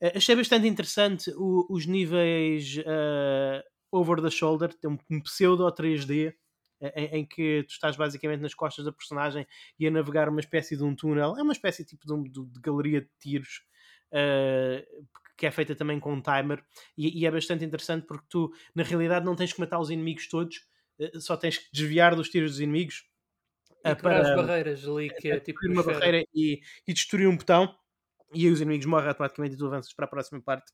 Uh, 0.00 0.16
achei 0.16 0.34
bastante 0.34 0.66
interessante 0.66 1.30
o, 1.36 1.66
os 1.68 1.84
níveis 1.84 2.78
uh, 2.78 3.62
over 3.92 4.22
the 4.22 4.30
shoulder, 4.30 4.72
tem 4.72 4.90
um, 4.90 4.96
um 5.10 5.20
pseudo 5.20 5.70
3D 5.70 6.34
eh, 6.80 6.92
em, 6.96 7.18
em, 7.18 7.26
que 7.26 7.62
tu 7.64 7.72
estás 7.72 7.96
basicamente 7.96 8.40
nas 8.40 8.54
costas 8.54 8.86
da 8.86 8.92
personagem 8.92 9.46
e 9.78 9.86
a 9.86 9.90
navegar 9.90 10.30
uma 10.30 10.40
espécie 10.40 10.74
de 10.74 10.82
um 10.82 10.96
túnel. 10.96 11.36
É 11.36 11.42
uma 11.42 11.52
espécie 11.52 11.84
tipo 11.84 12.06
de, 12.06 12.14
um, 12.14 12.22
de, 12.22 12.60
galeria 12.62 13.02
de 13.02 13.10
tiros 13.20 13.62
uh, 14.10 15.06
que 15.36 15.44
é 15.44 15.50
feita 15.50 15.76
também 15.76 16.00
com 16.00 16.14
um 16.14 16.22
timer 16.22 16.64
e, 16.96 17.20
e, 17.20 17.26
é 17.26 17.30
bastante 17.30 17.62
interessante 17.62 18.06
porque 18.06 18.24
tu, 18.30 18.50
na 18.74 18.82
realidade, 18.82 19.26
não 19.26 19.36
tens 19.36 19.52
que 19.52 19.60
matar 19.60 19.78
os 19.78 19.90
inimigos 19.90 20.28
todos, 20.28 20.56
uh, 20.98 21.20
só 21.20 21.36
tens 21.36 21.58
que 21.58 21.66
desviar 21.74 22.16
dos 22.16 22.30
tiros 22.30 22.52
dos 22.52 22.60
inimigos. 22.60 23.04
E 23.84 23.94
para 23.94 24.20
as 24.20 24.34
barreiras 24.34 24.86
ali, 24.88 25.10
que 25.10 25.30
é 25.30 25.40
tipo. 25.40 25.58
uma 25.68 25.82
barreira 25.82 26.24
e, 26.34 26.60
e 26.86 26.92
destruir 26.92 27.28
um 27.28 27.36
botão 27.36 27.74
e 28.32 28.46
aí 28.46 28.52
os 28.52 28.60
inimigos 28.60 28.86
morrem 28.86 29.08
automaticamente 29.08 29.54
e 29.54 29.58
tu 29.58 29.66
avanças 29.66 29.92
para 29.92 30.06
a 30.06 30.08
próxima 30.08 30.40
parte 30.42 30.72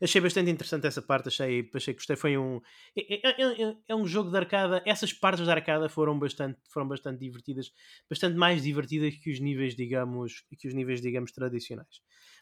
Achei 0.00 0.20
bastante 0.20 0.50
interessante 0.50 0.86
essa 0.86 1.00
parte, 1.00 1.28
achei, 1.28 1.70
achei 1.74 1.94
que 1.94 1.98
gostei. 2.00 2.16
Foi 2.16 2.36
um. 2.36 2.60
É, 2.96 3.28
é, 3.28 3.42
é, 3.42 3.76
é, 3.88 3.94
um 3.94 4.06
jogo 4.06 4.30
de 4.30 4.36
arcada. 4.36 4.82
Essas 4.84 5.12
partes 5.12 5.46
da 5.46 5.52
arcada 5.52 5.88
foram 5.88 6.18
bastante, 6.18 6.58
foram 6.68 6.86
bastante 6.86 7.20
divertidas, 7.20 7.72
bastante 8.08 8.36
mais 8.36 8.62
divertidas 8.62 9.14
que 9.16 9.30
os 9.30 9.40
níveis, 9.40 9.74
digamos, 9.74 10.44
que 10.58 10.68
os 10.68 10.74
níveis, 10.74 11.00
digamos, 11.00 11.32
tradicionais. 11.32 12.00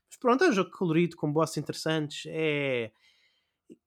Mas 0.09 0.19
pronto, 0.19 0.45
é 0.45 0.49
um 0.49 0.53
jogo 0.53 0.71
colorido, 0.71 1.17
com 1.17 1.33
bosses 1.33 1.57
interessantes. 1.57 2.25
É, 2.27 2.91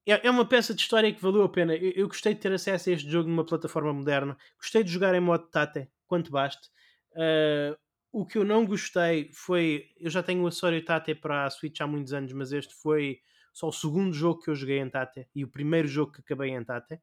é, 0.06 0.26
é 0.26 0.30
uma 0.30 0.46
peça 0.46 0.74
de 0.74 0.80
história 0.80 1.12
que 1.12 1.22
valeu 1.22 1.42
a 1.42 1.48
pena. 1.48 1.74
Eu, 1.74 1.92
eu, 1.92 2.08
gostei 2.08 2.34
de 2.34 2.40
ter 2.40 2.52
acesso 2.52 2.90
a 2.90 2.92
este 2.92 3.10
jogo 3.10 3.28
numa 3.28 3.44
plataforma 3.44 3.92
moderna. 3.92 4.36
Gostei 4.58 4.82
de 4.82 4.90
jogar 4.90 5.14
em 5.14 5.20
modo 5.20 5.46
Tate, 5.48 5.88
quanto 6.06 6.30
baste. 6.30 6.68
Uh, 7.12 7.76
o 8.12 8.24
que 8.26 8.38
eu 8.38 8.44
não 8.44 8.64
gostei 8.64 9.30
foi. 9.32 9.90
Eu 9.98 10.10
já 10.10 10.22
tenho 10.22 10.42
o 10.42 10.46
acessório 10.46 10.84
Tate 10.84 11.14
para 11.14 11.46
a 11.46 11.50
Switch 11.50 11.80
há 11.80 11.86
muitos 11.86 12.12
anos, 12.12 12.32
mas 12.32 12.52
este 12.52 12.74
foi 12.74 13.18
só 13.52 13.68
o 13.68 13.72
segundo 13.72 14.12
jogo 14.12 14.40
que 14.40 14.50
eu 14.50 14.54
joguei 14.54 14.78
em 14.78 14.88
Tate 14.88 15.28
e 15.34 15.44
o 15.44 15.48
primeiro 15.48 15.88
jogo 15.88 16.12
que 16.12 16.20
acabei 16.20 16.50
em 16.50 16.64
Tate. 16.64 17.00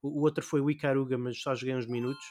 O, 0.00 0.20
o 0.20 0.22
outro 0.22 0.44
foi 0.44 0.60
o 0.60 0.70
Ikaruga, 0.70 1.16
mas 1.18 1.40
só 1.40 1.54
joguei 1.54 1.74
uns 1.74 1.86
minutos. 1.86 2.24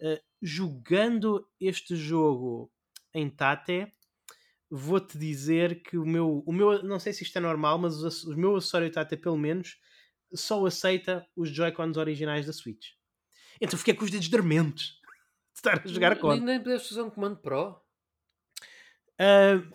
Uh, 0.00 0.20
jogando 0.40 1.46
este 1.60 1.96
jogo 1.96 2.70
em 3.12 3.28
Tate, 3.28 3.92
vou-te 4.70 5.16
dizer 5.18 5.82
que 5.82 5.96
o 5.96 6.04
meu, 6.04 6.42
o 6.46 6.52
meu. 6.52 6.82
Não 6.82 6.98
sei 6.98 7.12
se 7.12 7.22
isto 7.22 7.36
é 7.36 7.40
normal, 7.40 7.78
mas 7.78 8.24
o, 8.24 8.32
o 8.32 8.36
meu 8.36 8.56
acessório 8.56 8.90
Tate, 8.90 9.16
pelo 9.16 9.36
menos, 9.36 9.78
só 10.34 10.64
aceita 10.66 11.26
os 11.34 11.48
Joy-Cons 11.48 11.96
originais 11.96 12.46
da 12.46 12.52
Switch. 12.52 12.88
Então 13.60 13.78
fiquei 13.78 13.94
com 13.94 14.04
os 14.04 14.10
dedos 14.10 14.28
dormentes 14.28 14.92
de 15.52 15.58
estar 15.58 15.82
a 15.84 15.88
jogar 15.88 16.18
com. 16.18 16.28
Nem, 16.28 16.40
nem 16.40 16.62
pudeste 16.62 16.92
usar 16.92 17.04
um 17.04 17.10
comando 17.10 17.38
Pro? 17.38 17.80
Uh, 19.20 19.66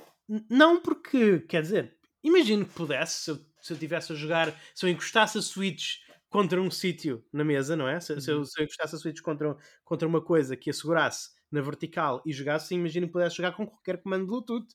não, 0.50 0.82
porque, 0.82 1.40
quer 1.42 1.62
dizer, 1.64 1.98
imagino 2.24 2.66
que 2.66 2.74
pudesse, 2.74 3.24
se 3.24 3.32
eu, 3.32 3.46
se 3.62 3.74
eu 3.74 3.78
tivesse 3.78 4.14
a 4.14 4.16
jogar, 4.16 4.58
se 4.74 4.86
eu 4.86 4.90
encostasse 4.90 5.38
a 5.38 5.42
Switch 5.42 5.98
contra 6.30 6.62
um 6.62 6.72
sítio 6.72 7.24
na 7.32 7.44
mesa, 7.44 7.76
não 7.76 7.88
é? 7.88 8.00
Se, 8.00 8.14
uhum. 8.14 8.22
se, 8.22 8.32
eu, 8.32 8.38
uhum. 8.38 8.46
se 8.46 8.60
eu 8.60 8.64
encostasse 8.64 8.96
a 8.96 8.98
Switch 8.98 9.22
contra, 9.22 9.58
contra 9.84 10.08
uma 10.08 10.22
coisa 10.22 10.56
que 10.56 10.70
assegurasse 10.70 11.30
na 11.54 11.62
vertical 11.62 12.22
e 12.26 12.34
jogasse, 12.34 12.74
imagino 12.74 13.06
que 13.06 13.14
pudesse 13.14 13.38
jogar 13.38 13.52
com 13.52 13.68
qualquer 13.68 14.02
comando 14.02 14.26
Bluetooth. 14.26 14.68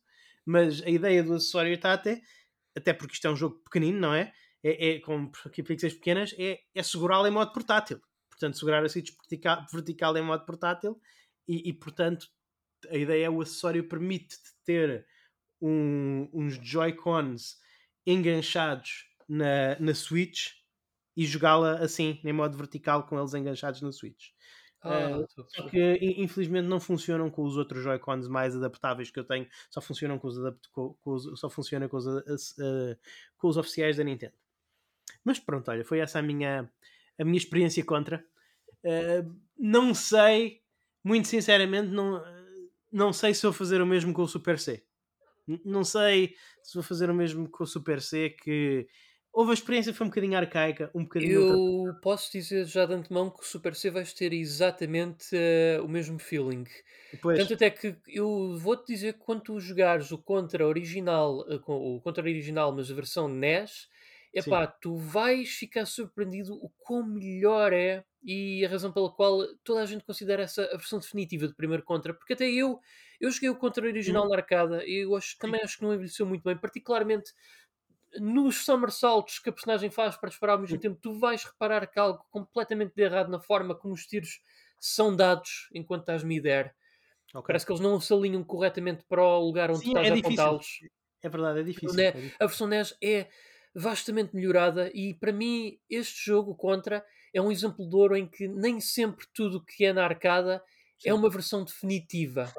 Mas 0.47 0.81
a 0.83 0.89
ideia 0.89 1.23
do 1.23 1.35
acessório 1.35 1.75
está 1.75 1.93
até, 1.93 2.23
até 2.75 2.93
porque 2.95 3.15
isto 3.15 3.27
é 3.27 3.31
um 3.31 3.37
jogo 3.37 3.57
pequenino, 3.65 3.99
não 3.99 4.15
é? 4.15 4.33
É, 4.63 4.91
é 4.91 5.01
com 5.01 5.31
pixels 5.53 5.95
pequenas, 5.95 6.35
é, 6.39 6.61
é 6.75 6.83
segurá-lo 6.83 7.27
em 7.27 7.31
modo 7.31 7.53
portátil. 7.53 8.01
Portanto, 8.31 8.57
segurar 8.57 8.85
a 8.85 8.89
Switch 8.89 9.11
vertical, 9.11 9.67
vertical 9.73 10.17
em 10.17 10.23
modo 10.23 10.47
portátil 10.47 11.01
e, 11.47 11.69
e, 11.69 11.73
portanto, 11.73 12.29
a 12.89 12.97
ideia 12.97 13.27
é 13.27 13.31
o 13.31 13.41
acessório 13.41 13.89
permite 13.89 14.37
ter 14.65 15.05
um, 15.61 16.29
uns 16.33 16.55
Joy-Cons 16.55 17.57
enganchados 18.07 19.07
na, 19.29 19.79
na 19.81 19.95
Switch 19.95 20.53
e 21.17 21.27
jogá-la 21.27 21.79
assim, 21.79 22.21
em 22.25 22.33
modo 22.33 22.57
vertical, 22.57 23.05
com 23.05 23.19
eles 23.19 23.35
enganchados 23.35 23.83
na 23.83 23.91
Switch. 23.91 24.29
Ah, 24.81 25.19
uh, 25.19 25.27
só 25.49 25.69
que 25.69 25.99
infelizmente 26.19 26.67
não 26.67 26.79
funcionam 26.79 27.29
com 27.31 27.43
os 27.43 27.57
outros 27.57 27.83
Joy-Cons 27.83 28.29
mais 28.29 28.55
adaptáveis 28.55 29.11
que 29.11 29.19
eu 29.19 29.25
tenho, 29.25 29.47
só 29.69 29.81
funcionam 29.81 30.19
com 30.19 30.29
os, 30.29 30.39
adapt 30.39 30.69
com, 30.71 30.95
com 31.01 31.15
os 31.15 31.41
só 31.41 31.51
funciona 31.51 31.89
com 31.89 31.97
os, 31.97 32.07
uh, 32.07 32.97
com 33.37 33.49
os 33.49 33.57
oficiais 33.57 33.97
da 33.97 34.05
Nintendo. 34.05 34.35
Mas 35.25 35.39
pronto, 35.41 35.69
olha, 35.71 35.85
foi 35.85 35.99
essa 35.99 36.21
a 36.21 36.23
minha, 36.23 36.71
a 37.19 37.25
minha 37.25 37.37
experiência 37.37 37.85
contra. 37.85 38.25
Uh, 38.85 39.35
não 39.59 39.93
sei, 39.93 40.63
muito 41.03 41.27
sinceramente, 41.27 41.89
não, 41.89 42.23
não 42.93 43.13
sei 43.13 43.35
se 43.35 43.43
vou 43.43 43.53
fazer 43.53 43.81
o 43.81 43.87
mesmo 43.87 44.13
com 44.13 44.23
o 44.23 44.29
Super 44.29 44.59
C. 44.59 44.85
Não 45.65 45.83
sei 45.83 46.35
se 46.63 46.75
vou 46.75 46.83
fazer 46.83 47.11
o 47.11 47.15
mesmo 47.15 47.49
com 47.49 47.65
o 47.65 47.67
Super 47.67 48.01
C, 48.01 48.31
que 48.31 48.87
houve 49.39 49.53
a 49.53 49.55
experiência 49.55 49.95
foi 49.95 50.05
um 50.05 50.11
bocadinho 50.11 50.37
arcaica, 50.37 50.91
um 50.93 51.05
bocadinho. 51.05 51.33
Eu 51.33 51.57
outra... 51.57 52.01
posso 52.01 52.33
dizer 52.33 52.65
já 52.65 52.85
de 52.85 52.93
antemão 52.93 53.31
que 53.31 53.41
o 53.41 53.47
Super 53.47 53.73
C 53.73 53.89
vais 53.89 54.13
ter 54.13 54.33
exatamente 54.33 55.29
uh, 55.37 55.85
o 55.85 55.89
mesmo 55.89 56.19
feeling. 56.19 56.65
Pois. 57.23 57.39
Tanto 57.39 57.55
até 57.55 57.71
que 57.71 57.97
eu 58.09 58.59
vou-te 58.59 58.93
dizer 58.93 59.13
que 59.13 59.21
quando 59.21 59.43
tu 59.43 59.61
jogares 59.61 60.11
o 60.11 60.19
Contra 60.19 60.67
original, 60.67 61.47
uh, 61.49 61.63
o 61.69 62.01
Contra 62.01 62.25
original, 62.25 62.73
mas 62.73 62.91
a 62.91 62.95
versão 62.95 63.29
NES, 63.29 63.89
epá, 64.35 64.67
Sim. 64.67 64.73
tu 64.81 64.97
vais 64.97 65.49
ficar 65.51 65.87
surpreendido 65.87 66.55
o 66.55 66.69
quão 66.81 67.07
melhor 67.07 67.73
é 67.73 68.05
e 68.25 68.67
a 68.67 68.69
razão 68.69 68.91
pela 68.91 69.09
qual 69.09 69.47
toda 69.63 69.83
a 69.83 69.87
gente 69.87 70.05
considera 70.05 70.43
essa 70.43 70.65
a 70.65 70.77
versão 70.77 70.99
definitiva 70.99 71.47
do 71.47 71.55
primeiro 71.55 71.85
Contra, 71.85 72.13
porque 72.13 72.33
até 72.33 72.51
eu, 72.51 72.81
eu 73.21 73.31
joguei 73.31 73.51
o 73.51 73.57
Contra 73.57 73.87
original 73.87 74.25
uhum. 74.25 74.31
na 74.31 74.35
arcada 74.35 74.85
e 74.85 75.05
eu 75.05 75.15
acho, 75.15 75.39
também 75.39 75.63
acho 75.63 75.79
que 75.79 75.85
não 75.85 75.95
envelheceu 75.95 76.27
muito 76.27 76.43
bem, 76.43 76.57
particularmente 76.57 77.31
nos 78.21 78.65
somersaults 78.65 79.39
que 79.39 79.51
a 79.51 79.53
personagem 79.53 79.91
faz 79.91 80.17
para 80.17 80.29
disparar 80.29 80.57
ao 80.57 80.63
mesmo 80.63 80.79
tempo, 80.79 80.99
tu 81.01 81.19
vais 81.19 81.45
reparar 81.45 81.87
que 81.87 81.99
há 81.99 82.03
algo 82.03 82.25
completamente 82.31 82.95
de 82.95 83.03
errado 83.03 83.31
na 83.31 83.41
forma 83.41 83.75
como 83.75 83.95
os 83.95 84.07
tiros 84.07 84.41
são 84.81 85.15
dados 85.15 85.69
enquanto 85.75 86.03
estás 86.03 86.23
mid-air. 86.23 86.75
Okay. 87.31 87.43
Parece 87.47 87.67
que 87.67 87.73
eles 87.73 87.81
não 87.83 88.01
se 88.01 88.13
alinham 88.13 88.43
corretamente 88.43 89.05
para 89.07 89.23
o 89.23 89.45
lugar 89.45 89.71
onde 89.71 89.81
Sim, 89.81 89.89
estás 89.89 90.09
é 90.09 90.13
a 90.13 90.17
apontá-los. 90.17 90.67
É 91.23 91.29
verdade, 91.29 91.61
é 91.61 91.63
difícil, 91.63 91.97
né? 91.97 92.07
é 92.07 92.13
difícil. 92.13 92.37
A 92.41 92.47
versão 92.47 92.67
NES 92.67 92.97
é 93.03 93.29
vastamente 93.75 94.35
melhorada 94.35 94.91
e 94.95 95.15
para 95.15 95.33
mim 95.33 95.79
este 95.91 96.25
jogo 96.25 96.55
contra 96.55 97.05
é 97.35 97.41
um 97.41 97.53
exemplo 97.53 97.89
de 97.89 97.95
ouro 97.95 98.17
em 98.17 98.27
que 98.27 98.49
nem 98.49 98.81
sempre 98.81 99.27
tudo 99.35 99.63
que 99.63 99.85
é 99.85 99.93
na 99.93 100.05
arcada 100.05 100.63
é 101.01 101.03
Sim. 101.03 101.11
é 101.11 101.15
uma 101.15 101.29
versão 101.29 101.65
definitiva. 101.65 102.53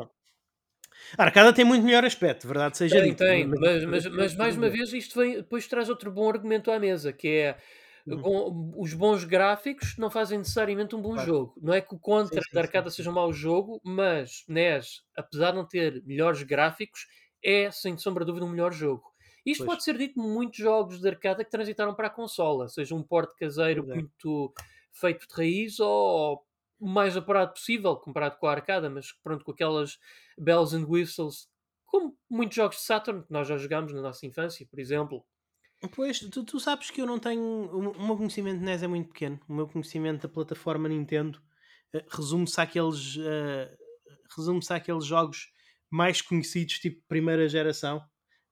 A 1.17 1.23
arcada 1.23 1.53
tem 1.53 1.65
muito 1.65 1.85
melhor 1.85 2.05
aspecto, 2.05 2.47
verdade 2.47 2.77
seja 2.77 2.99
tem, 2.99 3.09
dito. 3.09 3.17
Tem, 3.17 3.47
mas, 3.47 3.85
mas, 3.85 4.05
mas, 4.05 4.35
mais 4.35 4.57
uma 4.57 4.69
vez 4.69 4.93
isto 4.93 5.19
vem, 5.19 5.35
depois 5.35 5.67
traz 5.67 5.89
outro 5.89 6.11
bom 6.11 6.29
argumento 6.29 6.71
à 6.71 6.79
mesa, 6.79 7.11
que 7.11 7.27
é 7.27 7.57
uhum. 8.05 8.73
os 8.77 8.93
bons 8.93 9.23
gráficos 9.23 9.97
não 9.97 10.09
fazem 10.09 10.37
necessariamente 10.37 10.95
um 10.95 11.01
bom 11.01 11.13
claro. 11.13 11.27
jogo. 11.27 11.53
Não 11.61 11.73
é 11.73 11.81
que 11.81 11.93
o 11.93 11.99
contra 11.99 12.41
sim, 12.41 12.49
sim, 12.49 12.55
da 12.55 12.61
arcada 12.61 12.89
sim. 12.89 12.97
seja 12.97 13.09
um 13.09 13.13
mau 13.13 13.31
jogo, 13.33 13.81
mas 13.83 14.43
NES, 14.47 15.01
apesar 15.15 15.51
de 15.51 15.57
não 15.57 15.65
ter 15.65 16.03
melhores 16.05 16.43
gráficos, 16.43 17.07
é 17.43 17.71
sem 17.71 17.97
sombra 17.97 18.23
de 18.23 18.31
dúvida 18.31 18.45
um 18.45 18.49
melhor 18.49 18.73
jogo. 18.73 19.09
Isto 19.45 19.65
pois. 19.65 19.75
pode 19.75 19.83
ser 19.83 19.97
dito 19.97 20.19
muitos 20.19 20.59
jogos 20.59 20.99
de 20.99 21.07
arcada 21.07 21.43
que 21.43 21.51
transitaram 21.51 21.93
para 21.93 22.07
a 22.07 22.11
consola, 22.11 22.67
seja 22.67 22.93
um 22.93 23.01
porte 23.01 23.35
caseiro 23.35 23.89
é. 23.91 23.95
muito 23.95 24.53
feito 24.91 25.27
de 25.27 25.33
raiz 25.33 25.79
ou 25.79 26.43
o 26.79 26.87
mais 26.87 27.17
apurado 27.17 27.53
possível 27.53 27.95
comparado 27.97 28.37
com 28.37 28.47
a 28.47 28.51
arcada, 28.51 28.89
mas 28.89 29.11
pronto, 29.23 29.43
com 29.43 29.51
aquelas 29.51 29.97
bells 30.37 30.75
and 30.75 30.85
whistles, 30.87 31.47
como 31.85 32.17
muitos 32.29 32.55
jogos 32.55 32.77
de 32.77 32.83
Saturn 32.83 33.23
que 33.23 33.31
nós 33.31 33.47
já 33.47 33.57
jogámos 33.57 33.93
na 33.93 34.01
nossa 34.01 34.25
infância, 34.25 34.65
por 34.69 34.79
exemplo. 34.79 35.25
Pois, 35.95 36.19
tu, 36.19 36.43
tu 36.43 36.59
sabes 36.59 36.91
que 36.91 37.01
eu 37.01 37.05
não 37.05 37.17
tenho. 37.17 37.41
O 37.41 38.05
meu 38.05 38.17
conhecimento 38.17 38.59
de 38.59 38.65
NES 38.65 38.83
é 38.83 38.87
muito 38.87 39.09
pequeno. 39.09 39.39
O 39.47 39.53
meu 39.53 39.67
conhecimento 39.67 40.23
da 40.23 40.33
plataforma 40.33 40.89
Nintendo 40.89 41.39
uh, 41.95 42.03
resume-se 42.09 42.59
àqueles, 42.59 43.15
uh, 43.15 43.77
resume-se 44.35 44.73
àqueles 44.73 45.05
jogos 45.05 45.51
mais 45.89 46.21
conhecidos, 46.21 46.79
tipo 46.79 47.01
primeira 47.07 47.47
geração, 47.47 48.03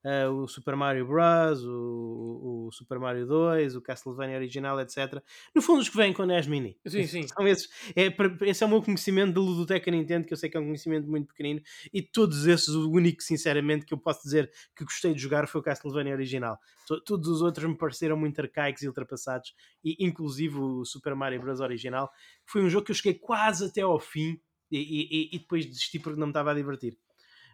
uh, 0.04 0.32
o 0.32 0.48
Super 0.48 0.76
Mario 0.76 1.08
Bros, 1.08 1.64
o, 1.64 2.68
o, 2.68 2.72
Super 2.72 3.00
Mario 3.00 3.26
2, 3.26 3.76
o 3.76 3.82
Castlevania 3.82 4.38
original, 4.38 4.80
etc. 4.80 5.22
No 5.56 5.62
fundo, 5.62 5.82
os 5.82 5.90
que 5.90 5.98
vêm 5.98 6.14
com 6.14 6.24
a 6.24 6.26
NES 6.26 6.48
Mini. 6.48 6.78
Sim, 6.86 7.06
sim. 7.08 7.28
São 7.28 7.48
esses, 7.48 7.70
é, 7.96 8.14
esse 8.42 8.64
é 8.64 8.68
o 8.68 8.70
meu 8.70 8.82
conhecimento 8.82 9.34
da 9.34 9.42
Ludoteca 9.42 9.90
Nintendo, 9.92 10.28
que 10.28 10.34
eu 10.34 10.38
sei 10.38 10.50
que 10.50 10.58
é 10.58 10.60
um 10.60 10.66
conhecimento 10.66 11.08
muito 11.08 11.28
pequenino, 11.28 11.62
e 11.94 12.02
todos 12.02 12.46
esses, 12.48 12.70
o 12.70 12.90
único, 12.92 13.22
sinceramente, 13.22 13.86
que 13.86 13.94
eu 13.94 13.98
posso 13.98 14.24
dizer 14.24 14.52
que 14.76 14.84
gostei 14.84 15.14
de 15.14 15.22
jogar 15.22 15.48
foi 15.48 15.62
o 15.62 15.64
Castlevania 15.64 16.14
original. 16.14 16.58
Todos 17.06 17.28
os 17.28 17.42
outros 17.42 17.68
me 17.68 17.78
pareceram 17.78 18.16
muito 18.16 18.40
arcaicos 18.40 18.82
e 18.82 18.88
ultrapassados, 18.88 19.54
e 19.84 20.06
inclusive 20.06 20.58
o 20.58 20.86
Super 20.86 21.16
Mario 21.16 21.42
Bros. 21.42 21.60
original. 21.60 22.10
Foi 22.46 22.62
um 22.62 22.70
jogo 22.70 22.86
que 22.86 22.92
eu 22.92 22.96
cheguei 22.96 23.16
quase 23.16 23.66
até 23.66 23.82
ao 23.82 24.00
fim, 24.00 24.40
e, 24.70 24.78
e, 24.78 25.36
e 25.36 25.40
depois 25.40 25.66
desisti 25.66 25.98
porque 26.00 26.20
não 26.20 26.28
me 26.28 26.32
estava 26.32 26.52
a 26.52 26.54
divertir. 26.54 26.98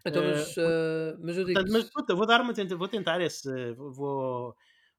Então, 0.06 0.24
mas, 0.24 0.58
uh, 0.58 1.18
mas 1.22 1.38
eu 1.38 1.46
digo. 1.46 1.60
Portanto, 1.60 1.72
mas 1.72 1.90
puta, 1.90 2.16
vou 2.16 2.26
dar 2.26 2.42
uma 2.42 2.54
tenta, 2.54 2.76
vou 2.76 2.88
tentar 2.88 3.22
esse. 3.22 3.50
Vou, 3.74 4.56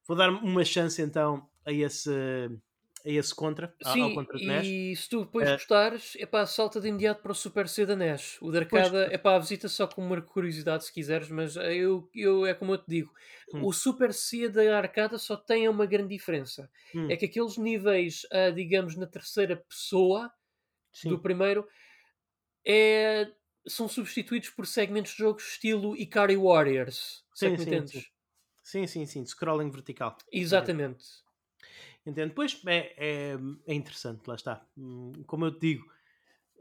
vou 0.07 0.17
dar 0.17 0.29
uma 0.29 0.65
chance 0.65 0.99
então 1.01 1.47
a 1.63 1.71
esse, 1.71 2.09
a 2.09 3.09
esse 3.09 3.33
contra. 3.35 3.71
Sim, 3.83 4.01
ao 4.01 4.13
contra 4.15 4.35
de 4.35 4.47
NES. 4.47 4.65
e 4.65 4.95
se 4.95 5.07
tu 5.07 5.25
depois 5.25 5.47
uh, 5.47 5.53
gostares, 5.53 6.17
é 6.17 6.25
pá, 6.25 6.43
salta 6.47 6.81
de 6.81 6.87
imediato 6.87 7.21
para 7.21 7.31
o 7.31 7.35
Super 7.35 7.69
C 7.69 7.85
da 7.85 7.95
NES. 7.95 8.39
O 8.41 8.51
da 8.51 8.59
arcada 8.59 9.07
é 9.11 9.17
pá, 9.17 9.37
visita 9.37 9.67
só 9.67 9.85
com 9.85 10.03
uma 10.03 10.19
curiosidade 10.19 10.85
se 10.85 10.91
quiseres, 10.91 11.29
mas 11.29 11.55
eu, 11.55 12.09
eu 12.15 12.43
é 12.43 12.55
como 12.55 12.73
eu 12.73 12.79
te 12.79 12.87
digo: 12.87 13.13
hum. 13.53 13.63
o 13.63 13.71
Super 13.71 14.11
C 14.11 14.49
da 14.49 14.75
arcada 14.75 15.19
só 15.19 15.37
tem 15.37 15.69
uma 15.69 15.85
grande 15.85 16.09
diferença. 16.09 16.67
Hum. 16.95 17.11
É 17.11 17.15
que 17.15 17.25
aqueles 17.25 17.57
níveis, 17.57 18.21
digamos, 18.55 18.95
na 18.95 19.05
terceira 19.05 19.55
pessoa 19.55 20.31
Sim. 20.91 21.09
do 21.09 21.19
primeiro 21.19 21.67
é 22.65 23.31
são 23.67 23.87
substituídos 23.87 24.49
por 24.49 24.67
segmentos 24.67 25.11
de 25.11 25.19
jogos 25.19 25.47
estilo 25.47 25.95
Ikari 25.95 26.37
Warriors. 26.37 27.23
Sim, 27.33 27.57
sim, 27.57 27.87
sim. 27.87 28.03
sim, 28.63 28.87
sim, 28.87 29.05
sim, 29.05 29.25
scrolling 29.25 29.69
vertical. 29.69 30.17
Exatamente. 30.31 31.05
Entendo. 32.05 32.33
Pois 32.33 32.61
é, 32.67 32.93
é, 32.97 33.37
é, 33.65 33.73
interessante, 33.73 34.27
lá 34.27 34.35
está. 34.35 34.65
Hum, 34.77 35.11
como 35.25 35.45
eu 35.45 35.51
te 35.51 35.59
digo, 35.59 35.91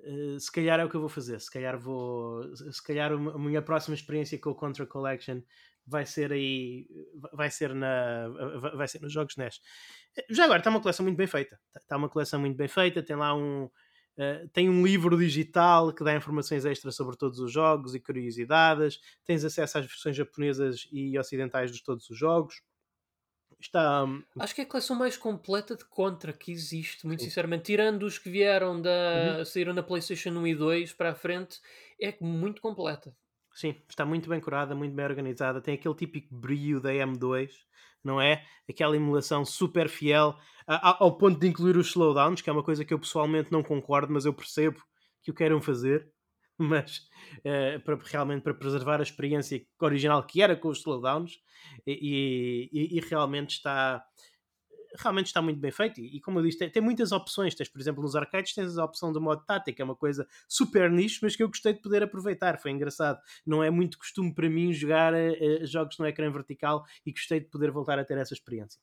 eh, 0.03 0.39
se 0.39 0.51
calhar 0.51 0.81
é 0.81 0.85
o 0.85 0.89
que 0.89 0.97
eu 0.97 1.01
vou 1.01 1.09
fazer. 1.09 1.39
Se 1.41 1.51
calhar 1.51 1.79
vou. 1.79 2.55
Se 2.57 2.83
calhar 2.83 3.13
a 3.13 3.39
minha 3.39 3.61
próxima 3.61 3.95
experiência 3.95 4.39
com 4.39 4.51
o 4.51 4.55
Contra 4.55 4.87
Collection 4.87 5.43
vai 5.87 6.07
ser 6.07 6.33
aí. 6.33 6.89
Vai 7.33 7.51
ser, 7.51 7.75
na, 7.75 8.29
vai 8.75 8.89
ser 8.89 9.01
nos 9.03 9.13
jogos 9.13 9.37
NES. 9.37 9.61
Já 10.31 10.45
agora 10.45 10.61
está 10.61 10.71
uma 10.71 10.81
coleção 10.81 11.05
muito 11.05 11.17
bem 11.17 11.27
feita. 11.27 11.61
Está 11.77 11.97
uma 11.97 12.09
coleção 12.09 12.41
muito 12.41 12.57
bem 12.57 12.69
feita. 12.69 13.03
Tem 13.03 13.17
lá 13.17 13.35
um 13.35 13.69
Uh, 14.17 14.49
tem 14.53 14.71
um 14.71 14.85
livro 14.87 15.19
digital 15.19 15.93
que 15.93 16.05
dá 16.05 16.15
informações 16.15 16.65
extras 16.65 16.95
sobre 16.95 17.17
todos 17.17 17.39
os 17.41 17.51
jogos 17.51 17.95
e 17.95 18.01
curiosidades. 18.01 19.01
Tens 19.25 19.45
acesso 19.45 19.79
às 19.79 19.87
versões 19.87 20.17
japonesas 20.17 20.89
e 20.93 21.19
ocidentais 21.19 21.73
de 21.73 21.83
todos 21.83 22.09
os 22.09 22.17
jogos. 22.17 22.63
Está... 23.61 24.05
Hum, 24.05 24.23
Acho 24.39 24.55
que 24.55 24.61
é 24.61 24.65
a 24.65 24.69
coleção 24.69 24.97
mais 24.97 25.17
completa 25.17 25.75
de 25.75 25.85
Contra 25.85 26.33
que 26.33 26.53
existe, 26.53 27.07
muito 27.07 27.23
sinceramente. 27.23 27.65
Tirando 27.65 28.03
os 28.05 28.19
que 28.19 28.29
vieram 28.29 28.81
da. 28.81 29.39
Uhum. 29.39 29.45
saíram 29.45 29.73
na 29.73 29.83
PlayStation 29.83 30.31
1 30.31 30.47
e 30.47 30.55
2 30.55 30.93
para 30.93 31.11
a 31.11 31.15
frente, 31.15 31.61
é 32.01 32.15
muito 32.21 32.61
completa. 32.61 33.17
Sim, 33.55 33.77
está 33.89 34.05
muito 34.05 34.29
bem 34.29 34.41
curada, 34.41 34.75
muito 34.75 34.95
bem 34.95 35.05
organizada. 35.05 35.61
Tem 35.61 35.75
aquele 35.75 35.95
típico 35.95 36.35
brilho 36.35 36.81
da 36.81 36.91
M2, 36.91 37.51
não 38.05 38.21
é? 38.21 38.45
Aquela 38.69 38.97
emulação 38.97 39.45
super 39.45 39.89
fiel 39.89 40.37
ao 40.67 41.17
ponto 41.17 41.39
de 41.39 41.47
incluir 41.47 41.77
os 41.77 41.89
slowdowns, 41.89 42.41
que 42.41 42.49
é 42.49 42.53
uma 42.53 42.63
coisa 42.63 42.85
que 42.85 42.95
eu 42.95 42.99
pessoalmente 42.99 43.53
não 43.53 43.63
concordo, 43.63 44.13
mas 44.13 44.25
eu 44.25 44.33
percebo 44.33 44.83
que 45.23 45.31
o 45.31 45.35
queiram 45.35 45.61
fazer, 45.61 46.09
mas 46.59 46.99
uh, 47.39 47.81
para, 47.85 47.99
realmente 48.05 48.43
para 48.43 48.55
preservar 48.55 49.01
a 49.01 49.03
experiência 49.03 49.65
original 49.81 50.23
que 50.25 50.41
era 50.41 50.57
com 50.57 50.69
os 50.69 50.79
slowdowns 50.79 51.39
e, 51.87 52.71
e, 52.73 52.99
e 52.99 53.01
realmente 53.01 53.57
está 53.57 54.03
realmente 54.97 55.27
está 55.27 55.43
muito 55.43 55.59
bem 55.59 55.71
feito 55.71 56.01
e, 56.01 56.21
como 56.21 56.39
eu 56.39 56.45
disse, 56.45 56.59
tem, 56.59 56.71
tem, 56.71 56.83
muitas 56.83 57.13
opções. 57.13 57.55
Tens, 57.55 57.69
por 57.69 57.81
exemplo, 57.81 58.03
nos 58.03 58.15
arcades 58.15 58.55
tens 58.55 58.79
a 58.79 58.85
opção 58.85 59.13
do 59.13 59.21
modo 59.21 59.45
tática, 59.45 59.83
é 59.83 59.85
uma 59.85 59.97
coisa 59.97 60.27
super 60.49 60.91
nicho, 60.91 61.21
mas 61.23 61.37
que 61.37 61.43
eu 61.43 61.49
gostei 61.49 61.73
de 61.73 61.81
poder 61.81 62.03
aproveitar, 62.03 62.59
foi 62.59 62.71
engraçado. 62.71 63.21
Não 63.47 63.63
é 63.63 63.71
muito 63.71 63.99
costume 63.99 64.35
para 64.35 64.49
mim 64.49 64.73
jogar 64.73 65.13
uh, 65.15 65.67
jogos 65.67 65.99
no 65.99 66.07
ecrã 66.07 66.31
vertical 66.31 66.85
e 67.05 67.13
gostei 67.13 67.41
de 67.41 67.47
poder 67.47 67.71
voltar 67.71 67.99
a 67.99 68.05
ter 68.05 68.19
essa 68.19 68.35
experiência. 68.35 68.81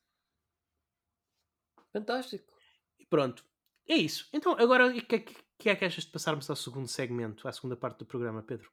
Fantástico. 1.92 2.52
E 3.00 3.06
pronto. 3.06 3.46
É 3.88 3.96
isso. 3.96 4.28
Então, 4.32 4.56
agora, 4.58 4.88
o 4.88 4.94
que, 4.94 5.16
é 5.16 5.20
que, 5.20 5.36
que 5.58 5.70
é 5.70 5.76
que 5.76 5.86
achas 5.86 6.06
de 6.06 6.12
passarmos 6.12 6.50
ao 6.50 6.56
segundo 6.56 6.88
segmento, 6.88 7.48
à 7.48 7.52
segunda 7.52 7.76
parte 7.76 8.00
do 8.00 8.06
programa, 8.06 8.42
Pedro? 8.42 8.72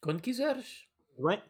Quando 0.00 0.20
quiseres. 0.20 0.86
Bem, 1.18 1.42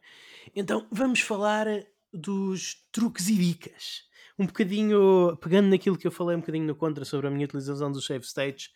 então 0.54 0.86
vamos 0.90 1.20
falar 1.20 1.66
dos 2.12 2.86
truques 2.90 3.28
e 3.28 3.36
dicas. 3.36 4.08
Um 4.38 4.46
bocadinho, 4.46 5.36
pegando 5.36 5.68
naquilo 5.68 5.96
que 5.96 6.06
eu 6.06 6.10
falei 6.10 6.36
um 6.36 6.40
bocadinho 6.40 6.66
no 6.66 6.74
contra 6.74 7.04
sobre 7.04 7.26
a 7.26 7.30
minha 7.30 7.44
utilização 7.44 7.92
dos 7.92 8.06
save 8.06 8.24
states, 8.24 8.70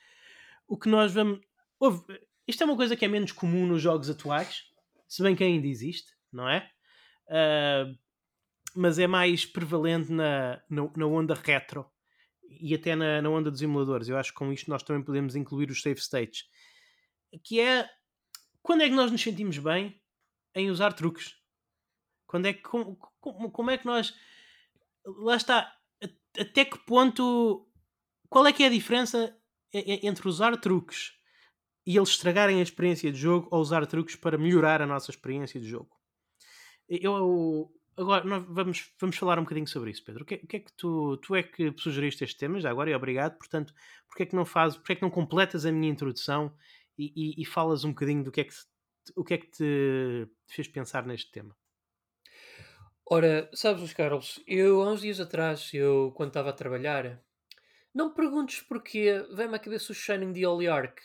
o 0.68 0.76
que 0.76 0.88
nós 0.88 1.12
vamos. 1.12 1.40
Ouve, 1.78 2.02
isto 2.46 2.62
é 2.62 2.66
uma 2.66 2.76
coisa 2.76 2.96
que 2.96 3.04
é 3.04 3.08
menos 3.08 3.32
comum 3.32 3.66
nos 3.66 3.82
jogos 3.82 4.08
atuais, 4.10 4.64
se 5.08 5.22
bem 5.22 5.34
que 5.34 5.44
ainda 5.44 5.66
existe, 5.66 6.12
não 6.32 6.48
é? 6.48 6.70
Uh, 7.28 7.98
mas 8.74 8.98
é 8.98 9.06
mais 9.06 9.44
prevalente 9.46 10.12
na, 10.12 10.62
na, 10.68 10.90
na 10.96 11.06
onda 11.06 11.34
retro 11.34 11.86
e 12.60 12.74
até 12.74 12.94
na, 12.94 13.20
na 13.22 13.30
onda 13.30 13.50
dos 13.50 13.62
emuladores. 13.62 14.08
Eu 14.08 14.16
acho 14.16 14.32
que 14.32 14.38
com 14.38 14.52
isto 14.52 14.70
nós 14.70 14.82
também 14.82 15.02
podemos 15.02 15.34
incluir 15.34 15.70
os 15.70 15.82
save 15.82 16.00
states. 16.00 16.44
Que 17.42 17.60
é 17.60 17.88
quando 18.62 18.82
é 18.82 18.88
que 18.88 18.94
nós 18.94 19.10
nos 19.10 19.22
sentimos 19.22 19.58
bem 19.58 20.00
em 20.54 20.70
usar 20.70 20.92
truques? 20.92 21.36
Quando 22.26 22.46
é 22.46 22.52
que 22.52 22.62
como, 22.62 22.96
como, 23.20 23.50
como 23.50 23.70
é 23.70 23.78
que 23.78 23.86
nós 23.86 24.14
lá 25.06 25.36
está 25.36 25.72
até 26.38 26.64
que 26.64 26.78
ponto 26.80 27.66
qual 28.28 28.46
é 28.46 28.52
que 28.52 28.62
é 28.62 28.66
a 28.66 28.70
diferença 28.70 29.36
entre 29.72 30.28
usar 30.28 30.56
truques 30.56 31.12
e 31.86 31.96
eles 31.96 32.10
estragarem 32.10 32.58
a 32.58 32.62
experiência 32.62 33.12
de 33.12 33.18
jogo 33.18 33.48
ou 33.50 33.60
usar 33.60 33.86
truques 33.86 34.16
para 34.16 34.36
melhorar 34.36 34.82
a 34.82 34.86
nossa 34.86 35.10
experiência 35.10 35.60
de 35.60 35.68
jogo? 35.68 35.90
Eu, 36.88 37.72
agora 37.96 38.40
vamos, 38.40 38.92
vamos 39.00 39.16
falar 39.16 39.38
um 39.38 39.42
bocadinho 39.42 39.66
sobre 39.66 39.90
isso, 39.90 40.04
Pedro. 40.04 40.22
O 40.22 40.26
que, 40.26 40.34
é, 40.34 40.40
o 40.42 40.46
que 40.46 40.56
é 40.56 40.60
que 40.60 40.72
tu, 40.72 41.16
tu 41.18 41.34
é 41.34 41.42
que 41.42 41.72
sugeriste 41.78 42.24
este 42.24 42.36
tema 42.36 42.60
já 42.60 42.70
agora 42.70 42.90
e 42.90 42.94
obrigado. 42.94 43.36
Portanto, 43.38 43.72
porque 44.08 44.24
é 44.24 44.26
que 44.26 44.36
não 44.36 44.44
fazes, 44.44 44.76
porque 44.76 44.92
é 44.94 44.96
que 44.96 45.02
não 45.02 45.10
completas 45.10 45.64
a 45.64 45.72
minha 45.72 45.90
introdução 45.90 46.52
e, 46.98 47.12
e, 47.14 47.42
e, 47.42 47.44
falas 47.44 47.84
um 47.84 47.90
bocadinho 47.90 48.24
do 48.24 48.32
que 48.32 48.40
é 48.40 48.44
que, 48.44 48.54
o 49.14 49.22
que 49.22 49.34
é 49.34 49.38
que 49.38 49.50
te 49.50 50.28
fez 50.48 50.66
pensar 50.66 51.06
neste 51.06 51.30
tema? 51.30 51.54
Ora, 53.08 53.48
sabes, 53.54 53.92
Carlos, 53.92 54.42
eu 54.46 54.82
há 54.82 54.90
uns 54.90 55.00
dias 55.00 55.20
atrás, 55.20 55.72
eu 55.72 56.12
quando 56.16 56.30
estava 56.30 56.50
a 56.50 56.52
trabalhar, 56.52 57.22
não 57.94 58.08
me 58.08 58.14
perguntes 58.14 58.62
porquê, 58.62 59.24
vem-me 59.32 59.56
à 59.56 59.58
cabeça 59.60 59.92
o 59.92 59.94
Shining 59.94 60.32
the 60.32 60.46
Holy 60.46 60.68
Ark, 60.68 61.00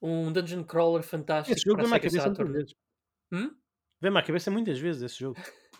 um 0.00 0.32
dungeon 0.32 0.64
crawler 0.64 1.02
fantástico. 1.02 1.52
Esse 1.52 1.64
jogo 1.64 1.82
vem-me 1.82 1.96
à 1.96 2.00
cabeça 2.00 2.26
muitas 2.28 2.48
vezes. 2.50 2.74
Hum? 3.32 3.50
Vem-me 4.00 4.18
à 4.18 4.22
cabeça 4.22 4.50
muitas 4.50 4.78
vezes 4.78 5.02
esse 5.02 5.18
jogo. 5.20 5.36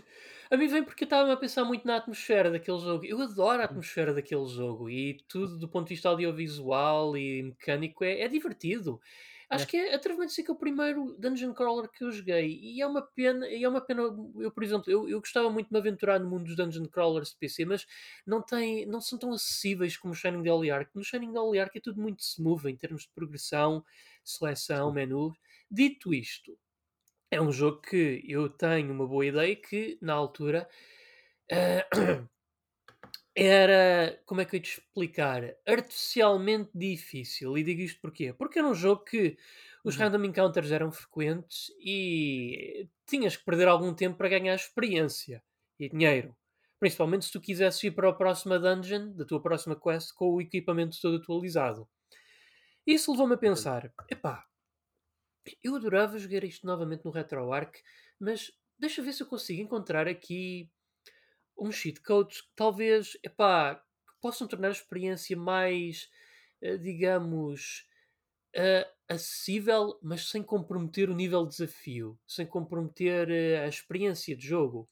A 0.51 0.57
mim 0.59 0.67
vem 0.69 0.85
porque 0.85 1.05
eu 1.05 1.07
estava 1.07 1.33
a 1.33 1.37
pensar 1.39 1.65
muito 1.65 1.87
na 1.87 1.97
atmosfera 1.97 2.51
daquele 2.51 2.79
jogo. 2.79 3.07
Eu 3.07 3.23
adoro 3.23 3.63
a 3.63 3.65
atmosfera 3.65 4.13
daquele 4.13 4.47
jogo 4.47 4.91
e 4.91 5.17
tudo 5.27 5.59
do 5.59 5.67
ponto 5.67 5.89
de 5.89 5.95
vista 5.95 6.11
audiovisual 6.11 7.17
e 7.17 7.43
mecânico 7.43 8.05
é, 8.05 8.21
é 8.21 8.29
divertido. 8.29 9.01
Acho 9.53 9.65
é. 9.65 9.67
que 9.67 9.77
é, 9.77 9.95
atrevo-me 9.95 10.25
a 10.25 10.27
dizer 10.27 10.43
que 10.43 10.51
é 10.51 10.55
o 10.55 10.57
primeiro 10.57 11.15
Dungeon 11.19 11.53
Crawler 11.53 11.91
que 11.91 12.03
eu 12.03 12.11
joguei 12.11 12.59
e 12.63 12.81
é 12.81 12.87
uma 12.87 13.03
pena, 13.03 13.47
e 13.47 13.63
é 13.63 13.69
uma 13.69 13.83
pena, 13.83 14.03
eu 14.39 14.51
por 14.51 14.63
exemplo, 14.65 14.91
eu, 14.91 15.07
eu 15.07 15.21
gostava 15.21 15.51
muito 15.51 15.67
de 15.67 15.73
me 15.75 15.79
aventurar 15.79 16.19
no 16.19 16.31
mundo 16.31 16.45
dos 16.45 16.57
Dungeon 16.57 16.87
Crawlers 16.87 17.31
de 17.31 17.37
PC, 17.37 17.67
mas 17.67 17.87
não, 18.27 18.41
tem, 18.41 18.87
não 18.87 18.99
são 18.99 19.19
tão 19.19 19.31
acessíveis 19.31 19.95
como 19.99 20.15
o 20.15 20.17
Shining 20.17 20.43
Dolly 20.43 20.71
Ark. 20.71 20.91
No 20.95 21.05
Shining 21.05 21.33
Dolly 21.35 21.59
Ark 21.61 21.77
é 21.77 21.81
tudo 21.83 22.01
muito 22.01 22.21
smooth 22.21 22.67
em 22.67 22.77
termos 22.77 23.03
de 23.03 23.11
progressão, 23.15 23.85
seleção, 24.25 24.91
menu. 24.91 25.35
Dito 25.71 26.15
isto, 26.15 26.59
é 27.31 27.39
um 27.39 27.53
jogo 27.53 27.83
que 27.83 28.25
eu 28.27 28.49
tenho 28.49 28.91
uma 28.91 29.07
boa 29.07 29.27
ideia 29.27 29.55
que, 29.55 29.99
na 30.01 30.15
altura, 30.15 30.67
uh, 31.53 32.29
era, 33.35 34.21
como 34.27 34.41
é 34.41 34.45
que 34.45 34.55
eu 34.55 34.59
ia 34.59 34.63
te 34.63 34.79
explicar, 34.79 35.43
artificialmente 35.67 36.71
difícil. 36.75 37.57
E 37.57 37.63
digo 37.63 37.81
isto 37.81 38.01
porquê? 38.01 38.33
Porque 38.33 38.59
era 38.59 38.69
um 38.69 38.75
jogo 38.75 39.05
que 39.05 39.37
os 39.85 39.97
uhum. 39.97 40.03
random 40.03 40.25
encounters 40.25 40.71
eram 40.71 40.93
frequentes 40.93 41.73
e 41.81 42.89
tinhas 43.07 43.37
que 43.37 43.45
perder 43.45 43.69
algum 43.69 43.95
tempo 43.95 44.17
para 44.17 44.29
ganhar 44.29 44.55
experiência 44.55 45.43
e 45.79 45.89
dinheiro. 45.89 46.37
Principalmente 46.79 47.25
se 47.25 47.33
tu 47.33 47.41
quisesses 47.41 47.83
ir 47.85 47.93
para 47.93 48.11
a 48.11 48.13
próxima 48.13 48.59
dungeon, 48.59 49.13
da 49.13 49.25
tua 49.25 49.41
próxima 49.41 49.79
quest, 49.79 50.13
com 50.15 50.35
o 50.35 50.41
equipamento 50.41 50.99
todo 51.01 51.17
atualizado. 51.17 51.89
Isso 52.87 53.13
levou-me 53.13 53.35
a 53.35 53.39
pensar: 53.39 53.93
epá, 54.11 54.45
eu 55.63 55.77
adorava 55.77 56.19
jogar 56.19 56.45
isto 56.45 56.67
novamente 56.67 57.05
no 57.05 57.11
RetroArch, 57.11 57.83
mas 58.19 58.53
deixa 58.79 59.03
ver 59.03 59.13
se 59.13 59.23
eu 59.23 59.27
consigo 59.27 59.63
encontrar 59.63 60.09
aqui 60.09 60.69
uns 61.63 61.77
cheat 61.77 62.01
codes 62.03 62.43
que 62.43 62.49
talvez, 62.57 63.17
epá, 63.25 63.77
que 63.77 64.21
possam 64.21 64.47
tornar 64.49 64.69
a 64.69 64.73
experiência 64.73 65.37
mais, 65.37 66.09
eh, 66.61 66.77
digamos, 66.79 67.87
uh, 68.57 68.87
acessível, 69.09 69.99
mas 70.03 70.29
sem 70.29 70.43
comprometer 70.43 71.11
o 71.11 71.15
nível 71.15 71.45
de 71.45 71.51
desafio, 71.57 72.19
sem 72.27 72.47
comprometer 72.47 73.29
uh, 73.29 73.65
a 73.65 73.69
experiência 73.69 74.37
de 74.37 74.47
jogo. 74.47 74.89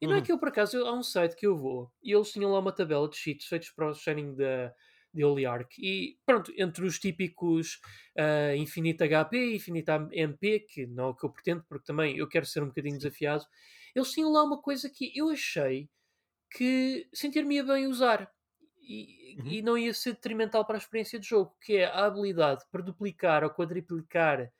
E 0.00 0.06
não 0.06 0.16
é 0.16 0.20
Uhum. 0.20 0.22
que 0.22 0.32
eu, 0.32 0.38
por 0.38 0.48
acaso, 0.48 0.76
eu- 0.76 0.86
há 0.86 0.92
um 0.94 1.02
site 1.02 1.36
que 1.36 1.46
eu 1.46 1.56
vou 1.56 1.92
e 2.02 2.12
eles 2.12 2.32
tinham 2.32 2.52
lá 2.52 2.58
uma 2.58 2.72
tabela 2.74 3.08
de 3.08 3.16
cheats 3.16 3.46
feitos 3.46 3.70
para 3.70 3.88
o 3.90 3.94
Shining 3.94 4.34
da 4.36 4.74
de 5.14 5.22
Holy 5.24 5.44
Ark. 5.44 5.76
E 5.78 6.18
pronto, 6.24 6.52
entre 6.56 6.86
os 6.86 6.98
típicos 6.98 7.80
uh, 8.18 8.56
Infinite 8.56 9.04
HP, 9.04 9.54
Infinite 9.56 9.90
MP, 10.12 10.60
que 10.60 10.86
não 10.86 11.04
é 11.04 11.08
o 11.08 11.14
que 11.14 11.24
eu 11.26 11.30
pretendo, 11.30 11.62
porque 11.68 11.84
também 11.84 12.16
eu 12.16 12.26
quero 12.26 12.46
ser 12.46 12.62
um 12.62 12.68
bocadinho 12.68 12.96
desafiado, 12.96 13.44
eles 13.94 14.10
tinham 14.10 14.32
lá 14.32 14.42
uma 14.42 14.60
coisa 14.60 14.88
que 14.88 15.12
eu 15.14 15.28
achei 15.28 15.90
que 16.56 17.08
sentir-me 17.12 17.62
bem 17.62 17.86
usar 17.86 18.30
e, 18.80 19.38
Uhum. 19.38 19.58
e 19.58 19.62
não 19.62 19.78
ia 19.78 19.94
ser 19.94 20.12
detrimental 20.12 20.64
para 20.66 20.76
a 20.76 20.78
experiência 20.78 21.18
de 21.18 21.26
jogo, 21.26 21.56
que 21.60 21.76
é 21.76 21.86
a 21.86 22.04
habilidade 22.06 22.64
para 22.70 22.82
duplicar 22.82 23.44
ou 23.44 23.50
quadriplicar 23.50 24.52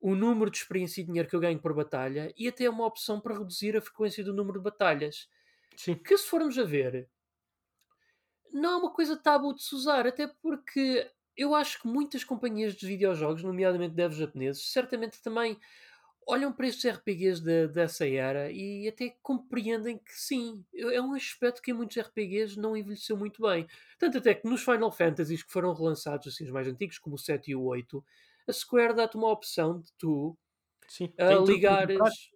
o 0.00 0.14
número 0.14 0.50
de 0.50 0.58
experiência 0.58 1.00
e 1.00 1.04
dinheiro 1.04 1.28
que 1.28 1.36
eu 1.36 1.40
ganho 1.40 1.60
por 1.60 1.74
batalha 1.74 2.32
e 2.36 2.48
até 2.48 2.68
uma 2.68 2.86
opção 2.86 3.20
para 3.20 3.36
reduzir 3.38 3.76
a 3.76 3.80
frequência 3.80 4.24
do 4.24 4.34
número 4.34 4.58
de 4.58 4.64
batalhas. 4.64 5.28
Sim. 5.76 6.04
Que 6.04 6.16
se 6.18 6.26
formos 6.28 6.58
a 6.58 6.64
ver, 6.64 7.10
não 8.52 8.70
é 8.72 8.76
uma 8.76 8.92
coisa 8.92 9.16
tabu 9.16 9.54
de 9.54 9.62
se 9.62 9.74
usar, 9.74 10.06
até 10.06 10.26
porque 10.26 11.10
eu 11.36 11.54
acho 11.54 11.80
que 11.82 11.88
muitas 11.88 12.24
companhias 12.24 12.74
de 12.74 12.86
videojogos, 12.86 13.42
nomeadamente 13.42 13.94
devs 13.94 14.16
japoneses, 14.16 14.70
certamente 14.72 15.22
também 15.22 15.58
olham 16.26 16.52
para 16.52 16.66
estes 16.66 16.84
RPGs 16.84 17.40
de, 17.40 17.68
dessa 17.68 18.06
era 18.06 18.50
e 18.50 18.88
até 18.88 19.16
compreendem 19.22 19.96
que 19.98 20.12
sim, 20.12 20.64
é 20.74 21.00
um 21.00 21.14
aspecto 21.14 21.62
que 21.62 21.70
em 21.70 21.74
muitos 21.74 21.96
RPGs 21.96 22.58
não 22.58 22.76
envelheceu 22.76 23.16
muito 23.16 23.42
bem. 23.42 23.66
Tanto 23.98 24.18
até 24.18 24.34
que 24.34 24.48
nos 24.48 24.62
Final 24.62 24.90
Fantasies 24.90 25.42
que 25.42 25.52
foram 25.52 25.72
relançados, 25.72 26.26
assim, 26.26 26.44
os 26.44 26.50
mais 26.50 26.66
antigos, 26.66 26.98
como 26.98 27.14
o 27.14 27.18
7 27.18 27.52
e 27.52 27.56
o 27.56 27.62
8, 27.62 28.04
a 28.48 28.52
Square 28.52 28.94
dá-te 28.94 29.16
uma 29.16 29.30
opção 29.30 29.80
de 29.80 29.92
tu 29.96 30.36
Sim. 30.88 31.12
ligares, 31.46 32.30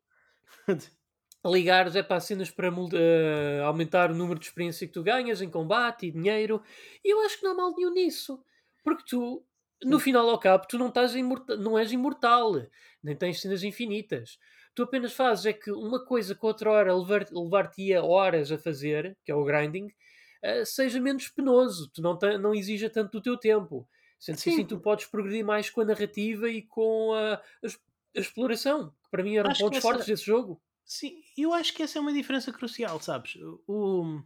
ligares 1.44 1.96
é 1.96 2.03
para 2.03 2.20
cenas 2.20 2.50
para 2.50 2.68
eh, 2.68 3.61
aumentar 3.64 4.11
o 4.11 4.14
número 4.14 4.38
de 4.38 4.46
experiência 4.46 4.87
que 4.87 4.92
tu 4.92 5.03
ganhas 5.03 5.40
em 5.40 5.50
combate 5.50 6.07
e 6.07 6.12
dinheiro. 6.12 6.62
E 7.05 7.12
eu 7.12 7.20
acho 7.22 7.38
que 7.38 7.44
não 7.44 7.53
há 7.53 7.55
mal 7.55 7.74
nenhum 7.74 7.92
nisso. 7.92 8.42
Porque 8.83 9.05
tu, 9.07 9.44
no 9.84 9.98
final 10.00 10.28
ao 10.28 10.38
cabo, 10.38 10.66
tu 10.68 10.78
não, 10.78 10.88
estás 10.88 11.14
imorta- 11.14 11.56
não 11.56 11.78
és 11.78 11.92
imortal, 11.92 12.52
nem 13.02 13.16
tens 13.16 13.40
cenas 13.40 13.62
infinitas. 13.64 14.38
Tu 14.74 14.82
apenas 14.82 15.12
fazes 15.12 15.46
é 15.46 15.52
que 15.52 15.70
uma 15.72 16.04
coisa 16.04 16.34
que 16.34 16.46
outra 16.46 16.70
hora 16.70 16.94
levar- 16.96 17.26
levar-te-ia 17.32 18.02
horas 18.04 18.52
a 18.52 18.58
fazer, 18.58 19.16
que 19.24 19.32
é 19.32 19.34
o 19.34 19.44
grinding, 19.44 19.88
eh, 20.42 20.64
seja 20.64 21.00
menos 21.00 21.28
penoso, 21.28 21.90
tu 21.92 22.00
não, 22.02 22.18
não 22.40 22.54
exija 22.54 22.88
tanto 22.90 23.12
do 23.12 23.22
teu 23.22 23.36
tempo. 23.36 23.88
Sendo 24.18 24.36
que 24.36 24.42
Sim. 24.42 24.50
assim 24.52 24.66
tu 24.66 24.78
podes 24.80 25.06
progredir 25.06 25.44
mais 25.44 25.70
com 25.70 25.80
a 25.80 25.84
narrativa 25.84 26.48
e 26.48 26.62
com 26.62 27.12
a, 27.14 27.34
a 27.34 27.40
a 28.16 28.20
exploração, 28.20 28.90
que 29.04 29.08
para 29.10 29.22
mim 29.22 29.36
eram 29.36 29.50
Acho 29.50 29.60
pontos 29.62 29.78
essa- 29.78 29.86
fortes 29.88 30.06
desse 30.06 30.24
jogo. 30.24 30.60
Sim, 30.84 31.22
eu 31.38 31.52
acho 31.54 31.72
que 31.72 31.82
essa 31.84 31.96
é 31.98 32.00
uma 32.02 32.12
diferença 32.12 32.52
crucial, 32.52 33.00
sabes? 33.00 33.36
O, 33.68 34.20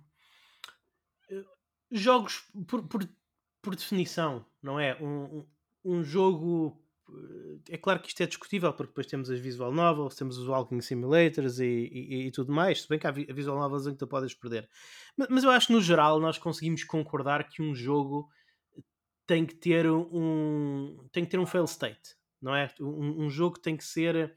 jogos, 1.90 2.44
por, 2.66 2.86
por, 2.88 3.08
por 3.62 3.76
definição, 3.76 4.44
não 4.64 4.80
é? 4.80 4.96
Um, 5.02 5.46
um- 5.84 6.02
jogo. 6.04 6.80
eh, 7.10 7.74
É 7.74 7.78
claro 7.78 8.00
que 8.00 8.08
isto 8.08 8.22
é 8.22 8.26
discutível, 8.26 8.72
porque 8.72 8.90
depois 8.90 9.06
temos 9.06 9.30
as 9.30 9.38
visual 9.38 9.72
novels, 9.72 10.16
temos 10.16 10.38
os 10.38 10.48
walking 10.48 10.80
simulators 10.80 11.60
e, 11.60 11.64
e- 11.66 12.26
e 12.28 12.30
tudo 12.32 12.52
mais. 12.52 12.82
Se 12.82 12.88
bem 12.88 12.98
que 12.98 13.06
há 13.06 13.10
visual 13.12 13.58
novels 13.58 13.86
ainda 13.86 14.06
podes 14.06 14.34
perder. 14.34 14.68
Mas, 15.16 15.28
mas 15.30 15.44
eu 15.44 15.50
acho 15.50 15.66
que 15.68 15.72
no 15.74 15.80
geral 15.82 16.18
nós 16.20 16.38
conseguimos 16.38 16.82
concordar 16.84 17.48
que 17.48 17.62
um 17.62 17.74
jogo 17.74 18.28
tem 19.26 19.46
que 19.46 19.54
ter 19.54 19.86
um 19.90 20.96
tem 21.12 21.24
que 21.24 21.30
ter 21.30 21.38
um 21.38 21.46
fail 21.46 21.64
state, 21.64 22.16
não 22.40 22.54
é? 22.54 22.72
Um, 22.80 23.24
um 23.26 23.30
jogo 23.30 23.58
tem 23.58 23.76
que 23.76 23.84
ser 23.84 24.36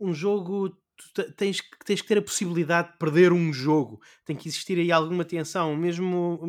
um 0.00 0.12
jogo 0.14 0.76
tu 1.02 1.22
te- 1.24 1.32
tens, 1.32 1.60
que- 1.60 1.78
tens 1.84 2.00
que 2.02 2.08
ter 2.08 2.18
a 2.18 2.22
possibilidade 2.22 2.92
de 2.92 2.98
perder 2.98 3.32
um 3.32 3.52
jogo. 3.52 4.00
Tem 4.24 4.36
que 4.36 4.48
existir 4.48 4.78
aí 4.78 4.92
alguma 4.92 5.24
tensão 5.24 5.76
mesmo, 5.76 6.40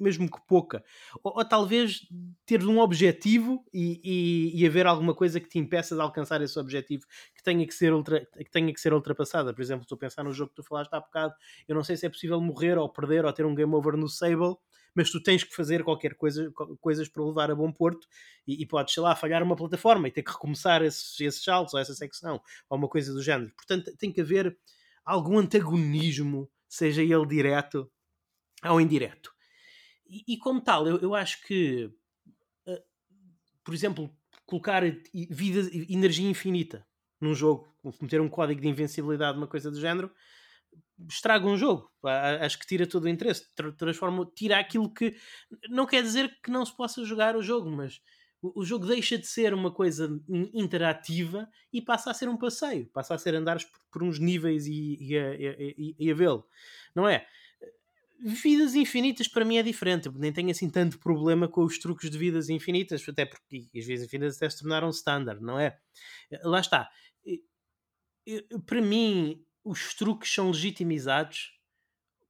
mesmo 0.00 0.30
que 0.30 0.38
pouca. 0.46 0.84
Ou, 1.22 1.38
ou 1.38 1.44
talvez 1.44 2.00
ter 2.46 2.62
um 2.64 2.78
objetivo 2.78 3.64
e, 3.72 4.00
e, 4.04 4.62
e 4.62 4.66
haver 4.66 4.86
alguma 4.86 5.14
coisa 5.14 5.40
que 5.40 5.48
te 5.48 5.58
impeça 5.58 5.94
de 5.94 6.00
alcançar 6.00 6.40
esse 6.42 6.58
objetivo 6.58 7.04
que 7.34 7.42
tenha 7.42 7.66
que 7.66 7.74
ser, 7.74 7.92
ultra, 7.92 8.20
que 8.26 8.50
tenha 8.50 8.72
que 8.72 8.80
ser 8.80 8.92
ultrapassada. 8.92 9.52
Por 9.54 9.62
exemplo, 9.62 9.82
estou 9.82 9.96
a 9.96 9.98
pensar 9.98 10.22
no 10.24 10.32
jogo 10.32 10.50
que 10.50 10.56
tu 10.56 10.62
falaste 10.62 10.92
há 10.94 11.00
bocado. 11.00 11.34
Eu 11.66 11.74
não 11.74 11.84
sei 11.84 11.96
se 11.96 12.06
é 12.06 12.08
possível 12.10 12.40
morrer 12.40 12.78
ou 12.78 12.88
perder 12.88 13.24
ou 13.24 13.32
ter 13.32 13.44
um 13.46 13.54
game 13.54 13.74
over 13.74 13.96
no 13.96 14.08
Sable 14.08 14.56
mas 14.94 15.10
tu 15.10 15.22
tens 15.22 15.44
que 15.44 15.54
fazer 15.54 15.82
qualquer 15.84 16.14
coisa, 16.14 16.50
co- 16.52 16.76
coisas 16.78 17.08
para 17.08 17.24
levar 17.24 17.50
a 17.50 17.54
bom 17.54 17.72
porto 17.72 18.06
e, 18.46 18.62
e 18.62 18.66
podes, 18.66 18.94
sei 18.94 19.02
lá, 19.02 19.14
falhar 19.16 19.42
uma 19.42 19.56
plataforma 19.56 20.08
e 20.08 20.10
ter 20.12 20.22
que 20.22 20.30
recomeçar 20.32 20.82
esses, 20.82 21.18
esses 21.20 21.42
saltos 21.42 21.74
ou 21.74 21.80
essa 21.80 21.94
secção 21.94 22.40
ou 22.68 22.78
uma 22.78 22.88
coisa 22.88 23.12
do 23.12 23.22
género. 23.22 23.52
Portanto, 23.56 23.96
tem 23.96 24.12
que 24.12 24.20
haver 24.20 24.56
algum 25.04 25.38
antagonismo, 25.38 26.50
seja 26.68 27.02
ele 27.02 27.26
direto 27.26 27.90
ou 28.64 28.80
indireto. 28.80 29.32
E, 30.06 30.24
e 30.34 30.38
como 30.38 30.60
tal, 30.60 30.86
eu, 30.86 30.98
eu 31.00 31.14
acho 31.14 31.42
que, 31.46 31.86
uh, 32.66 32.82
por 33.64 33.74
exemplo, 33.74 34.10
colocar 34.46 34.82
vida, 35.30 35.70
energia 35.88 36.28
infinita 36.28 36.86
num 37.20 37.34
jogo, 37.34 37.74
meter 38.00 38.20
um 38.20 38.28
código 38.28 38.60
de 38.60 38.68
invencibilidade, 38.68 39.38
uma 39.38 39.46
coisa 39.48 39.70
do 39.70 39.80
género, 39.80 40.12
estraga 41.08 41.46
um 41.46 41.56
jogo. 41.56 41.90
Acho 42.40 42.58
que 42.58 42.66
tira 42.66 42.86
todo 42.86 43.04
o 43.04 43.08
interesse, 43.08 43.52
tra- 43.54 43.72
transforma, 43.72 44.30
tira 44.34 44.58
aquilo 44.58 44.92
que 44.92 45.16
não 45.68 45.86
quer 45.86 46.02
dizer 46.02 46.38
que 46.42 46.50
não 46.50 46.64
se 46.64 46.76
possa 46.76 47.04
jogar 47.04 47.36
o 47.36 47.42
jogo, 47.42 47.70
mas 47.70 48.00
o, 48.42 48.64
jogo 48.64 48.86
deixa 48.86 49.16
de 49.18 49.26
ser 49.26 49.54
uma 49.54 49.72
coisa 49.72 50.06
in- 50.28 50.50
interativa 50.54 51.48
e 51.72 51.80
passa 51.80 52.10
a 52.10 52.14
ser 52.14 52.28
um 52.28 52.36
passeio, 52.36 52.86
passa 52.92 53.14
a 53.14 53.18
ser 53.18 53.34
andares 53.34 53.66
por, 53.90 54.02
uns 54.02 54.18
níveis 54.18 54.66
e, 54.66 54.96
e 55.00 55.14
e- 55.16 55.96
e- 55.98 56.10
a 56.10 56.14
vê-lo, 56.14 56.46
não 56.94 57.08
é? 57.08 57.26
Vidas 58.20 58.74
infinitas 58.74 59.28
para 59.28 59.44
mim 59.44 59.56
é 59.58 59.62
diferente, 59.62 60.08
nem 60.14 60.32
tenho 60.32 60.50
assim 60.50 60.70
tanto 60.70 60.98
problema 60.98 61.48
com 61.48 61.64
os 61.64 61.78
truques 61.78 62.08
de 62.10 62.16
vidas 62.16 62.48
infinitas, 62.48 63.06
até 63.08 63.26
porque 63.26 63.68
as 63.76 63.84
vidas 63.84 64.04
infinitas 64.04 64.36
até 64.36 64.48
se 64.48 64.60
tornaram 64.60 64.88
standard, 64.90 65.42
não 65.42 65.58
é? 65.58 65.78
Lá 66.42 66.60
está. 66.60 66.88
Para 68.66 68.80
mim, 68.80 69.44
os 69.64 69.94
truques 69.94 70.32
são 70.32 70.48
legitimizados 70.50 71.52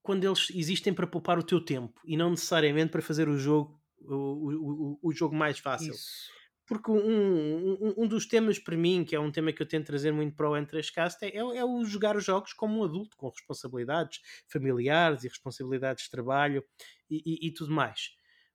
quando 0.03 0.25
eles 0.25 0.49
existem 0.55 0.93
para 0.95 1.07
poupar 1.07 1.39
o 1.39 1.43
teu 1.43 1.65
tempo 1.65 2.01
e 2.05 2.17
não 2.17 2.31
necessariamente 2.31 2.91
para 2.93 3.03
fazer 3.03 3.29
o 3.29 3.39
jogo 3.39 3.81
o, 4.01 4.15
o, 4.15 4.99
o- 5.03 5.13
jogo 5.13 5.35
mais 5.35 5.59
fácil. 5.59 5.95
Isso. 5.95 6.31
Porque 6.67 6.91
um, 6.91 7.75
um, 7.75 7.95
um 8.05 8.09
dos 8.09 8.27
temas 8.27 8.59
para 8.59 8.77
mim, 8.77 9.05
que 9.05 9.15
é 9.17 9.21
um 9.21 9.31
tema 9.33 9.53
que 9.53 9.63
eu 9.63 9.69
tento 9.69 9.87
trazer 9.87 10.13
muito 10.13 10.35
para 10.37 10.49
o 10.51 10.55
N3Cast, 10.57 11.19
é, 11.23 11.37
é 11.39 11.65
o 11.65 11.85
jogar 11.85 12.17
os 12.17 12.25
jogos 12.25 12.53
como 12.53 12.81
um 12.81 12.85
adulto, 12.85 13.17
com 13.17 13.29
responsabilidades 13.31 14.21
familiares 14.51 15.25
e 15.25 15.29
responsabilidades 15.29 16.05
de 16.05 16.11
trabalho 16.11 16.65
e, 17.11 17.23
e- 17.25 17.49
e 17.49 17.55
tudo 17.55 17.73
mais. 17.73 18.11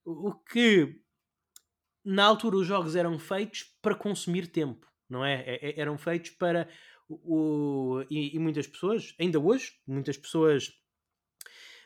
O 0.06 0.30
o 0.30 0.36
que 0.44 1.02
na 2.04 2.26
altura 2.26 2.58
os 2.58 2.68
jogos 2.68 2.96
eram 2.96 3.20
feitos 3.20 3.76
para 3.82 3.96
consumir 3.96 4.48
tempo, 4.48 4.88
não 5.10 5.24
é? 5.26 5.42
É- 5.46 5.70
é- 5.72 5.80
Eram 5.80 5.98
feitos 5.98 6.32
para 6.32 6.70
o, 7.10 8.04
e, 8.10 8.36
e 8.36 8.40
muitas 8.40 8.68
pessoas, 8.68 9.16
ainda 9.20 9.40
hoje, 9.40 9.74
muitas 9.88 10.18
pessoas 10.18 10.72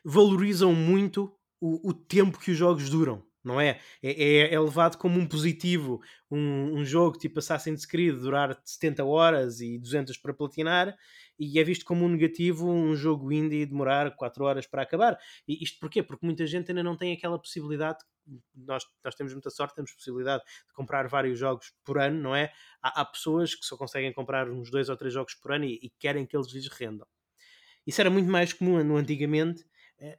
valorizam 0.04 0.74
muito 0.74 1.34
o, 1.62 1.90
o 1.90 1.94
tempo 1.94 2.40
que 2.40 2.52
os 2.52 2.58
jogos 2.58 2.90
duram, 2.90 3.24
não 3.44 3.60
é? 3.60 3.80
É, 4.02 4.12
é- 4.24 4.54
é 4.54 4.60
levado 4.60 4.98
como 4.98 5.20
um 5.20 5.28
positivo 5.28 6.02
um, 6.32 6.80
um 6.80 6.86
jogo 6.86 7.18
tipo 7.18 7.40
Assassin's 7.40 7.86
Creed 7.86 8.16
durar 8.20 8.60
70 8.64 9.04
horas 9.06 9.60
e 9.62 9.78
200 9.78 10.18
para 10.18 10.34
platinar 10.34 10.96
e 11.38 11.60
é 11.60 11.64
visto 11.64 11.86
como 11.86 12.06
um 12.06 12.10
negativo 12.10 12.70
um 12.70 12.96
jogo 12.96 13.32
indie 13.32 13.66
demorar 13.66 14.16
4 14.16 14.44
horas 14.46 14.68
para 14.68 14.84
acabar. 14.84 15.18
E 15.48 15.64
isto 15.64 15.80
porquê? 15.80 16.02
Porque 16.04 16.26
muita 16.26 16.46
gente 16.48 16.72
ainda 16.72 16.84
não 16.84 16.96
tem 16.96 17.14
aquela 17.14 17.40
possibilidade 17.40 18.00
nós, 18.56 18.84
nós 19.04 19.16
temos 19.16 19.34
muita 19.34 19.50
sorte, 19.50 19.76
temos 19.76 19.92
possibilidade 19.92 20.44
de 20.46 20.74
comprar 20.74 21.08
vários 21.08 21.38
jogos 21.38 21.74
por 21.84 21.98
ano, 21.98 22.22
não 22.22 22.36
é? 22.36 22.52
Há, 22.82 23.02
há 23.02 23.06
pessoas 23.06 23.54
que 23.54 23.66
só 23.66 23.76
conseguem 23.78 24.14
comprar 24.14 24.50
uns 24.50 24.72
dois 24.72 24.88
ou 24.90 24.96
três 24.96 25.14
jogos 25.14 25.34
por 25.36 25.52
ano 25.52 25.66
e, 25.66 25.80
e 25.82 25.90
querem 26.00 26.26
que 26.26 26.36
eles 26.36 26.52
lhes 26.54 26.68
rendam. 26.70 27.06
Isso 27.86 28.02
era 28.02 28.10
muito 28.10 28.30
mais 28.32 28.54
comum 28.54 28.84
no 28.84 28.96
antigamente, 28.98 29.66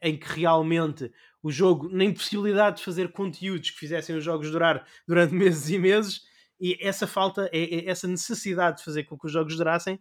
em 0.01 0.17
que 0.17 0.27
realmente 0.41 1.13
o 1.43 1.51
jogo, 1.51 1.89
na 1.89 2.05
impossibilidade 2.05 2.79
de 2.79 2.85
fazer 2.85 3.13
conteúdos 3.13 3.71
que 3.71 3.79
fizessem 3.79 4.17
os 4.17 4.25
jogos 4.25 4.51
durar 4.51 4.87
durante 5.07 5.35
meses 5.35 5.69
e 5.69 5.79
meses, 5.79 6.23
e 6.61 6.79
essa 6.81 7.07
falta, 7.07 7.49
é- 7.53 7.87
é- 7.87 7.89
essa 7.91 8.09
necessidade 8.09 8.79
de 8.79 8.85
fazer 8.85 9.05
com 9.05 9.19
que 9.19 9.27
os 9.27 9.33
jogos 9.33 9.57
durassem, 9.57 10.01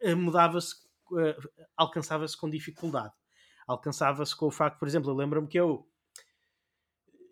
eh, 0.00 0.14
mudava-se, 0.14 0.74
eh, 1.18 1.36
alcançava-se 1.76 2.36
com 2.36 2.48
dificuldade. 2.48 3.12
Alcançava-se 3.66 4.36
com 4.36 4.46
o 4.46 4.50
facto, 4.50 4.78
por 4.78 4.86
exemplo, 4.86 5.10
eu 5.10 5.14
lembro-me 5.14 5.48
que 5.48 5.58
eu 5.58 5.86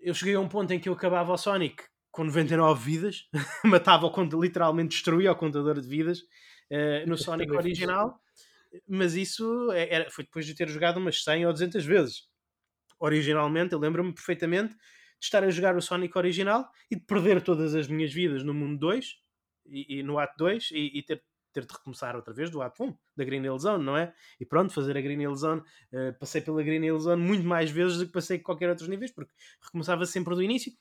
eu 0.00 0.12
cheguei 0.14 0.34
a 0.34 0.40
um 0.40 0.48
ponto 0.48 0.72
em 0.72 0.80
que 0.80 0.88
eu 0.88 0.94
acabava 0.94 1.32
o 1.32 1.38
Sonic 1.38 1.84
com 2.10 2.24
99 2.24 2.84
vidas, 2.84 3.28
matava 3.64 4.06
o 4.06 4.40
literalmente 4.40 4.90
destruía 4.90 5.30
o 5.32 5.36
contador 5.36 5.80
de 5.80 5.86
vidas 5.86 6.22
eh, 6.68 7.06
no 7.06 7.16
Sonic 7.16 7.50
fiz. 7.50 7.58
original, 7.58 8.20
mas 8.88 9.14
isso 9.14 9.70
é- 9.72 9.94
era, 9.94 10.10
foi 10.10 10.24
depois 10.24 10.46
de 10.46 10.54
ter 10.54 10.68
jogado 10.68 10.98
umas 10.98 11.22
100 11.22 11.46
ou 11.46 11.52
200 11.52 11.84
vezes. 11.84 12.28
Originalmente, 12.98 13.72
eu 13.74 13.78
lembro-me 13.80 14.14
perfeitamente 14.14 14.74
de 14.74 14.78
estar 15.20 15.42
a 15.44 15.50
jogar 15.50 15.76
o 15.76 15.82
Sonic 15.82 16.16
original 16.16 16.68
e 16.90 16.96
de 16.96 17.02
perder 17.04 17.42
todas 17.42 17.74
as 17.74 17.88
minhas 17.88 18.12
vidas 18.12 18.42
no 18.44 18.54
mundo 18.54 18.78
2 18.78 19.16
e, 19.66 19.98
e 19.98 20.02
no 20.02 20.18
ato 20.18 20.34
2 20.38 20.70
e, 20.72 20.98
e, 20.98 21.02
ter, 21.02 21.22
ter 21.52 21.66
de 21.66 21.72
recomeçar 21.72 22.16
outra 22.16 22.32
vez 22.34 22.50
do 22.50 22.62
ato 22.62 22.84
1 22.84 22.96
da 23.16 23.24
Green 23.24 23.42
Hill 23.44 23.58
Zone, 23.58 23.84
não 23.84 23.96
é? 23.96 24.14
E 24.40 24.46
pronto, 24.46 24.72
fazer 24.72 24.96
a 24.96 25.00
Green 25.00 25.20
Hill 25.20 25.34
Zone, 25.34 25.60
uh, 25.60 26.18
passei 26.18 26.40
pela 26.40 26.62
Green 26.62 26.84
Hill 26.84 26.98
Zone 26.98 27.22
muito 27.22 27.44
mais 27.46 27.70
vezes 27.70 27.98
do 27.98 28.06
que 28.06 28.12
passei 28.12 28.38
qualquer 28.38 28.68
outros 28.68 28.88
níveis, 28.88 29.12
porque 29.12 29.32
recomeçava 29.62 30.06
sempre 30.06 30.34
do 30.34 30.42
início. 30.42 30.72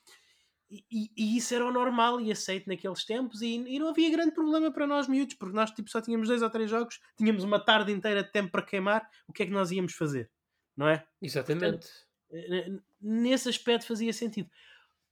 E, 0.90 1.10
e, 1.14 1.36
isso 1.36 1.54
era 1.54 1.66
o 1.66 1.70
normal 1.70 2.18
e 2.18 2.32
aceito 2.32 2.66
naqueles 2.66 3.04
tempos 3.04 3.42
e, 3.42 3.56
e, 3.56 3.78
não 3.78 3.88
havia 3.88 4.10
grande 4.10 4.32
problema 4.32 4.72
para 4.72 4.86
nós 4.86 5.06
miúdos, 5.06 5.34
porque 5.34 5.54
nós 5.54 5.70
tipo, 5.70 5.90
só 5.90 6.00
tínhamos 6.00 6.28
dois 6.28 6.40
ou 6.40 6.48
três 6.48 6.70
jogos, 6.70 6.98
tínhamos 7.14 7.44
uma 7.44 7.62
tarde 7.62 7.92
inteira 7.92 8.22
de 8.22 8.32
tempo 8.32 8.50
para 8.50 8.62
queimar, 8.62 9.06
o 9.28 9.34
que 9.34 9.42
é 9.42 9.46
que 9.46 9.52
nós 9.52 9.70
íamos 9.70 9.92
fazer? 9.92 10.30
Não 10.74 10.88
é? 10.88 11.06
Exatamente. 11.20 11.86
Portanto, 12.30 12.82
nesse 12.98 13.50
aspecto 13.50 13.86
fazia 13.86 14.12
sentido. 14.14 14.48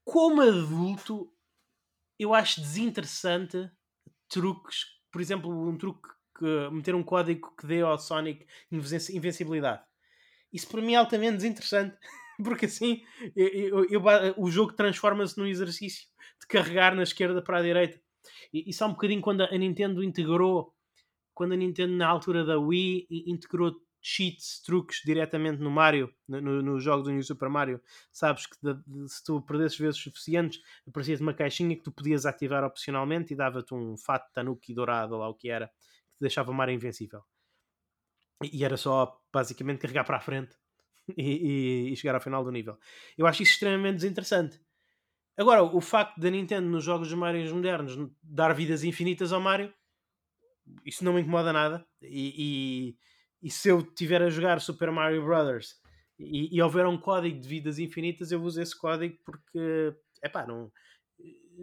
Como 0.03 0.41
adulto, 0.41 1.31
eu 2.19 2.33
acho 2.33 2.63
desinteressante 2.63 3.71
truques, 4.29 4.87
por 5.13 5.21
exemplo, 5.21 5.51
um 5.51 5.77
truque 5.77 6.09
que 6.39 6.71
meter 6.71 6.95
um 6.95 7.03
código 7.03 7.55
que 7.55 7.67
dê 7.67 7.83
ao 7.83 7.99
Sonic 7.99 8.47
invencibilidade. 8.73 9.83
Isso 10.51 10.67
para 10.69 10.81
mim 10.81 10.95
é 10.95 10.97
altamente 10.97 11.37
desinteressante. 11.37 11.97
porque 12.43 12.67
assim 12.67 13.03
eu, 13.37 13.85
eu, 13.85 14.03
o 14.37 14.51
jogo 14.51 14.73
transforma-se 14.73 15.39
num 15.39 15.47
exercício 15.47 16.07
de 16.41 16.47
carregar 16.47 16.95
na 16.95 17.03
esquerda 17.03 17.43
para 17.43 17.59
a 17.59 17.63
direita. 17.63 18.01
E, 18.53 18.69
e 18.69 18.73
só 18.73 18.87
um 18.87 18.91
bocadinho 18.91 19.21
quando 19.21 19.43
a 19.43 19.59
Nintendo 19.59 20.03
integrou, 20.03 20.75
quando 21.35 21.53
a 21.53 21.57
Nintendo 21.57 21.95
na 21.95 22.09
altura 22.09 22.45
da 22.45 22.59
Wii 22.59 23.07
integrou 23.27 23.75
cheats, 24.03 24.63
truques 24.63 25.03
diretamente 25.05 25.61
no 25.61 25.71
Mario, 25.71 26.13
no, 26.27 26.63
no 26.63 26.81
jogo 26.81 27.03
do 27.03 27.11
New 27.11 27.23
Super 27.23 27.49
Mario, 27.49 27.81
sabes 28.11 28.47
que 28.47 28.57
de, 28.63 28.75
de, 28.87 29.09
se 29.13 29.23
tu 29.23 29.43
perdesses 29.43 29.79
vezes 29.79 30.01
suficientes, 30.01 30.61
aparecia-te 30.87 31.23
uma 31.23 31.35
caixinha 31.35 31.77
que 31.77 31.83
tu 31.83 31.93
podias 31.93 32.25
ativar 32.25 32.65
opcionalmente 32.65 33.35
e 33.35 33.37
dava-te 33.37 33.75
um 33.75 33.97
fato 33.99 34.31
tanuki 34.33 34.75
dourado, 34.75 35.15
ou 35.15 35.21
lá 35.21 35.29
o 35.29 35.35
que 35.35 35.51
era, 35.51 35.69
que 35.69 36.17
te 36.17 36.21
deixava 36.21 36.51
o 36.51 36.55
Mario 36.55 36.75
invencível. 36.75 37.23
E 38.43 38.65
era 38.65 38.79
só 38.79 39.21
basicamente 39.31 39.81
carregar 39.81 40.05
para 40.05 40.17
a 40.17 40.21
frente 40.21 40.57
e, 41.17 41.93
e, 41.93 41.97
chegar 41.97 42.15
ao 42.15 42.21
final 42.21 42.45
do 42.45 42.51
nível. 42.51 42.79
Eu 43.17 43.27
acho 43.27 43.43
isso 43.43 43.53
extremamente 43.53 43.97
desinteressante. 43.97 44.61
Agora, 45.37 45.63
o 45.63 45.81
facto 45.81 46.19
da 46.19 46.31
Nintendo 46.31 46.69
nos 46.69 46.85
jogos 46.85 47.09
de 47.09 47.17
Mario 47.17 47.55
modernos 47.55 47.97
dar 48.23 48.53
vidas 48.55 48.85
infinitas 48.85 49.33
ao 49.33 49.41
Mario, 49.41 49.73
isso 50.85 51.05
não 51.05 51.15
me 51.15 51.21
incomoda 51.21 51.53
nada. 51.53 51.87
E, 52.03 52.97
e 53.43 53.51
se 53.51 53.69
eu 53.69 53.81
estiver 53.81 54.23
a 54.23 54.31
jogar 54.31 54.61
Super 54.61 54.91
Mario 54.91 55.25
Brothers 55.25 55.77
e, 56.19 56.61
houver 56.61 56.87
um 56.87 56.99
código 56.99 57.41
de 57.41 57.49
vidas 57.49 57.79
infinitas, 57.79 58.31
eu 58.31 58.43
uso 58.43 58.61
esse 58.61 58.79
código 58.79 59.17
porque 59.25 59.95
epá, 60.23 60.47
não, 60.47 60.71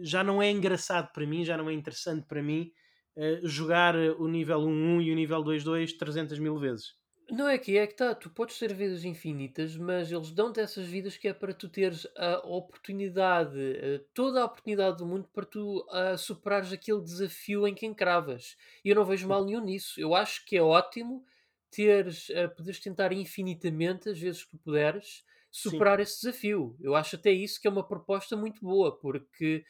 já 0.00 0.24
não 0.24 0.42
é 0.42 0.50
engraçado 0.50 1.12
para 1.12 1.26
mim, 1.26 1.44
já 1.44 1.56
não 1.56 1.70
é 1.70 1.72
interessante 1.72 2.26
para 2.26 2.42
mim 2.42 2.72
uh, 3.16 3.46
jogar 3.46 3.94
o 3.94 4.26
nível 4.26 4.60
1.1 4.60 5.04
e 5.04 5.12
o 5.12 5.14
nível 5.14 5.44
2.2 5.44 5.96
300 5.96 6.38
mil 6.40 6.58
vezes. 6.58 6.96
Não 7.30 7.46
é 7.46 7.58
que 7.58 7.76
é 7.76 7.86
que 7.86 7.92
tá, 7.94 8.14
tu 8.14 8.30
podes 8.30 8.58
ter 8.58 8.72
vidas 8.72 9.04
infinitas, 9.04 9.76
mas 9.76 10.10
eles 10.10 10.30
dão-te 10.32 10.60
essas 10.60 10.86
vidas 10.86 11.14
que 11.18 11.28
é 11.28 11.34
para 11.34 11.52
tu 11.52 11.68
teres 11.68 12.06
a 12.16 12.38
oportunidade, 12.46 13.58
eh, 13.76 14.00
toda 14.14 14.40
a 14.40 14.46
oportunidade 14.46 14.96
do 14.96 15.04
mundo 15.06 15.28
para 15.30 15.44
tu 15.44 15.84
superares 16.16 16.72
aquele 16.72 17.02
desafio 17.02 17.68
em 17.68 17.74
que 17.74 17.84
encravas. 17.84 18.56
E 18.82 18.88
eu 18.88 18.96
não 18.96 19.04
vejo 19.04 19.28
mal 19.28 19.44
nenhum 19.44 19.62
nisso. 19.62 20.00
Eu 20.00 20.14
acho 20.14 20.42
que 20.46 20.56
é 20.56 20.62
ótimo 20.62 21.22
teres, 21.70 22.30
uh, 22.30 22.48
poderes 22.56 22.80
tentar 22.80 23.12
infinitamente, 23.12 24.08
as 24.08 24.18
vezes 24.18 24.42
que 24.44 24.56
puderes, 24.56 25.22
superar 25.50 26.00
Sim. 26.00 26.00
esse 26.00 26.22
desafio. 26.22 26.78
Eu 26.80 26.94
acho 26.94 27.16
até 27.16 27.30
isso 27.30 27.60
que 27.60 27.68
é 27.68 27.70
uma 27.70 27.86
proposta 27.86 28.34
muito 28.36 28.62
boa, 28.64 28.98
porque 28.98 29.64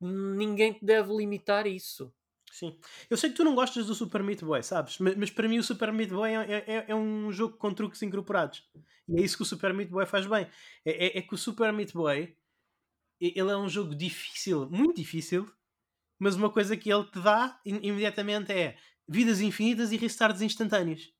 ninguém 0.00 0.74
te 0.74 0.84
deve 0.84 1.14
limitar 1.16 1.66
isso. 1.66 2.12
Sim. 2.50 2.78
Eu 3.08 3.16
sei 3.16 3.30
que 3.30 3.36
tu 3.36 3.44
não 3.44 3.54
gostas 3.54 3.86
do 3.86 3.94
Super 3.94 4.22
Meat 4.22 4.42
Boy, 4.42 4.62
sabes? 4.62 4.98
Mas, 4.98 5.16
mas 5.16 5.30
para 5.30 5.48
mim 5.48 5.58
o 5.58 5.62
Super 5.62 5.92
Meat 5.92 6.10
Boy 6.10 6.30
é, 6.32 6.64
é, 6.66 6.84
é, 6.88 6.94
um 6.94 7.30
jogo 7.30 7.56
com 7.56 7.72
truques 7.72 8.02
incorporados. 8.02 8.68
E 9.08 9.20
é 9.20 9.24
isso 9.24 9.36
que 9.36 9.42
o 9.42 9.46
Super 9.46 9.72
Meat 9.72 9.90
Boy 9.90 10.06
faz 10.06 10.26
bem. 10.26 10.46
É, 10.84 11.06
é, 11.06 11.18
é 11.18 11.22
que 11.22 11.34
o 11.34 11.38
Super 11.38 11.72
Meat 11.72 11.92
Boy 11.92 12.36
ele 13.20 13.50
é 13.50 13.56
um 13.56 13.68
jogo 13.68 13.94
difícil, 13.94 14.68
muito 14.70 14.96
difícil, 14.96 15.50
mas 16.18 16.36
uma 16.36 16.50
coisa 16.50 16.76
que 16.76 16.92
ele 16.92 17.04
te 17.04 17.20
dá 17.20 17.60
imediatamente 17.64 18.52
é 18.52 18.76
vidas 19.08 19.40
infinitas 19.40 19.92
e 19.92 19.96
restarts 19.96 20.42
instantâneos. 20.42 21.12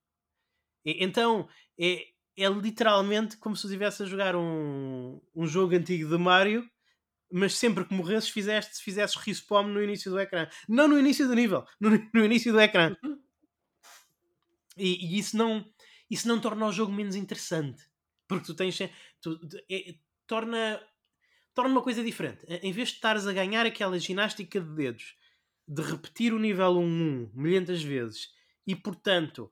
Então 0.85 1.49
é, 1.79 2.07
é 2.37 2.49
literalmente 2.49 3.37
como 3.37 3.57
se 3.57 3.67
estivesse 3.67 4.03
a 4.03 4.07
jogar 4.07 4.37
um, 4.37 5.21
um 5.35 5.47
jogo 5.47 5.75
antigo 5.75 6.09
de 6.09 6.19
Mario 6.19 6.69
mas 7.31 7.55
sempre 7.55 7.85
que 7.85 7.95
morresses 7.95 8.31
fizeste, 8.31 8.83
fizesses 8.83 9.17
respawn 9.17 9.69
no 9.69 9.83
início 9.83 10.11
do 10.11 10.19
ecrã. 10.19 10.49
Não 10.69 10.89
no 10.89 10.99
início 10.99 11.27
do 11.27 11.35
nível, 11.35 11.65
no, 11.81 11.91
no 12.13 12.25
início 12.25 12.53
do 12.53 12.61
ecrã. 12.61 12.97
Uhum. 13.03 13.21
E, 14.77 15.07
e, 15.07 15.19
isso, 15.19 15.37
não, 15.37 15.65
isso 16.11 16.29
não 16.29 16.41
torna 16.41 16.67
o 16.67 16.73
jogo 16.73 16.93
menos 16.93 17.17
interessante. 17.17 17.83
Porque 18.27 18.47
tu 18.47 18.55
tens. 18.55 18.79
Tu, 19.21 19.41
é, 19.71 19.95
torna, 20.27 20.81
torna 21.55 21.71
uma 21.71 21.83
coisa 21.83 22.03
diferente. 22.03 22.45
Em 22.49 22.73
vez 22.73 22.89
de 22.89 22.95
estares 22.95 23.27
a 23.27 23.33
ganhar 23.33 23.67
aquela 23.67 23.99
ginástica 23.99 24.61
de 24.61 24.75
dedos, 24.75 25.17
de 25.67 25.83
repetir 25.83 26.33
o 26.33 26.39
nível 26.39 26.75
1-1 26.75 27.31
milhentas 27.35 27.83
vezes 27.83 28.31
e, 28.67 28.77
portanto, 28.77 29.51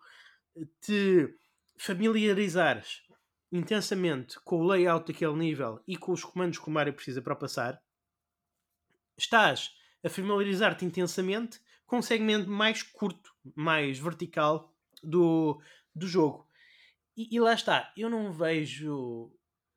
te 0.81 1.35
familiarizares 1.79 3.03
intensamente 3.51 4.39
com 4.41 4.61
o 4.61 4.67
layout 4.67 5.11
daquele 5.11 5.35
nível 5.35 5.81
e 5.87 5.97
com 5.97 6.13
os 6.13 6.25
comandos 6.25 6.59
que 6.59 6.69
o 6.69 6.71
Mario 6.71 6.93
precisa 6.93 7.23
para 7.23 7.37
passar, 7.37 7.81
estás 9.17 9.71
a 10.05 10.09
familiarizar-te 10.09 10.85
intensamente 10.85 11.61
com 11.87 11.99
um 11.99 12.03
segmento 12.03 12.51
mais 12.51 12.83
curto, 12.83 13.33
mais 13.55 13.99
vertical 13.99 14.73
do, 15.03 15.61
do 15.95 16.07
jogo. 16.07 16.47
E, 17.17 17.35
e 17.35 17.41
lá 17.41 17.55
está, 17.55 17.93
eu 17.97 18.11
não 18.11 18.33
vejo 18.33 19.33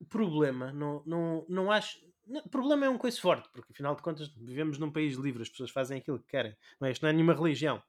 problema, 0.10 0.72
não, 0.72 1.04
não, 1.06 1.46
não 1.48 1.72
acho. 1.72 2.00
Não, 2.28 2.44
problema 2.44 2.86
é 2.86 2.90
um 2.90 2.98
coisa 2.98 3.20
forte, 3.20 3.50
porque 3.52 3.72
afinal 3.72 3.96
de 3.96 4.02
contas 4.02 4.30
vivemos 4.36 4.78
num 4.78 4.92
país 4.92 5.16
livre, 5.16 5.42
as 5.42 5.50
pessoas 5.50 5.72
fazem 5.72 5.98
aquilo 5.98 6.20
que 6.20 6.28
querem. 6.28 6.56
Não 6.80 6.88
é? 6.88 6.92
Isto 6.92 7.04
não 7.04 7.10
é 7.10 7.14
nenhuma 7.14 7.34
religião. 7.34 7.82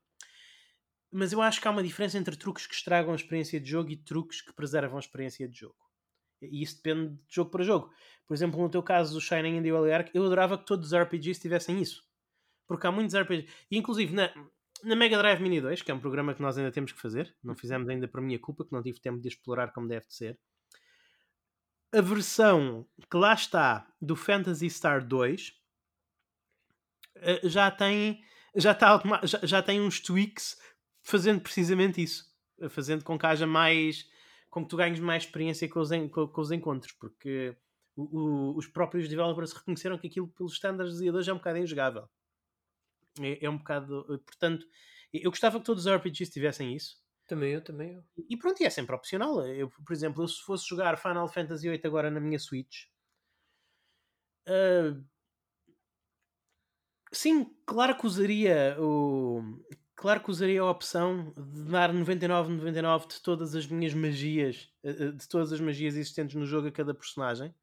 Mas 1.12 1.32
eu 1.32 1.42
acho 1.42 1.60
que 1.60 1.66
há 1.66 1.70
uma 1.70 1.82
diferença 1.82 2.16
entre 2.16 2.36
truques 2.36 2.66
que 2.66 2.74
estragam 2.74 3.12
a 3.12 3.16
experiência 3.16 3.60
de 3.60 3.68
jogo 3.68 3.90
e 3.90 3.96
truques 3.96 4.40
que 4.40 4.52
preservam 4.52 4.96
a 4.96 5.00
experiência 5.00 5.48
de 5.48 5.58
jogo. 5.58 5.76
E 6.40 6.62
isso 6.62 6.76
depende 6.76 7.16
de 7.16 7.34
jogo 7.34 7.50
para 7.50 7.64
jogo. 7.64 7.92
Por 8.26 8.34
exemplo, 8.34 8.60
no 8.60 8.70
teu 8.70 8.82
caso 8.82 9.12
do 9.14 9.20
Shining 9.20 9.58
and 9.58 9.62
the 9.62 9.94
Ark, 9.94 10.10
eu 10.14 10.24
adorava 10.24 10.56
que 10.56 10.64
todos 10.64 10.92
os 10.92 10.98
RPGs 10.98 11.40
tivessem 11.40 11.80
isso. 11.80 12.02
Porque 12.66 12.86
há 12.86 12.92
muitos 12.92 13.14
RPGs. 13.16 13.52
E 13.70 13.76
inclusive 13.76 14.14
na, 14.14 14.32
na 14.84 14.94
Mega 14.94 15.18
Drive 15.18 15.40
Mini 15.40 15.60
2, 15.60 15.82
que 15.82 15.90
é 15.90 15.94
um 15.94 16.00
programa 16.00 16.34
que 16.34 16.40
nós 16.40 16.56
ainda 16.56 16.70
temos 16.70 16.92
que 16.92 17.00
fazer, 17.00 17.34
não 17.42 17.56
fizemos 17.56 17.88
ainda 17.88 18.06
por 18.06 18.20
minha 18.20 18.38
culpa, 18.38 18.64
que 18.64 18.72
não 18.72 18.82
tive 18.82 19.00
tempo 19.00 19.20
de 19.20 19.28
explorar 19.28 19.72
como 19.72 19.88
deve 19.88 20.06
de 20.06 20.14
ser. 20.14 20.38
A 21.92 22.00
versão 22.00 22.86
que 23.10 23.16
lá 23.16 23.34
está 23.34 23.92
do 24.00 24.14
Phantasy 24.14 24.70
Star 24.70 25.04
2 25.04 25.52
eh, 27.16 27.40
já 27.48 27.70
tem 27.70 28.24
já, 28.54 28.72
está, 28.72 29.00
já, 29.24 29.38
já 29.42 29.62
tem 29.62 29.80
uns 29.80 30.00
tweaks 30.00 30.56
fazendo 31.02 31.40
precisamente 31.40 32.02
isso, 32.02 32.24
fazendo 32.70 33.04
com 33.04 33.18
que 33.18 33.26
haja 33.26 33.46
mais, 33.46 34.08
com 34.48 34.62
que 34.62 34.68
tu 34.68 34.76
ganhes 34.76 35.00
mais 35.00 35.24
experiência 35.24 35.68
com 35.68 35.80
os, 35.80 35.90
com, 36.10 36.28
com 36.28 36.40
os 36.40 36.52
encontros, 36.52 36.92
porque 36.92 37.56
o, 37.96 38.02
o, 38.02 38.56
os 38.56 38.66
próprios 38.66 39.08
developers 39.08 39.52
reconheceram 39.52 39.98
que 39.98 40.06
aquilo, 40.06 40.28
pelos 40.28 40.54
estándares 40.54 40.98
de 40.98 41.10
hoje, 41.10 41.30
é 41.30 41.32
um 41.32 41.38
bocado 41.38 41.58
injogável. 41.58 42.08
É, 43.20 43.44
é, 43.44 43.50
um 43.50 43.58
bocado. 43.58 44.04
Portanto, 44.24 44.66
eu 45.12 45.30
gostava 45.30 45.58
que 45.58 45.64
todos 45.64 45.86
os 45.86 45.92
RPGs 45.92 46.30
tivessem 46.30 46.74
isso. 46.74 46.98
Também 47.26 47.52
eu, 47.52 47.62
também 47.62 47.92
eu. 47.92 48.04
E 48.28 48.36
pronto, 48.36 48.60
e 48.60 48.66
é 48.66 48.70
sempre 48.70 48.94
opcional. 48.94 49.46
Eu, 49.46 49.68
por 49.70 49.92
exemplo, 49.92 50.22
eu, 50.22 50.28
se 50.28 50.42
fosse 50.42 50.66
jogar 50.68 50.96
Final 50.98 51.28
Fantasy 51.28 51.68
VIII 51.68 51.80
agora 51.84 52.10
na 52.10 52.20
minha 52.20 52.38
Switch. 52.38 52.86
Uh, 54.48 55.04
sim, 57.12 57.54
claro 57.66 57.96
que 57.96 58.06
usaria 58.06 58.76
o, 58.80 59.42
Claro 60.00 60.22
que 60.22 60.30
usaria 60.30 60.62
a 60.62 60.70
opção 60.70 61.34
de 61.36 61.64
dar 61.64 61.92
99,99 61.92 63.06
de 63.06 63.20
todas 63.20 63.54
as 63.54 63.66
minhas 63.66 63.92
magias, 63.92 64.72
eh, 64.82 64.96
eh, 64.98 65.12
de 65.12 65.28
todas 65.28 65.52
as 65.52 65.60
magias 65.60 65.94
existentes 65.94 66.34
no 66.36 66.46
jogo 66.46 66.68
a 66.68 66.72
cada 66.72 66.94
personagem, 66.94 67.54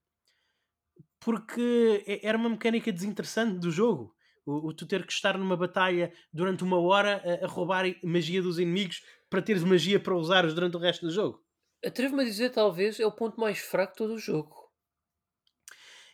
porque 1.20 2.06
era 2.22 2.38
uma 2.38 2.50
mecânica 2.50 2.92
desinteressante 2.92 3.58
do 3.58 3.72
jogo. 3.72 4.16
O, 4.46 4.68
o 4.68 4.74
tu 4.74 4.86
ter 4.86 5.04
que 5.04 5.12
estar 5.12 5.36
numa 5.36 5.58
batalha 5.58 6.14
durante 6.32 6.64
uma 6.64 6.80
hora 6.80 7.24
a, 7.26 7.46
a, 7.46 7.48
roubar 7.48 7.86
magia 8.04 8.40
dos 8.40 8.60
inimigos 8.60 9.02
para 9.32 9.42
teres 9.42 9.64
magia 9.64 10.00
para 10.00 10.16
usares 10.16 10.54
durante 10.54 10.78
o 10.78 10.80
resto 10.80 11.08
do 11.08 11.12
jogo. 11.12 11.44
Atrevo-me 11.84 12.22
a 12.22 12.26
dizer, 12.26 12.52
talvez, 12.52 13.00
é 13.00 13.08
o 13.08 13.12
ponto 13.12 13.40
mais 13.40 13.58
fraco 13.58 13.94
de 13.94 13.98
todo 13.98 14.14
o 14.14 14.20
jogo. 14.20 14.57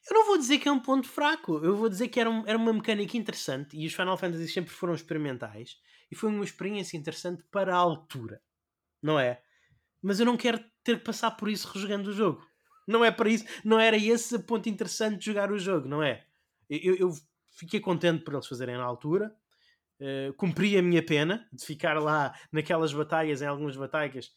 Eu 0.09 0.13
não 0.13 0.25
vou 0.25 0.37
dizer 0.37 0.59
que 0.59 0.67
é 0.67 0.71
um 0.71 0.79
ponto 0.79 1.07
fraco, 1.07 1.63
eu 1.63 1.77
vou 1.77 1.87
dizer 1.87 2.09
que 2.09 2.19
era, 2.19 2.29
um, 2.29 2.43
era 2.45 2.57
uma 2.57 2.73
mecânica 2.73 3.15
interessante 3.15 3.77
e 3.77 3.85
os 3.85 3.93
Final 3.93 4.17
Fantasy 4.17 4.49
sempre 4.49 4.71
foram 4.71 4.93
experimentais 4.93 5.77
e 6.11 6.15
foi 6.15 6.29
uma 6.29 6.43
experiência 6.43 6.97
interessante 6.97 7.41
para 7.49 7.73
a 7.73 7.77
altura, 7.77 8.41
não 9.01 9.17
é? 9.17 9.41
Mas 10.01 10.19
eu 10.19 10.25
não 10.25 10.35
quero 10.35 10.59
ter 10.83 10.97
que 10.97 11.05
passar 11.05 11.31
por 11.31 11.49
isso 11.49 11.69
rejogando 11.69 12.09
o 12.09 12.13
jogo. 12.13 12.45
Não 12.85 13.03
é 13.03 13.11
para 13.11 13.29
isso, 13.29 13.45
não 13.63 13.79
era 13.79 13.95
esse 13.95 14.35
o 14.35 14.43
ponto 14.43 14.67
interessante 14.67 15.19
de 15.19 15.25
jogar 15.25 15.49
o 15.51 15.57
jogo, 15.57 15.87
não 15.87 16.03
é? 16.03 16.25
Eu, 16.69 16.95
eu 16.97 17.13
fiquei 17.51 17.79
contente 17.79 18.23
por 18.23 18.33
eles 18.33 18.47
fazerem 18.47 18.75
na 18.75 18.83
altura, 18.83 19.33
uh, 20.01 20.33
cumpri 20.33 20.77
a 20.77 20.81
minha 20.81 21.03
pena 21.03 21.47
de 21.53 21.65
ficar 21.65 21.97
lá 22.01 22.37
naquelas 22.51 22.91
batalhas, 22.93 23.41
em 23.41 23.45
algumas 23.45 23.77
batalhas, 23.77 24.31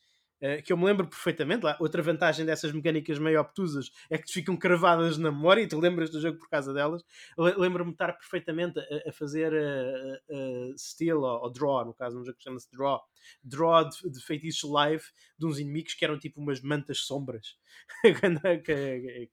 que 0.62 0.72
eu 0.72 0.76
me 0.76 0.84
lembro 0.84 1.06
perfeitamente. 1.06 1.64
Lá, 1.64 1.76
outra 1.80 2.02
vantagem 2.02 2.44
dessas 2.44 2.72
mecânicas 2.72 3.18
meio 3.18 3.40
obtusas 3.40 3.90
é 4.10 4.18
que 4.18 4.26
te 4.26 4.32
ficam 4.32 4.56
cravadas 4.56 5.18
na 5.18 5.30
memória 5.30 5.62
e 5.62 5.66
tu 5.66 5.78
lembras 5.78 6.10
do 6.10 6.20
jogo 6.20 6.38
por 6.38 6.48
causa 6.48 6.72
delas. 6.72 7.02
Lembro-me 7.36 7.90
de 7.90 7.94
estar 7.94 8.12
perfeitamente 8.12 8.78
a, 8.78 9.08
a 9.08 9.12
fazer 9.12 9.52
uh, 9.52 10.78
steal 10.78 11.20
ou, 11.20 11.42
ou, 11.42 11.50
draw, 11.50 11.84
no 11.84 11.94
caso, 11.94 12.18
um 12.18 12.24
jogo 12.24 12.36
que 12.36 12.44
chama-se 12.44 12.70
draw, 12.70 13.00
draw 13.42 13.88
de, 13.88 14.10
de 14.10 14.20
feitiços 14.20 14.70
live 14.70 15.04
de 15.38 15.46
uns 15.46 15.58
inimigos 15.58 15.94
que 15.94 16.04
eram 16.04 16.18
tipo 16.18 16.40
umas 16.40 16.60
mantas 16.60 16.98
sombras 16.98 17.56
que, 18.64 19.30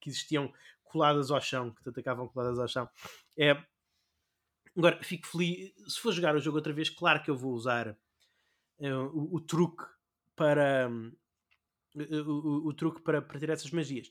que 0.00 0.08
existiam 0.08 0.52
coladas 0.84 1.30
ao 1.30 1.40
chão, 1.40 1.72
que 1.72 1.82
te 1.82 1.90
atacavam 1.90 2.28
coladas 2.28 2.58
ao 2.58 2.68
chão. 2.68 2.88
É, 3.38 3.56
agora, 4.76 5.02
fico 5.02 5.26
feliz. 5.26 5.72
Se 5.88 6.00
for 6.00 6.12
jogar 6.12 6.34
o 6.34 6.40
jogo 6.40 6.56
outra 6.56 6.72
vez, 6.72 6.88
claro 6.88 7.22
que 7.22 7.30
eu 7.30 7.36
vou 7.36 7.52
usar 7.52 7.96
o, 8.78 9.36
o, 9.36 9.40
truque 9.40 9.84
para. 10.36 10.88
Uh, 10.88 12.30
o, 12.30 12.68
o, 12.68 12.74
truque 12.74 13.00
para, 13.00 13.22
para 13.22 13.40
ter 13.40 13.48
essas 13.48 13.70
magias. 13.70 14.10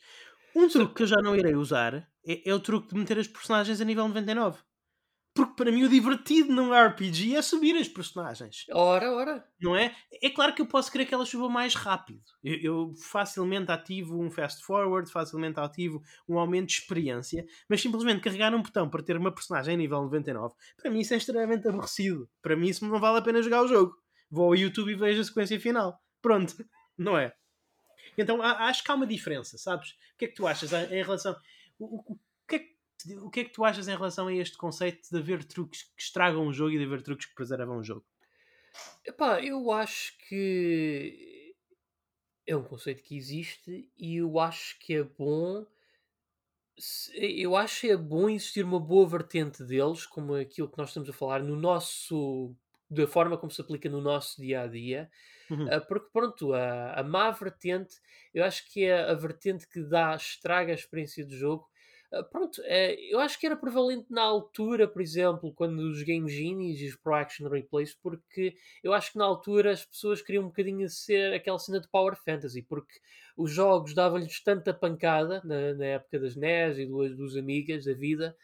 Um 0.55 0.67
truque 0.67 0.95
que 0.95 1.03
eu 1.03 1.07
já 1.07 1.21
não 1.21 1.35
irei 1.35 1.53
usar 1.53 1.93
é, 2.25 2.49
é 2.49 2.53
o 2.53 2.59
truque 2.59 2.89
de 2.89 2.99
meter 2.99 3.19
as 3.19 3.27
personagens 3.27 3.79
a 3.79 3.85
nível 3.85 4.07
99. 4.07 4.57
Porque 5.35 5.53
para 5.53 5.69
mim 5.69 5.83
o 5.83 5.89
divertido 5.89 6.53
num 6.53 6.71
RPG 6.73 7.35
é 7.35 7.41
subir 7.41 7.75
as 7.75 7.89
personagens. 7.89 8.65
Ora, 8.71 9.11
ora. 9.11 9.45
Não 9.61 9.75
é? 9.75 9.93
É 10.23 10.29
claro 10.29 10.55
que 10.55 10.61
eu 10.61 10.65
posso 10.65 10.89
querer 10.89 11.05
que 11.05 11.13
elas 11.13 11.27
subam 11.27 11.49
mais 11.49 11.75
rápido. 11.75 12.21
Eu, 12.41 12.55
eu, 12.61 12.93
facilmente 12.95 13.69
ativo 13.69 14.17
um 14.17 14.31
fast 14.31 14.63
forward, 14.63 15.11
facilmente 15.11 15.59
ativo 15.59 16.01
um 16.25 16.39
aumento 16.39 16.67
de 16.67 16.75
experiência, 16.75 17.45
mas 17.69 17.81
simplesmente 17.81 18.21
carregar 18.21 18.55
um 18.55 18.61
botão 18.61 18.89
para 18.89 19.03
ter 19.03 19.17
uma 19.17 19.29
personagem 19.29 19.73
em 19.73 19.77
nível 19.77 20.01
99, 20.03 20.55
para 20.77 20.89
mim 20.89 21.01
isso 21.01 21.13
é 21.13 21.17
extremamente 21.17 21.67
aborrecido. 21.67 22.29
Para 22.41 22.55
mim 22.55 22.69
isso 22.69 22.85
não 22.87 22.97
vale 22.97 23.17
a 23.17 23.21
pena 23.21 23.41
jogar 23.41 23.61
o 23.61 23.67
jogo. 23.67 23.93
Vou 24.31 24.45
ao 24.45 24.55
YouTube 24.55 24.93
e 24.93 24.95
vejo 24.95 25.19
a 25.19 25.23
sequência 25.25 25.59
final. 25.59 25.99
Pronto. 26.25 26.55
Não 26.97 27.15
é? 27.15 27.35
Então 28.17 28.41
acho 28.41 28.83
que 28.83 28.89
há 28.89 28.95
uma 28.95 29.05
diferença, 29.05 29.59
sabes? 29.59 29.91
O 29.91 30.17
que 30.17 30.25
é 30.25 30.27
que 30.27 30.33
tu 30.33 30.47
achas 30.47 30.73
em 30.73 31.03
relação. 31.03 31.35
O, 31.77 32.13
o, 32.13 32.19
o 33.21 33.29
que 33.29 33.41
é 33.41 33.43
que 33.43 33.51
tu 33.51 33.63
achas 33.63 33.87
em 33.87 33.95
relação 33.95 34.27
a 34.27 34.33
este 34.33 34.57
conceito 34.57 35.07
de 35.11 35.17
haver 35.19 35.43
truques 35.43 35.83
que 35.83 36.01
estragam 36.01 36.47
o 36.47 36.53
jogo 36.53 36.71
e 36.71 36.79
de 36.79 36.85
haver 36.85 37.03
truques 37.03 37.27
que 37.27 37.35
preservam 37.35 37.77
o 37.77 37.83
jogo? 37.83 38.03
Epá, 39.05 39.39
eu 39.43 39.71
acho 39.71 40.17
que 40.27 41.53
é 42.47 42.55
um 42.55 42.63
conceito 42.63 43.03
que 43.03 43.15
existe 43.15 43.87
e 43.95 44.15
eu 44.15 44.39
acho 44.39 44.79
que 44.79 44.95
é 44.95 45.03
bom. 45.03 45.63
Eu 47.13 47.55
acho 47.55 47.81
que 47.81 47.91
é 47.91 47.97
bom 47.97 48.29
existir 48.29 48.65
uma 48.65 48.79
boa 48.79 49.07
vertente 49.07 49.63
deles, 49.63 50.07
como 50.07 50.33
aquilo 50.33 50.69
que 50.69 50.77
nós 50.77 50.89
estamos 50.89 51.07
a 51.07 51.13
falar, 51.13 51.43
no 51.43 51.55
nosso. 51.55 52.55
Da 52.89 53.07
forma 53.07 53.37
como 53.37 53.51
se 53.51 53.61
aplica 53.61 53.89
no 53.89 54.01
nosso 54.01 54.41
dia 54.41 54.61
a 54.61 54.67
dia. 54.67 55.09
Uhum. 55.49 55.67
Ah, 55.71 55.81
porque, 55.81 56.09
pronto, 56.11 56.53
a, 56.53 56.93
a 56.93 57.03
má 57.03 57.31
vertente, 57.31 57.95
eu 58.33 58.43
acho 58.43 58.71
que 58.71 58.85
é 58.85 59.09
a 59.09 59.13
vertente 59.13 59.67
que 59.67 59.81
dá, 59.81 60.15
estraga 60.15 60.71
a 60.71 60.75
experiência 60.75 61.25
do 61.25 61.35
jogo 61.35 61.67
ah, 62.15 62.23
pronto, 62.23 62.61
eh, 62.63 62.95
eu 63.11 63.19
acho 63.19 63.37
que 63.39 63.45
era 63.45 63.57
prevalente 63.57 64.05
na 64.09 64.21
altura, 64.21 64.87
por 64.87 65.01
exemplo, 65.01 65.51
quando 65.53 65.79
os 65.79 66.01
Game 66.03 66.29
Genies 66.29 66.79
e 66.79 66.87
os 66.87 66.95
Pro 66.95 67.13
Action 67.13 67.49
Replays, 67.49 67.93
porque 67.93 68.55
eu 68.81 68.93
acho 68.93 69.11
que 69.11 69.17
na 69.17 69.25
altura 69.25 69.71
as 69.71 69.83
pessoas 69.83 70.21
queriam 70.21 70.45
um 70.45 70.47
bocadinho 70.47 70.87
ser 70.89 71.33
aquela 71.33 71.59
cena 71.59 71.79
de 71.81 71.89
Power 71.89 72.15
Fantasy, 72.15 72.61
porque 72.61 72.93
os 73.35 73.51
jogos 73.51 73.93
davam-lhes 73.93 74.41
tanta 74.41 74.73
pancada 74.73 75.41
na, 75.43 75.73
na, 75.73 75.85
época 75.85 76.19
das 76.19 76.35
NES 76.37 76.77
e 76.77 76.85
dos, 76.85 77.17
dos 77.17 77.35
Amigas 77.35 77.83
da 77.83 77.93
vida 77.93 78.35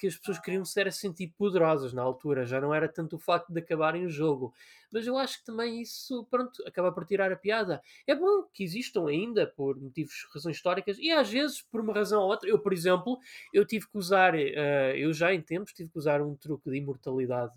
que 0.00 0.06
as 0.06 0.16
pessoas 0.16 0.38
queriam 0.38 0.64
ser 0.64 0.88
assim 0.88 1.12
tipo 1.12 1.34
poderosas 1.36 1.92
na 1.92 2.00
altura, 2.00 2.46
já 2.46 2.58
não 2.58 2.74
era 2.74 2.88
tanto 2.88 3.16
o 3.16 3.18
facto 3.18 3.52
de 3.52 3.60
acabarem 3.60 4.06
o 4.06 4.08
jogo. 4.08 4.54
Mas 4.90 5.06
eu 5.06 5.18
acho 5.18 5.40
que 5.40 5.44
também 5.44 5.82
isso, 5.82 6.26
pronto, 6.30 6.62
acaba 6.66 6.90
por 6.90 7.04
tirar 7.04 7.30
a 7.30 7.36
piada. 7.36 7.82
É 8.06 8.14
bom 8.14 8.44
que 8.52 8.64
existam 8.64 9.06
ainda 9.06 9.46
por 9.46 9.78
motivos, 9.78 10.26
razões 10.32 10.56
históricas 10.56 10.96
e 10.98 11.10
às 11.10 11.30
vezes 11.30 11.60
por 11.60 11.82
uma 11.82 11.92
razão 11.92 12.22
ou 12.22 12.28
outra. 12.28 12.48
Eu, 12.48 12.58
por 12.58 12.72
exemplo, 12.72 13.18
eu 13.52 13.66
tive 13.66 13.86
que 13.86 13.98
usar, 13.98 14.34
uh, 14.34 14.96
eu 14.96 15.12
já 15.12 15.34
em 15.34 15.42
tempos 15.42 15.74
tive 15.74 15.90
que 15.90 15.98
usar 15.98 16.22
um 16.22 16.34
truque 16.34 16.70
de 16.70 16.78
imortalidade 16.78 17.52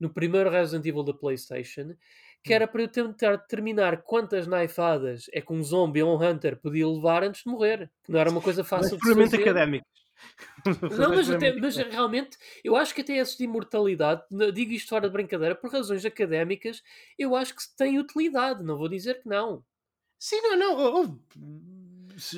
no 0.00 0.08
primeiro 0.08 0.48
Resident 0.48 0.86
Evil 0.86 1.04
da 1.04 1.12
PlayStation 1.12 1.94
que 2.42 2.52
era 2.52 2.66
para 2.66 2.82
eu 2.82 2.88
tentar 2.88 3.36
determinar 3.36 4.02
quantas 4.02 4.48
naifadas 4.48 5.26
é 5.32 5.40
que 5.40 5.52
um 5.52 5.62
zombie 5.62 6.02
ou 6.02 6.12
um 6.12 6.20
hunter 6.20 6.56
podia 6.56 6.88
levar 6.88 7.22
antes 7.22 7.44
de 7.44 7.50
morrer. 7.50 7.88
Que 8.02 8.10
não 8.10 8.18
era 8.18 8.30
uma 8.30 8.40
coisa 8.40 8.64
fácil 8.64 8.98
Mas, 9.00 9.00
de 9.00 9.08
fazer. 9.30 9.94
Não, 10.98 11.10
mas, 11.10 11.30
até, 11.30 11.52
mas 11.54 11.76
realmente 11.76 12.38
eu 12.62 12.76
acho 12.76 12.94
que 12.94 13.00
até 13.00 13.16
essa 13.16 13.36
de 13.36 13.44
imortalidade, 13.44 14.22
digo 14.54 14.72
isto 14.72 14.88
fora 14.88 15.08
de 15.08 15.12
brincadeira, 15.12 15.54
por 15.54 15.70
razões 15.70 16.04
académicas, 16.04 16.82
eu 17.18 17.34
acho 17.34 17.54
que 17.54 17.62
tem 17.76 17.98
utilidade, 17.98 18.62
não 18.62 18.76
vou 18.76 18.88
dizer 18.88 19.22
que 19.22 19.28
não. 19.28 19.64
Sim, 20.18 20.40
não, 20.40 20.56
não. 20.56 21.20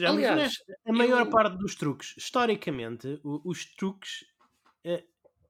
Aliás, 0.09 0.55
a 0.87 0.93
maior 0.93 1.27
eu... 1.27 1.31
parte 1.31 1.59
dos 1.59 1.75
truques, 1.75 2.15
historicamente, 2.17 3.21
os 3.23 3.65
truques 3.75 4.23
uh, 4.87 5.03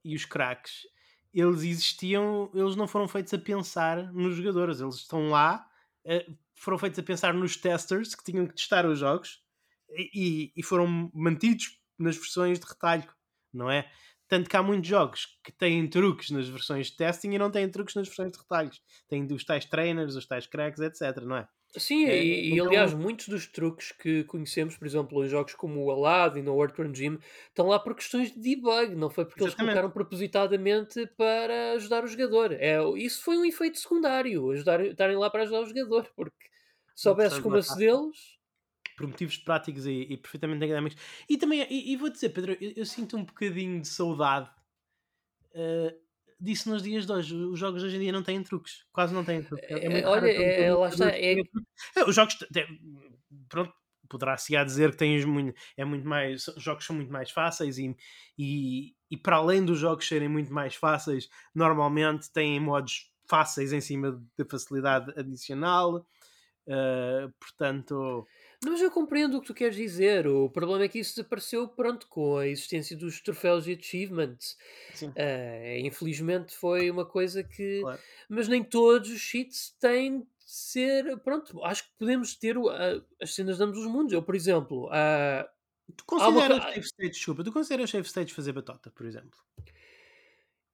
e 0.05 0.17
os 0.17 0.25
craques, 0.25 0.87
eles 1.33 1.63
existiam, 1.63 2.51
eles 2.55 2.75
não 2.75 2.89
foram 2.89 3.07
feitos 3.07 3.33
a 3.35 3.39
pensar 3.39 4.13
nos 4.13 4.37
jogadores, 4.37 4.81
eles 4.81 4.97
estão 4.97 5.29
lá, 5.29 5.65
uh, 6.05 6.37
foram 6.55 6.79
feitos 6.79 6.99
a 6.99 7.03
pensar 7.03 7.33
nos 7.35 7.57
testers 7.57 8.15
que 8.15 8.25
tinham 8.25 8.47
que 8.47 8.55
testar 8.55 8.87
os 8.87 8.99
jogos 8.99 9.45
e, 9.91 10.53
e 10.57 10.63
foram 10.63 11.11
mantidos 11.15 11.79
nas 11.99 12.17
versões 12.17 12.59
de 12.59 12.67
retalho, 12.67 13.09
não 13.53 13.71
é? 13.71 13.91
Tanto 14.29 14.49
que 14.49 14.57
há 14.57 14.63
muitos 14.63 14.89
jogos 14.89 15.39
que 15.45 15.53
têm 15.53 15.89
truques 15.89 16.31
nas 16.31 16.49
versões 16.49 16.89
de 16.89 16.97
testing 16.97 17.33
e 17.33 17.39
não 17.39 17.51
têm 17.51 17.71
truques 17.71 17.95
nas 17.95 18.09
versões 18.09 18.33
de 18.33 18.39
retalhos. 18.39 18.81
Tem 19.09 19.27
os 19.31 19.45
tais 19.45 19.65
trainers, 19.67 20.17
os 20.17 20.27
tais 20.27 20.47
cracks, 20.47 20.81
etc, 20.81 21.23
não 21.23 21.37
é? 21.37 21.49
Sim, 21.77 22.07
é, 22.07 22.25
e, 22.25 22.53
então... 22.53 22.67
e, 22.67 22.69
aliás, 22.69 22.95
muitos 22.95 23.29
dos 23.29 23.47
truques 23.47 23.91
que 23.93 24.23
conhecemos, 24.25 24.77
por 24.77 24.87
exemplo, 24.87 25.25
em 25.25 25.29
jogos 25.29 25.55
como 25.55 25.85
o 25.85 25.91
Aladdin 25.91 26.47
ou 26.47 26.57
o 26.57 26.63
Earthworm 26.63 26.95
Jim, 26.95 27.19
estão 27.49 27.67
lá 27.67 27.79
por 27.79 27.95
questões 27.95 28.33
de 28.33 28.39
debug, 28.39 28.95
não 28.95 29.11
foi 29.11 29.25
porque 29.25 29.43
Exatamente. 29.43 29.71
eles 29.71 29.75
colocaram 29.75 29.91
propositadamente 29.91 31.07
para 31.17 31.73
ajudar 31.73 32.05
o 32.05 32.07
jogador. 32.07 32.53
É, 32.53 32.79
isso 32.97 33.23
foi 33.23 33.37
um 33.37 33.45
efeito 33.45 33.79
secundário, 33.79 34.51
ajudar, 34.53 34.85
estarem 34.87 35.17
lá 35.17 35.29
para 35.29 35.43
ajudar 35.43 35.63
o 35.63 35.67
jogador, 35.67 36.09
porque 36.15 36.47
soubesses 36.95 37.41
como 37.41 37.57
acedê-los 37.57 38.34
por 38.97 39.07
motivos 39.07 39.37
práticos 39.37 39.87
e, 39.87 40.07
e 40.11 40.17
perfeitamente 40.17 40.65
académicos. 40.65 40.99
E 41.29 41.37
também, 41.37 41.67
e, 41.71 41.93
e 41.93 41.97
vou 41.97 42.11
dizer, 42.11 42.31
Pedro, 42.31 42.57
eu, 42.61 42.73
eu, 42.77 42.87
sinto 42.87 43.17
um 43.17 43.25
bocadinho 43.25 43.81
de 43.81 43.89
saudade 43.89 44.51
uh, 45.55 45.99
disso 46.41 46.71
nos 46.71 46.83
dias 46.83 47.07
de 47.07 47.13
hoje. 47.13 47.35
Os 47.35 47.59
jogos 47.59 47.83
hoje 47.83 47.97
em 47.97 48.01
dia 48.01 48.13
não 48.13 48.23
têm 48.23 48.43
truques, 48.43 48.85
quase 48.93 49.15
não 49.15 49.25
têm 49.25 49.43
truques. 49.43 49.69
É, 49.69 50.01
é, 50.01 50.07
olha, 50.07 50.27
é, 50.27 50.63
é, 50.63 50.75
lá 50.75 50.89
está. 50.89 51.09
É... 51.09 51.37
Os 52.07 52.15
jogos, 52.15 52.37
pronto, 53.49 53.73
poderá-se 54.09 54.65
dizer 54.65 54.93
que 54.93 54.97
tens 54.97 55.25
muito, 55.25 55.59
é 55.77 55.85
muito 55.85 56.07
mais, 56.07 56.47
os 56.49 56.63
jogos 56.63 56.85
são 56.85 56.95
muito 56.95 57.13
mais 57.13 57.31
fáceis 57.31 57.79
e, 57.79 57.97
e, 58.39 58.95
e 59.11 59.17
para 59.17 59.37
além 59.37 59.65
dos 59.65 59.79
jogos 59.79 60.07
serem 60.07 60.29
muito 60.29 60.53
mais 60.53 60.75
fáceis, 60.75 61.29
normalmente 61.55 62.31
têm 62.33 62.61
modos 62.61 63.11
fáceis 63.27 63.73
em 63.73 63.81
cima 63.81 64.23
da 64.37 64.45
facilidade 64.45 65.13
adicional. 65.19 66.07
Uh, 66.67 67.31
portanto, 67.39 68.27
mas 68.65 68.81
eu 68.81 68.91
compreendo 68.91 69.37
o 69.37 69.41
que 69.41 69.47
tu 69.49 69.55
queres 69.55 69.77
dizer. 69.77 70.27
O 70.27 70.49
problema 70.49 70.85
é 70.85 70.89
que 70.89 70.99
isso 70.99 71.17
desapareceu 71.17 71.69
pronto, 71.69 72.07
com 72.09 72.39
a 72.39 72.47
existência 72.47 72.97
dos 72.97 73.21
troféus 73.21 73.67
e 73.67 73.73
achievements. 73.73 74.57
Uh, 75.03 75.79
infelizmente 75.81 76.55
foi 76.55 76.91
uma 76.91 77.05
coisa 77.05 77.43
que. 77.43 77.81
Claro. 77.81 78.01
Mas 78.29 78.49
nem 78.49 78.65
todos 78.65 79.11
os 79.11 79.21
cheats 79.21 79.77
têm 79.79 80.21
de 80.21 80.27
ser. 80.39 81.19
Pronto, 81.19 81.63
acho 81.63 81.85
que 81.85 81.91
podemos 81.99 82.35
ter 82.35 82.57
uh, 82.57 82.71
as 83.21 83.35
cenas 83.35 83.59
de 83.59 83.65
ambos 83.65 83.79
os 83.79 83.87
mundos. 83.87 84.13
Eu, 84.13 84.23
por 84.23 84.35
exemplo. 84.35 84.87
Uh, 84.87 85.47
tu 85.97 86.05
consideras 86.07 86.59
uma... 86.59 86.73
save 86.73 86.87
states, 86.87 87.17
desculpa, 87.17 87.45
tu 87.45 87.53
consideras 87.53 87.91
save 87.91 88.09
states 88.09 88.35
fazer 88.35 88.53
batota, 88.53 88.91
por 88.91 89.05
exemplo? 89.05 89.39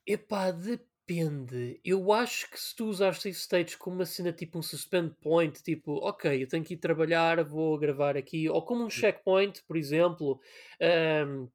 Epá, 0.06 0.50
depende 0.50 0.89
Depende. 1.10 1.80
Eu 1.84 2.12
acho 2.12 2.48
que 2.48 2.58
se 2.58 2.74
tu 2.74 2.86
usares 2.86 3.18
save 3.20 3.34
states 3.34 3.74
como 3.74 3.96
uma 3.96 4.06
cena 4.06 4.32
tipo 4.32 4.56
um 4.60 4.62
suspend 4.62 5.12
point, 5.20 5.60
tipo, 5.60 5.94
ok, 5.94 6.40
eu 6.40 6.46
tenho 6.46 6.64
que 6.64 6.74
ir 6.74 6.76
trabalhar, 6.76 7.42
vou 7.42 7.76
gravar 7.76 8.16
aqui, 8.16 8.48
ou 8.48 8.64
como 8.64 8.84
um 8.84 8.90
checkpoint, 8.90 9.60
por 9.64 9.76
exemplo, 9.76 10.40
um, 11.26 11.48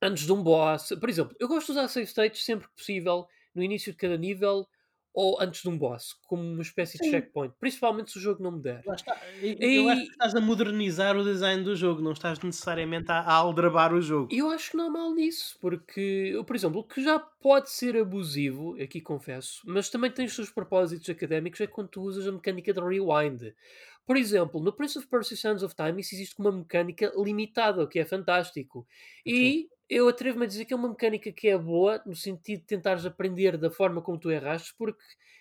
antes 0.00 0.24
de 0.24 0.32
um 0.32 0.42
boss. 0.42 0.90
Por 1.00 1.08
exemplo, 1.08 1.36
eu 1.40 1.48
gosto 1.48 1.66
de 1.68 1.72
usar 1.72 1.88
save 1.88 2.06
states 2.06 2.44
sempre 2.44 2.68
que 2.68 2.74
possível, 2.76 3.26
no 3.54 3.62
início 3.62 3.92
de 3.92 3.98
cada 3.98 4.16
nível, 4.16 4.68
ou 5.16 5.40
antes 5.42 5.62
de 5.62 5.70
um 5.70 5.78
boss, 5.78 6.14
como 6.28 6.44
uma 6.44 6.62
espécie 6.62 7.00
de 7.00 7.06
Sim. 7.06 7.08
checkpoint, 7.08 7.54
principalmente 7.60 8.12
se 8.12 8.18
o 8.18 8.22
jogo 8.22 8.42
não 8.44 8.52
me 8.52 8.62
der. 8.62 8.86
Está. 8.94 9.14
E- 9.42 9.58
Eu 9.72 9.88
acho 9.88 10.04
que 10.04 10.10
E 10.10 10.12
estás 10.12 10.34
a 10.34 10.40
modernizar 10.40 11.16
o 11.16 11.24
design 11.24 11.62
do 11.64 11.74
jogo, 11.76 12.00
não 12.02 12.12
estás 12.12 12.40
necessariamente 12.40 13.10
a, 13.10 13.20
a 13.20 13.32
aldrabar 13.34 13.92
o 13.94 14.00
jogo. 14.00 14.36
eu 14.36 14.50
acho 14.50 14.72
que 14.72 14.76
não 14.76 14.86
há 14.88 14.90
mal 14.90 15.14
nisso, 15.14 15.56
porque, 15.60 16.00
eu, 16.34 16.44
por 16.44 16.56
exemplo, 16.56 16.80
o 16.80 16.84
que 16.84 17.02
já 17.02 17.18
pode 17.18 17.70
ser 17.70 17.96
abusivo, 17.96 18.76
aqui 18.82 19.00
confesso, 19.00 19.62
mas 19.64 19.88
também 19.88 20.10
tem 20.10 20.26
os 20.26 20.34
seus 20.34 20.50
propósitos 20.50 21.08
académicos, 21.08 21.60
é 21.60 21.66
quando 21.66 21.88
tu 21.88 22.02
usas 22.02 22.26
a 22.26 22.32
mecânica 22.32 22.72
de 22.72 22.80
rewind. 22.80 23.54
Por 24.04 24.16
exemplo, 24.16 24.60
no 24.60 24.72
Prince 24.72 24.98
of 24.98 25.06
Persia 25.08 25.36
Sands 25.36 25.62
of 25.62 25.74
Time 25.76 26.00
isso 26.00 26.14
existe 26.14 26.34
com 26.34 26.42
uma 26.42 26.52
mecânica 26.52 27.12
limitada, 27.16 27.82
o 27.84 27.88
que 27.88 27.98
é 27.98 28.04
fantástico. 28.04 28.86
Sim. 29.28 29.60
Eu 29.88 30.08
atrevo-me 30.08 30.44
a 30.44 30.48
dizer 30.48 30.64
que 30.64 30.72
é 30.72 30.76
uma 30.76 30.88
mecânica 30.88 31.30
que 31.32 31.48
é 31.48 31.56
boa, 31.56 32.02
no 32.04 32.14
sentido 32.14 32.60
de 32.60 32.66
tentares 32.66 33.06
aprender 33.06 33.56
da 33.56 33.70
forma 33.70 34.02
como 34.02 34.18
tu 34.18 34.30
erraste, 34.30 34.74
porque 34.76 34.98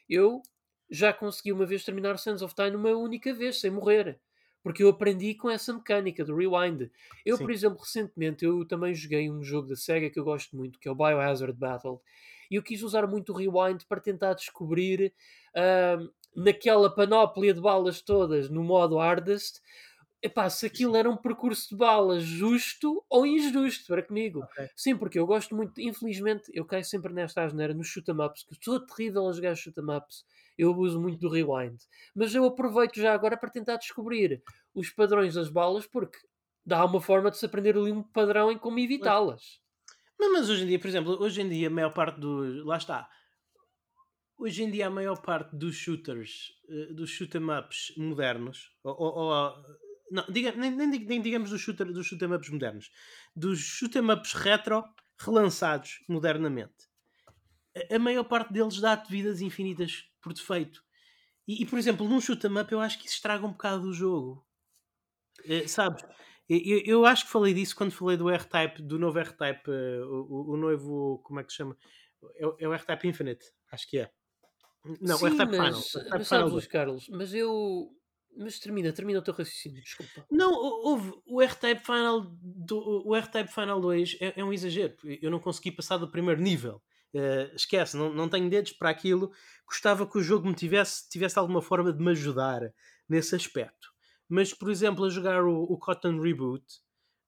eu 0.08 0.42
já 0.90 1.12
consegui 1.12 1.52
uma 1.52 1.66
vez 1.66 1.84
terminar 1.84 2.18
Sands 2.20 2.44
of 2.44 2.54
Time 2.54 2.76
uma 2.76 2.92
única 2.92 3.34
vez, 3.34 3.60
sem 3.60 3.72
morrer. 3.72 4.20
Porque 4.62 4.84
eu 4.84 4.90
aprendi 4.90 5.34
com 5.36 5.50
essa 5.50 5.74
mecânica 5.74 6.24
do 6.24 6.36
rewind. 6.36 6.90
Eu, 7.24 7.40
por 7.40 7.50
Sim. 7.50 7.52
exemplo, 7.52 7.80
recentemente 7.80 8.46
eu 8.46 8.66
também 8.68 8.94
joguei 8.94 9.30
um 9.30 9.44
jogo 9.44 9.68
da 9.68 9.76
SEGA 9.76 10.10
que 10.10 10.20
eu 10.20 10.24
gosto 10.24 10.56
muito, 10.56 10.80
que 10.80 10.88
é 10.88 10.92
o 10.92 10.96
Biohazard 10.96 11.54
Battle. 11.58 12.02
E 12.50 12.56
eu 12.56 12.64
quis 12.64 12.82
usar 12.84 13.08
muito 13.08 13.32
o 13.32 13.36
rewind 13.36 13.84
para 13.88 14.00
tentar 14.02 14.34
descobrir 14.34 15.14
ahm, 15.56 16.08
naquela 16.36 16.94
panóplia 16.94 17.54
de 17.54 17.62
balas 17.62 18.02
todas, 18.02 18.50
no 18.50 18.64
modo 18.64 18.98
hardest, 18.98 19.60
epá, 20.26 20.50
se 20.50 20.66
aquilo 20.66 20.96
era 20.96 21.10
um 21.10 21.18
percurso 21.18 21.70
de 21.70 21.76
balas 21.78 22.24
justo 22.24 23.04
ou 23.10 23.26
injusto 23.26 23.88
para 23.88 24.04
comigo. 24.04 24.46
Ok. 24.46 24.70
Sim, 24.76 24.98
porque 24.98 25.20
eu 25.20 25.26
gosto 25.28 25.56
muito, 25.56 25.80
infelizmente, 25.82 26.52
eu 26.54 26.66
caio 26.66 26.84
sempre 26.86 27.14
nesta 27.14 27.44
asneira 27.44 27.74
nos 27.74 27.88
shoot 27.88 28.10
'em 28.12 28.22
ups, 28.22 28.44
que 28.44 28.54
eu 28.54 28.58
sou 28.62 28.80
terrível 28.86 29.28
a 29.30 29.34
jogar 29.34 29.56
shoot 29.56 29.80
'em 29.80 29.96
ups. 29.98 30.26
Eu 30.58 30.72
abuso 30.72 31.00
muito 31.02 31.20
do 31.20 31.30
rewind. 31.30 31.78
Mas 32.16 32.34
eu 32.36 32.46
aproveito 32.46 32.96
já 32.98 33.14
agora 33.14 33.38
para 33.38 33.50
tentar 33.52 33.78
descobrir 33.78 34.42
os 34.74 34.90
padrões 34.90 35.34
das 35.36 35.50
balas, 35.50 35.86
porque 35.88 36.18
dá 36.66 36.84
uma 36.86 37.02
forma 37.02 37.30
de 37.32 37.38
se 37.38 37.46
aprender 37.46 37.78
ali 37.78 37.92
um 37.92 38.04
padrão 38.04 38.52
em 38.52 38.58
como 38.58 38.80
evitá-las. 38.80 39.60
Mas, 40.20 40.32
mas 40.32 40.50
hoje 40.50 40.64
em 40.64 40.68
dia, 40.68 40.80
por 40.80 40.88
exemplo, 40.88 41.22
hoje 41.22 41.42
em 41.42 41.50
dia 41.50 41.68
a 41.68 41.72
maior 41.72 41.94
parte 41.94 42.20
do. 42.20 42.64
Lá 42.66 42.78
está. 42.78 43.10
Hoje 44.38 44.64
em 44.64 44.72
dia 44.72 44.88
a 44.88 44.90
maior 44.90 45.22
parte 45.22 45.56
dos 45.56 45.76
shooters, 45.76 46.52
eh, 46.70 46.94
dos 46.94 47.10
shoot 47.10 47.38
'em 47.38 47.50
ups 47.58 47.94
modernos, 47.98 48.72
ou, 48.84 48.94
ou- 49.00 49.16
ou- 49.16 49.56
não, 50.12 50.26
diga, 50.30 50.52
nem, 50.54 50.72
nem, 50.72 50.88
nem 50.90 51.22
digamos 51.22 51.50
dos, 51.50 51.62
shooter, 51.62 51.92
dos 51.92 52.06
shoot 52.08 52.24
ups 52.26 52.50
modernos, 52.50 52.92
dos 53.36 53.60
shoot 53.60 53.98
ups 54.00 54.34
retro 54.34 54.84
relançados 55.20 56.00
modernamente, 56.10 56.88
a, 57.92 57.96
a 57.96 58.00
maior 58.00 58.24
parte 58.26 58.54
deles 58.54 58.80
dá-te 58.80 59.10
vidas 59.12 59.42
infinitas 59.42 60.06
por 60.22 60.34
defeito. 60.34 60.84
E, 61.48 61.64
e, 61.64 61.66
por 61.66 61.78
exemplo, 61.80 62.08
num 62.08 62.22
shoot 62.22 62.46
up 62.48 62.72
eu 62.72 62.80
acho 62.82 63.00
que 63.00 63.06
isso 63.08 63.16
estraga 63.16 63.46
um 63.46 63.52
bocado 63.52 63.88
o 63.90 63.94
jogo. 63.94 64.46
Eh, 65.46 65.68
sabes? 65.68 66.04
Eu, 66.48 66.82
eu- 66.86 67.06
acho 67.06 67.26
que 67.26 67.32
falei 67.32 67.54
disso 67.54 67.76
quando 67.76 67.92
falei 67.92 68.18
do 68.18 68.30
R-Type, 68.30 68.82
do 68.82 69.00
novo 69.00 69.18
R-Type, 69.20 69.70
eh, 69.70 70.02
o, 70.06 70.52
o- 70.54 70.58
novo, 70.58 71.20
como 71.24 71.40
é 71.40 71.44
que 71.44 71.52
se 71.52 71.58
chama? 71.58 71.76
É, 72.36 72.46
o- 72.48 72.56
é 72.60 72.68
o 72.68 72.74
R-Type 72.74 73.08
Infinite, 73.08 73.46
acho 73.72 73.90
que 73.90 73.98
é. 74.00 74.12
Não, 75.02 75.16
o 75.16 75.20
Sim, 75.20 75.32
Final. 75.32 75.82
o 75.82 76.00
R-Type 76.00 76.18
mas 76.20 76.28
Final 76.28 76.28
sabes, 76.28 76.52
2. 76.52 76.54
Luís 76.54 76.68
Carlos, 76.68 77.10
mas 77.10 77.34
eu. 77.34 77.90
Mas 78.38 78.60
termina, 78.60 78.92
termina 78.92 79.20
o 79.20 79.22
teu 79.22 79.34
raciocínio, 79.34 79.82
desculpa. 79.82 80.26
Não, 80.30 80.52
hou- 80.54 80.88
houve 80.90 81.14
o 81.26 81.42
R-Type 81.42 81.84
Final, 81.86 82.22
do, 82.42 83.04
o 83.08 83.16
R-Type 83.16 83.52
Final 83.52 83.80
2 83.80 84.18
é, 84.20 84.40
é 84.40 84.44
um 84.44 84.52
exagero. 84.52 84.96
Eu 85.22 85.32
não 85.32 85.40
consegui 85.40 85.72
passar 85.72 85.98
do 85.98 86.10
primeiro 86.12 86.42
nível. 86.42 86.82
Eh, 87.14 87.52
esquece, 87.56 87.96
não, 87.96 88.12
não 88.14 88.28
tenho 88.28 88.50
dedos 88.50 88.74
para 88.74 88.90
aquilo. 88.90 89.32
Gostava 89.66 90.06
que 90.06 90.18
o 90.18 90.22
jogo 90.24 90.48
me 90.48 90.54
tivesse, 90.54 91.08
tivesse 91.10 91.40
alguma 91.40 91.62
forma 91.62 91.94
de 91.94 92.04
me 92.04 92.12
ajudar 92.12 92.62
nesse 93.08 93.36
aspecto. 93.36 93.90
Mas, 94.28 94.54
por 94.54 94.70
exemplo, 94.70 95.06
a 95.06 95.10
jogar 95.10 95.44
o, 95.46 95.64
o 95.64 95.78
Cotton 95.78 96.20
Reboot 96.20 96.64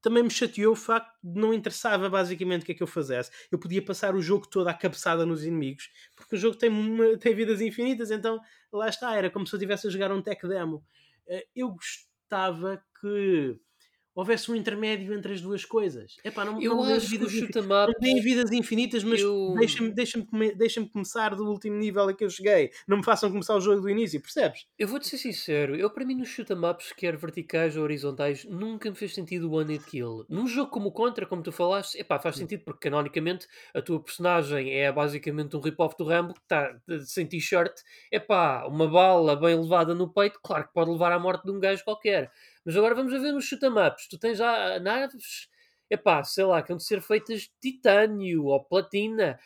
também 0.02 0.24
me 0.24 0.30
chateou 0.30 0.74
o 0.74 0.76
facto 0.76 1.12
de 1.24 1.40
não 1.40 1.54
interessava 1.54 2.10
basicamente 2.10 2.64
o 2.64 2.66
que 2.66 2.72
é 2.74 2.76
que 2.76 2.84
eu 2.84 2.88
fizesse. 2.88 3.32
Eu 3.52 3.60
podia 3.60 3.84
passar 3.84 4.16
o 4.16 4.22
jogo 4.22 4.48
todo 4.48 4.68
à 4.68 4.74
cabeçada 4.74 5.26
nos 5.26 5.44
inimigos, 5.44 5.90
porque 6.16 6.36
o 6.36 6.40
jogo 6.40 6.58
tem, 6.58 6.70
uma- 6.70 7.18
tem 7.18 7.34
vidas 7.36 7.62
infinitas, 7.62 8.12
então 8.12 8.40
lá 8.72 8.88
está, 8.90 9.16
era 9.16 9.30
como 9.30 9.46
se 9.48 9.54
eu 9.56 9.58
estivesse 9.58 9.88
a 9.88 9.90
jogar 9.90 10.12
um 10.12 10.22
tech 10.22 10.48
demo. 10.48 10.84
Eh, 11.28 11.48
Eu 11.56 11.72
gostava 11.72 12.84
que 13.02 13.60
houvesse 14.18 14.52
um 14.52 14.56
intermédio 14.56 15.14
entre 15.14 15.34
as 15.34 15.42
duas 15.42 15.66
coisas. 15.66 16.20
Epá, 16.24 16.46
não, 16.46 16.60
Eu 16.60 16.76
não 16.76 16.84
acho 16.84 17.16
que 17.16 17.24
o 17.24 17.28
vidas, 17.28 17.32
shoot 17.32 17.58
infinitas, 17.58 17.60
'em 17.60 17.68
não 17.68 17.94
ups. 17.94 18.24
vidas 18.24 18.52
infinitas, 18.52 19.04
mas 19.04 19.22
Eu. 19.22 19.54
deixem-me 19.54 19.94
deixem 19.94 20.26
come, 20.26 20.56
deixem 20.56 20.88
começar 20.88 21.36
do 21.36 21.46
último 21.50 21.78
nível 21.78 22.10
a 22.10 22.14
que 22.16 22.24
eu 22.26 22.30
cheguei. 22.30 22.72
Não 22.88 22.98
me 22.98 23.04
façam 23.04 23.30
começar 23.32 23.56
o 23.56 23.62
jogo 23.62 23.82
do 23.82 23.90
início, 23.90 24.22
percebes? 24.22 24.66
Eu 24.78 24.88
vou-te 24.88 25.08
ser 25.08 25.18
sincero, 25.18 25.76
eu 25.76 25.90
para 25.90 26.06
mim 26.06 26.14
nos 26.16 26.38
ups, 26.38 26.92
quer 26.94 27.18
verticais 27.18 27.76
ou 27.76 27.84
horizontais, 27.84 28.46
nunca 28.46 28.90
me 28.92 28.96
fez 28.96 29.12
sentido 29.14 29.50
o 29.50 29.56
one 29.56 29.74
hit 29.74 29.86
kill. 29.90 30.24
Num 30.30 30.48
jogo 30.48 30.70
como 30.70 30.90
o 30.90 30.92
Contra, 30.92 31.26
como 31.26 31.42
tu 31.42 31.52
falaste, 31.52 31.96
epá, 32.00 32.20
faz 32.20 32.38
sentido 32.38 32.64
porque 32.64 32.88
canonicamente 32.88 33.48
a 33.74 33.82
tua 33.82 34.00
personagem 34.04 34.72
é 34.72 34.92
basicamente 34.92 35.56
um 35.58 35.60
rip-off 35.60 35.96
do 35.98 36.06
Rambo 36.06 36.36
que 36.36 36.42
está 36.42 36.80
sem 37.06 37.26
t-shirt, 37.26 37.74
epá, 38.12 38.68
uma 38.68 38.88
bala 38.88 39.36
bem 39.36 39.60
levada 39.60 39.96
no 39.96 40.14
peito, 40.14 40.40
claro 40.44 40.68
que 40.68 40.74
pode 40.74 40.92
levar 40.92 41.12
à 41.12 41.18
morte 41.20 41.44
de 41.44 41.52
um 41.52 41.60
gajo 41.60 41.84
qualquer. 41.84 42.32
Mas 42.68 42.76
agora 42.76 42.94
vamos 42.94 43.14
a 43.14 43.18
ver 43.18 43.32
nos 43.32 43.46
ups, 43.78 44.10
tu 44.10 44.20
tens 44.20 44.38
já 44.38 44.78
naves, 44.82 45.48
epá, 45.90 46.22
sei 46.26 46.44
lá, 46.44 46.62
que 46.62 46.76
de 46.76 46.84
ser 46.84 47.02
feitas 47.02 47.44
de 47.44 47.52
titânio 47.62 48.44
ou 48.44 48.62
platina, 48.62 49.40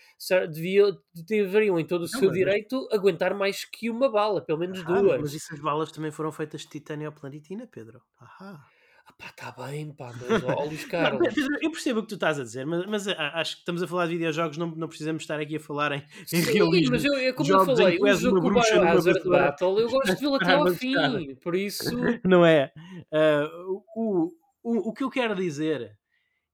deviam, 0.48 0.98
deveriam 1.14 1.80
em 1.80 1.86
todo 1.86 2.00
o 2.02 2.10
Não, 2.12 2.20
seu 2.20 2.30
mas- 2.30 2.34
direito 2.38 2.90
aguentar 2.92 3.36
mais 3.36 3.64
que 3.64 3.92
uma 3.92 4.10
bala, 4.10 4.42
pelo 4.44 4.58
menos 4.58 4.80
Ah, 4.80 4.84
duas. 4.86 5.22
mas 5.22 5.36
essas 5.36 5.60
balas 5.60 5.92
também 5.92 6.10
foram 6.10 6.32
feitas 6.32 6.62
de 6.62 6.70
titânio 6.70 7.10
ou 7.10 7.16
planitina, 7.16 7.68
Pedro. 7.68 8.02
Ahá. 8.20 8.66
Ah 9.06 9.14
pá, 9.14 9.28
está 9.28 9.52
bem, 9.52 9.92
pá, 9.94 10.14
mas 10.14 10.86
Carlos. 10.86 11.34
Pedro, 11.34 11.58
eu 11.62 11.72
percebo 11.72 12.00
o 12.00 12.04
que 12.04 12.10
tu 12.10 12.16
estás 12.16 12.40
a 12.40 12.44
dizer, 12.44 12.66
mas, 12.66 12.86
mas 12.86 13.08
a- 13.08 13.40
acho 13.40 13.56
que 13.56 13.62
estamos 13.62 13.82
a 13.82 13.88
falar 13.88 14.06
de 14.06 14.14
videojogos, 14.14 14.58
não, 14.58 14.68
não 14.68 14.88
precisamos 14.88 15.24
estar 15.24 15.40
aqui 15.40 15.56
a 15.56 15.60
falar 15.60 15.92
em, 15.94 16.04
em 16.20 16.26
Sim, 16.26 16.42
realismo. 16.42 16.92
mas 16.92 17.04
eu, 17.06 17.14
é 17.16 17.34
como 17.34 17.48
Jogos 17.48 17.68
eu 17.68 17.76
falei, 17.76 18.00
o 18.00 18.14
jogo 18.14 18.36
uma 18.36 18.42
com 18.42 18.48
o 18.48 18.52
bruxa 18.52 18.76
numa 18.76 18.86
Biohazard 18.92 19.18
vassoura 19.20 19.40
Battle, 19.44 19.80
eu 19.80 19.90
gosto 19.90 20.16
de 20.16 20.20
vê-lo 20.22 20.36
até 20.36 20.54
ao 20.54 20.66
de 20.66 20.76
fim, 20.76 21.36
por 21.36 21.56
isso... 21.56 21.96
Não 22.24 22.46
é? 22.46 22.72
Ah, 23.12 23.50
o, 23.96 24.32
o, 24.64 24.90
o 24.90 24.94
que 24.94 25.04
eu 25.04 25.10
quero 25.10 25.36
dizer 25.36 25.98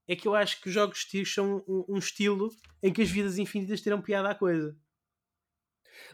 é 0.08 0.16
que 0.16 0.26
eu 0.26 0.34
acho 0.34 0.60
que 0.60 0.68
os 0.68 0.74
jogos 0.74 1.00
de 1.00 1.06
tiro 1.08 1.26
são 1.28 1.62
um, 1.68 1.84
um 1.88 1.98
estilo 1.98 2.48
em 2.82 2.90
que 2.92 3.02
as 3.02 3.10
vidas 3.10 3.36
infinitas 3.38 3.80
terão 3.82 4.00
piada 4.00 4.30
à 4.30 4.34
coisa. 4.34 4.74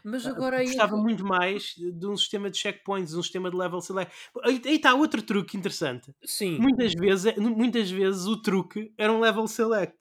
Mas 0.03 0.25
agora 0.25 0.57
aí... 0.57 0.65
Gostava 0.65 0.97
muito 0.97 1.25
mais 1.25 1.73
de 1.75 2.07
um 2.07 2.15
sistema 2.15 2.49
de 2.49 2.57
checkpoints, 2.57 3.11
de 3.11 3.19
um 3.19 3.23
sistema 3.23 3.49
de 3.49 3.57
level 3.57 3.81
select. 3.81 4.13
Aí 4.43 4.61
está 4.65 4.93
outro 4.93 5.21
truque 5.21 5.57
interessante. 5.57 6.13
Sim, 6.23 6.57
Muitas 6.59 6.93
vezes, 6.93 7.35
muitas 7.37 7.89
vezes 7.89 8.25
o 8.25 8.41
truque 8.41 8.93
era 8.97 9.11
um 9.11 9.19
level 9.19 9.47
select. 9.47 9.97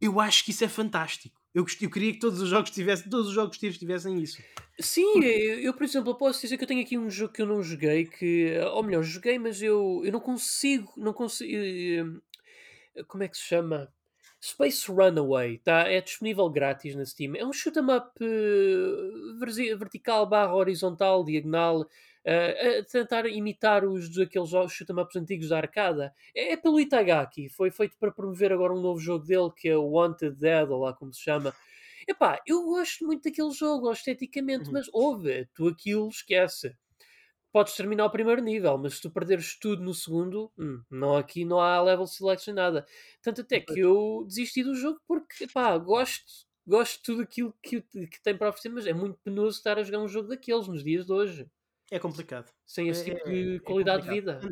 Eu 0.00 0.18
acho 0.20 0.44
que 0.44 0.50
isso 0.50 0.64
é 0.64 0.68
fantástico. 0.68 1.38
Eu, 1.52 1.64
eu 1.80 1.90
queria 1.90 2.12
que 2.12 2.18
todos 2.20 2.40
os 2.40 2.48
jogos 2.48 2.70
tivessem, 2.70 3.10
todos 3.10 3.28
os 3.28 3.34
jogos 3.34 3.58
tiros 3.58 3.76
tivessem 3.76 4.22
isso. 4.22 4.40
sim, 4.78 5.22
eu, 5.22 5.58
eu, 5.60 5.74
por 5.74 5.82
exemplo, 5.84 6.14
posso 6.14 6.40
dizer 6.40 6.56
que 6.56 6.62
eu 6.64 6.68
tenho 6.68 6.80
aqui 6.80 6.96
um 6.96 7.10
jogo 7.10 7.32
que 7.32 7.42
eu 7.42 7.46
não 7.46 7.62
joguei, 7.62 8.06
que... 8.06 8.56
Ou 8.72 8.82
melhor, 8.82 9.02
joguei, 9.02 9.38
mas 9.38 9.60
eu, 9.60 10.00
eu 10.04 10.12
não 10.12 10.20
consigo, 10.20 10.92
não 10.96 11.12
consigo... 11.12 11.52
eh, 11.52 13.02
Como 13.08 13.24
é 13.24 13.28
que 13.28 13.36
se 13.36 13.42
chama? 13.42 13.92
Space 14.42 14.90
Runaway, 14.90 15.58
tá? 15.58 15.82
é 15.88 16.00
disponível 16.00 16.48
grátis 16.48 16.94
na 16.94 17.04
Steam. 17.04 17.34
É 17.36 17.44
um 17.44 17.52
shoot 17.52 17.78
'em 17.78 17.90
up 17.94 18.12
eh, 18.22 19.38
verzi- 19.38 19.74
vertical 19.74 20.26
barra 20.26 20.54
horizontal, 20.54 21.22
diagonal, 21.24 21.86
eh, 22.24 22.78
a 22.78 22.84
tentar 22.84 23.26
imitar 23.26 23.84
os 23.84 24.08
daqueles 24.14 24.48
jogos 24.48 24.72
shoot 24.72 24.90
'em 24.90 24.98
ups 25.00 25.16
antigos 25.16 25.48
da 25.50 25.58
arcada. 25.58 26.14
É, 26.34 26.52
é 26.52 26.56
pelo 26.56 26.80
Itagaki, 26.80 27.48
foi 27.50 27.70
feito 27.70 27.98
para 27.98 28.10
promover 28.12 28.50
agora 28.52 28.72
um 28.72 28.80
novo 28.80 28.98
jogo 28.98 29.26
dele 29.26 29.50
que 29.54 29.68
é 29.68 29.76
o 29.76 29.84
Wanted 29.90 30.36
Dead, 30.36 30.70
ou 30.70 30.80
lá 30.80 30.94
como 30.94 31.12
se 31.12 31.20
chama. 31.22 31.54
Epá, 32.08 32.40
eu 32.46 32.64
gosto 32.64 33.06
muito 33.06 33.24
daquele 33.24 33.52
jogo 33.52 33.92
esteticamente, 33.92 34.68
Uhum. 34.68 34.72
mas 34.72 34.86
ouve, 34.92 35.46
tu 35.54 35.68
aquilo 35.68 36.08
esquece. 36.08 36.74
Podes 37.52 37.74
terminar 37.76 38.06
o 38.06 38.10
primeiro 38.10 38.42
nível, 38.42 38.78
mas 38.78 38.94
se 38.94 39.02
tu 39.02 39.10
perderes 39.10 39.58
tudo 39.58 39.82
no 39.82 39.92
segundo, 39.94 40.52
hum, 40.56 40.84
não, 40.90 41.16
aqui 41.16 41.44
não 41.44 41.60
há 41.60 41.80
level 41.82 42.06
selection 42.06 42.54
nada. 42.54 42.86
Tanto 43.22 43.40
até 43.42 43.60
que 43.60 43.78
eu 43.80 44.24
desisti 44.26 44.62
do 44.62 44.74
jogo 44.74 45.00
porque, 45.06 45.46
pá, 45.48 45.76
gosto, 45.78 46.24
gosto 46.66 46.96
de 46.98 47.02
tudo 47.02 47.22
aquilo 47.22 47.54
que, 47.62 47.82
que 47.82 48.22
tem 48.22 48.36
para 48.36 48.48
oferecer, 48.50 48.68
mas 48.70 48.86
é 48.86 48.92
muito 48.92 49.18
penoso 49.24 49.58
estar 49.58 49.78
a 49.78 49.82
jogar 49.82 50.00
um 50.00 50.08
jogo 50.08 50.28
daqueles 50.28 50.68
nos 50.68 50.84
dias 50.84 51.06
de 51.06 51.12
hoje, 51.12 51.50
É 51.90 51.98
complicado. 52.00 52.52
sem 52.66 52.88
esse 52.88 53.04
É- 53.04 53.04
tipo 53.04 53.20
é- 53.30 53.30
de 53.30 53.60
é 53.70 53.74
qualidade 53.74 54.04
de 54.04 54.08
complicado. 54.08 54.20
vida. 54.20 54.50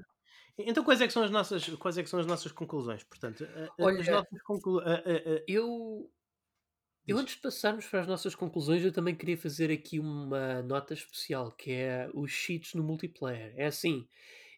Então 0.59 0.85
quais 0.85 1.01
é 1.01 1.07
que 1.07 1.13
são 1.13 1.23
as 1.25 1.31
nossas, 1.31 1.69
quais 1.77 1.99
é 1.99 2.03
que 2.03 2.09
são 2.11 2.21
as 2.21 2.27
nossas 2.27 2.53
conclusões? 2.53 3.05
Portanto, 3.05 3.45
Olha, 3.81 4.01
as 4.01 4.09
nossas 4.09 4.43
conclu... 4.45 4.81
Eu, 5.47 6.11
eu 7.09 7.19
antes 7.19 7.37
de 7.37 7.41
passarmos 7.43 7.87
para 7.87 8.01
as 8.03 8.07
nossas 8.07 8.35
conclusões, 8.35 8.85
eu 8.85 8.93
também 8.93 9.15
queria 9.17 9.37
fazer 9.39 9.71
aqui 9.73 9.99
uma 9.99 10.63
nota 10.63 10.95
especial, 10.95 11.51
que 11.53 11.73
é 11.73 12.11
os 12.15 12.31
cheats 12.31 12.75
no 12.75 12.83
multiplayer. 12.85 13.55
É 13.57 13.67
assim, 13.67 14.07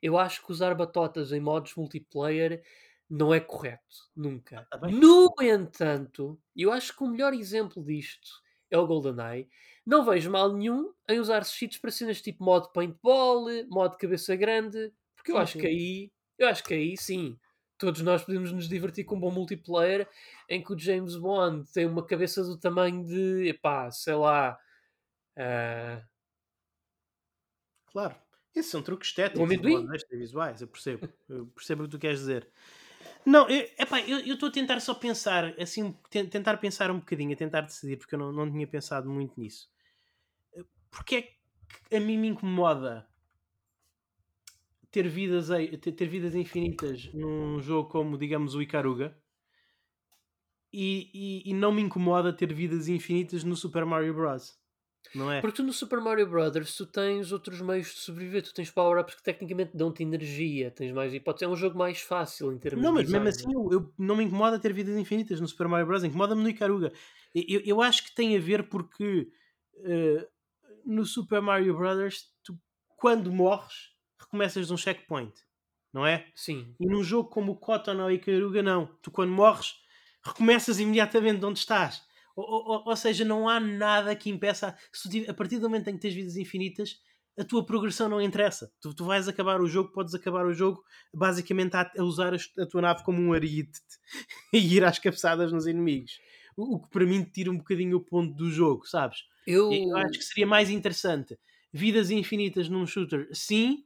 eu 0.02 0.18
acho 0.18 0.44
que 0.44 0.52
usar 0.52 0.74
batotas 0.74 1.32
em 1.32 1.40
modos 1.40 1.74
multiplayer 1.76 2.64
não 3.08 3.32
é 3.34 3.40
correto, 3.40 4.10
nunca. 4.16 4.68
tá 4.68 4.78
bem. 4.78 4.96
No 4.98 5.34
entanto, 5.40 6.40
eu 6.56 6.72
acho 6.72 6.96
que 6.96 7.04
o 7.04 7.08
melhor 7.08 7.32
exemplo 7.34 7.84
disto 7.84 8.28
é 8.70 8.78
o 8.78 8.86
GoldenEye. 8.86 9.48
Não 9.86 10.04
vejo 10.04 10.30
mal 10.30 10.52
nenhum 10.52 10.92
em 11.08 11.18
usar 11.20 11.44
cheats 11.44 11.78
para 11.78 11.90
cenas 11.90 12.20
tipo 12.22 12.44
modo 12.44 12.72
paintball, 12.72 13.46
modo 13.68 13.96
cabeça 13.96 14.34
grande, 14.36 14.92
porque 15.16 15.32
eu 15.32 15.38
Sim, 15.38 15.38
acho 15.38 15.56
que 15.56 15.66
aí, 15.66 16.12
eu 16.38 16.48
acho 16.48 16.64
que 16.64 16.74
aí 16.74 16.96
sim, 16.96 17.38
todos 17.80 18.00
nós 18.02 18.22
podemos 18.22 18.52
nos 18.52 18.68
divertir 18.68 19.04
com 19.04 19.16
um 19.16 19.20
bom 19.20 19.30
multiplayer 19.30 20.08
em 20.48 20.62
que 20.62 20.72
o 20.72 20.78
James 20.78 21.16
Bond 21.16 21.68
tem 21.72 21.86
uma 21.86 22.06
cabeça 22.06 22.44
do 22.44 22.56
tamanho 22.56 23.04
de, 23.04 23.48
epá, 23.48 23.90
sei 23.90 24.14
lá, 24.14 24.58
ah, 25.36 26.02
Claro. 27.86 28.14
Esses 28.54 28.70
são 28.70 28.82
truques 28.82 29.08
o 29.08 29.10
estéticos, 29.10 29.40
e 30.10 30.16
visuais, 30.16 30.60
eu 30.60 30.68
percebo. 30.68 31.08
Eu 31.28 31.46
percebo 31.46 31.82
o 31.82 31.86
que 31.86 31.92
tu 31.92 31.98
queres 31.98 32.18
dizer. 32.20 32.48
Não, 33.24 33.48
eu, 33.48 33.68
epá, 33.78 34.00
eu 34.00 34.34
estou 34.34 34.48
a 34.48 34.52
tentar 34.52 34.80
só 34.80 34.94
pensar, 34.94 35.54
assim, 35.60 35.96
ten- 36.10 36.26
tentar 36.26 36.56
pensar 36.56 36.90
um 36.90 36.98
bocadinho, 36.98 37.32
a 37.32 37.36
tentar 37.36 37.60
decidir, 37.62 37.96
porque 37.96 38.14
eu 38.14 38.18
não, 38.18 38.32
não 38.32 38.50
tinha 38.50 38.66
pensado 38.66 39.08
muito 39.08 39.38
nisso. 39.38 39.70
Porque 40.90 41.16
é 41.16 41.22
que 41.22 41.96
a 41.96 42.00
mim 42.00 42.18
me 42.18 42.28
incomoda 42.28 43.06
ter 44.90 45.08
vidas, 45.08 45.48
ter, 45.80 45.92
ter 45.92 46.08
vidas 46.08 46.34
infinitas 46.34 47.12
num 47.14 47.60
jogo 47.60 47.88
como, 47.88 48.18
digamos, 48.18 48.54
o 48.54 48.62
Icaruga 48.62 49.16
e, 50.72 51.10
e, 51.12 51.50
e 51.50 51.54
não 51.54 51.72
me 51.72 51.82
incomoda 51.82 52.32
ter 52.32 52.52
vidas 52.52 52.88
infinitas 52.88 53.44
no 53.44 53.56
Super 53.56 53.84
Mario 53.84 54.14
Bros. 54.14 54.58
Não 55.14 55.32
é? 55.32 55.40
Porque 55.40 55.56
tu 55.56 55.62
no 55.62 55.72
Super 55.72 55.98
Mario 56.00 56.28
Brothers 56.28 56.76
tu 56.76 56.86
tens 56.86 57.32
outros 57.32 57.60
meios 57.62 57.86
de 57.94 58.00
sobreviver, 58.00 58.42
tu 58.42 58.52
tens 58.52 58.70
power-ups 58.70 59.14
que 59.14 59.22
tecnicamente 59.22 59.74
dão-te 59.74 60.02
energia, 60.02 60.70
tens 60.70 60.92
mais 60.92 61.12
hipóteses, 61.14 61.48
é 61.48 61.48
um 61.50 61.56
jogo 61.56 61.76
mais 61.78 62.00
fácil 62.00 62.52
em 62.52 62.58
termos 62.58 62.84
Não, 62.84 62.92
de 62.92 63.00
mas 63.00 63.10
mesmo 63.10 63.26
assim 63.28 63.52
eu, 63.52 63.68
eu- 63.72 63.94
não 63.98 64.14
me 64.14 64.24
incomoda 64.24 64.58
ter 64.58 64.72
vidas 64.72 64.96
infinitas 64.96 65.40
no 65.40 65.48
Super 65.48 65.68
Mario 65.68 65.86
Bros. 65.86 66.04
Incomoda-me 66.04 66.42
no 66.42 66.48
Icaruga. 66.48 66.92
Eu, 67.34 67.60
eu- 67.64 67.80
acho 67.82 68.04
que 68.04 68.14
tem 68.14 68.36
a 68.36 68.40
ver 68.40 68.68
porque 68.68 69.28
eh, 69.84 70.28
no 70.84 71.04
Super 71.06 71.40
Mario 71.40 71.76
Bros. 71.76 72.30
tu 72.44 72.60
quando 72.96 73.32
morres 73.32 73.89
recomeças 74.20 74.66
de 74.66 74.72
um 74.72 74.76
checkpoint, 74.76 75.34
não 75.92 76.06
é? 76.06 76.26
Sim. 76.34 76.76
E 76.78 76.86
num 76.86 77.02
jogo 77.02 77.28
como 77.28 77.52
o 77.52 77.56
Cotton 77.56 78.00
ou 78.00 78.10
Icaruga, 78.10 78.62
não. 78.62 78.86
Tu 79.02 79.10
quando 79.10 79.32
morres 79.32 79.74
recomeças 80.24 80.78
imediatamente 80.80 81.40
de 81.40 81.46
onde 81.46 81.58
estás. 81.58 82.02
Ou, 82.36 82.44
ou- 82.46 82.84
ou 82.86 82.96
seja, 82.96 83.24
não 83.24 83.48
há 83.48 83.60
nada 83.60 84.14
que 84.16 84.30
impeça. 84.30 84.76
a 85.28 85.34
partir 85.34 85.58
do 85.58 85.68
momento 85.68 85.88
em 85.88 85.94
que 85.94 86.00
tens 86.00 86.14
vidas 86.14 86.36
infinitas, 86.36 86.96
a 87.38 87.44
tua 87.44 87.64
progressão 87.64 88.08
não 88.08 88.20
interessa. 88.20 88.72
Tu, 88.80 88.94
tu 88.94 89.04
vais 89.04 89.28
acabar 89.28 89.60
o 89.60 89.66
jogo, 89.66 89.92
podes 89.92 90.14
acabar 90.14 90.46
o 90.46 90.52
jogo 90.54 90.82
basicamente 91.12 91.74
a, 91.76 91.90
a 91.98 92.02
usar 92.02 92.34
a, 92.34 92.66
tua 92.66 92.82
nave 92.82 93.02
como 93.04 93.20
um 93.20 93.32
arite 93.32 93.80
e 94.52 94.58
ir 94.76 94.84
às 94.84 94.98
cabeçadas 94.98 95.52
nos 95.52 95.66
inimigos. 95.66 96.18
O, 96.56 96.76
o 96.76 96.82
que 96.82 96.90
para 96.90 97.06
mim 97.06 97.24
tira 97.24 97.50
um 97.50 97.58
bocadinho 97.58 97.96
o 97.96 98.04
ponto 98.04 98.34
do 98.34 98.50
jogo, 98.50 98.86
sabes? 98.86 99.20
Eu, 99.46 99.70
Eu 99.70 99.96
acho 99.96 100.18
que 100.18 100.24
seria 100.24 100.46
mais 100.46 100.70
interessante 100.70 101.38
vidas 101.72 102.10
infinitas 102.10 102.68
num 102.68 102.86
shooter, 102.86 103.28
sim, 103.32 103.84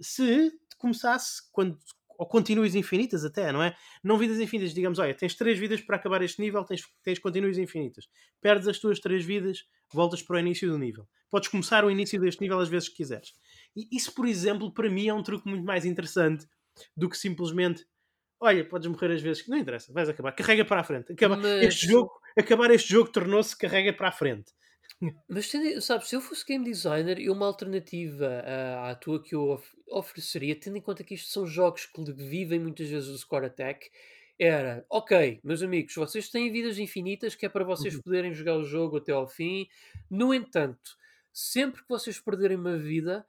se 0.00 0.52
começasse 0.78 1.42
quando 1.52 1.78
ou 2.18 2.26
continues 2.26 2.74
infinitas 2.74 3.24
até, 3.24 3.52
não 3.52 3.62
é? 3.62 3.76
Não 4.02 4.18
vidas 4.18 4.40
infinitas, 4.40 4.74
digamos, 4.74 4.98
olha, 4.98 5.14
tens 5.14 5.36
três 5.36 5.56
vidas 5.56 5.80
para 5.80 5.94
acabar 5.94 6.20
este 6.20 6.40
nível, 6.40 6.64
tens, 6.64 6.82
tens 7.04 7.18
continues 7.20 7.58
infinitas. 7.58 8.08
Perdes 8.40 8.66
as 8.66 8.78
tuas 8.80 8.98
três 8.98 9.24
vidas, 9.24 9.64
voltas 9.92 10.20
para 10.20 10.34
o 10.34 10.38
início 10.40 10.68
do 10.68 10.76
nível. 10.76 11.08
Podes 11.30 11.48
começar 11.48 11.84
o 11.84 11.90
início 11.90 12.20
deste 12.20 12.40
nível 12.40 12.58
às 12.58 12.68
vezes 12.68 12.88
que 12.88 12.96
quiseres. 12.96 13.32
E 13.76 13.86
isso, 13.96 14.12
por 14.12 14.26
exemplo, 14.26 14.72
para 14.74 14.90
mim 14.90 15.06
é 15.06 15.14
um 15.14 15.22
truque 15.22 15.48
muito 15.48 15.64
mais 15.64 15.84
interessante 15.84 16.44
do 16.96 17.08
que 17.08 17.16
simplesmente 17.16 17.86
olha, 18.40 18.64
podes 18.64 18.88
morrer 18.88 19.12
às 19.12 19.20
vezes 19.22 19.42
que 19.42 19.50
não 19.50 19.58
interessa, 19.58 19.92
vais 19.92 20.08
acabar, 20.08 20.32
carrega 20.32 20.64
para 20.64 20.80
a 20.80 20.84
frente. 20.84 21.12
Acaba, 21.12 21.36
Mas- 21.36 21.64
este 21.64 21.86
jogo, 21.88 22.10
acabar 22.38 22.70
este 22.70 22.90
jogo 22.92 23.10
tornou-se 23.10 23.56
carrega 23.56 23.92
para 23.92 24.08
a 24.08 24.12
frente. 24.12 24.52
Mas 25.28 25.50
sabes, 25.84 26.08
se 26.08 26.16
eu 26.16 26.20
fosse 26.20 26.44
game 26.44 26.64
designer 26.64 27.18
e 27.18 27.30
uma 27.30 27.46
alternativa 27.46 28.42
ah, 28.44 28.90
à 28.90 28.94
tua 28.94 29.22
que 29.22 29.34
eu 29.34 29.50
of- 29.50 29.76
ofereceria, 29.90 30.58
tendo 30.58 30.78
em 30.78 30.80
conta 30.80 31.04
que 31.04 31.14
isto 31.14 31.30
são 31.30 31.46
jogos 31.46 31.86
que 31.86 32.02
vivem 32.12 32.58
muitas 32.58 32.88
vezes 32.88 33.08
do 33.10 33.18
score 33.18 33.46
attack, 33.46 33.90
era 34.38 34.84
ok, 34.88 35.40
meus 35.44 35.62
amigos, 35.62 35.94
vocês 35.94 36.28
têm 36.30 36.50
vidas 36.50 36.78
infinitas 36.78 37.34
que 37.34 37.44
é 37.46 37.48
para 37.48 37.64
vocês 37.64 37.96
Uhum. 37.96 38.00
poderem 38.00 38.32
jogar 38.32 38.56
o 38.56 38.64
jogo 38.64 38.96
até 38.98 39.12
ao 39.12 39.26
fim. 39.28 39.68
No 40.10 40.32
entanto, 40.32 40.96
sempre 41.32 41.82
que 41.82 41.88
vocês 41.88 42.18
perderem 42.20 42.56
uma 42.56 42.76
vida, 42.78 43.26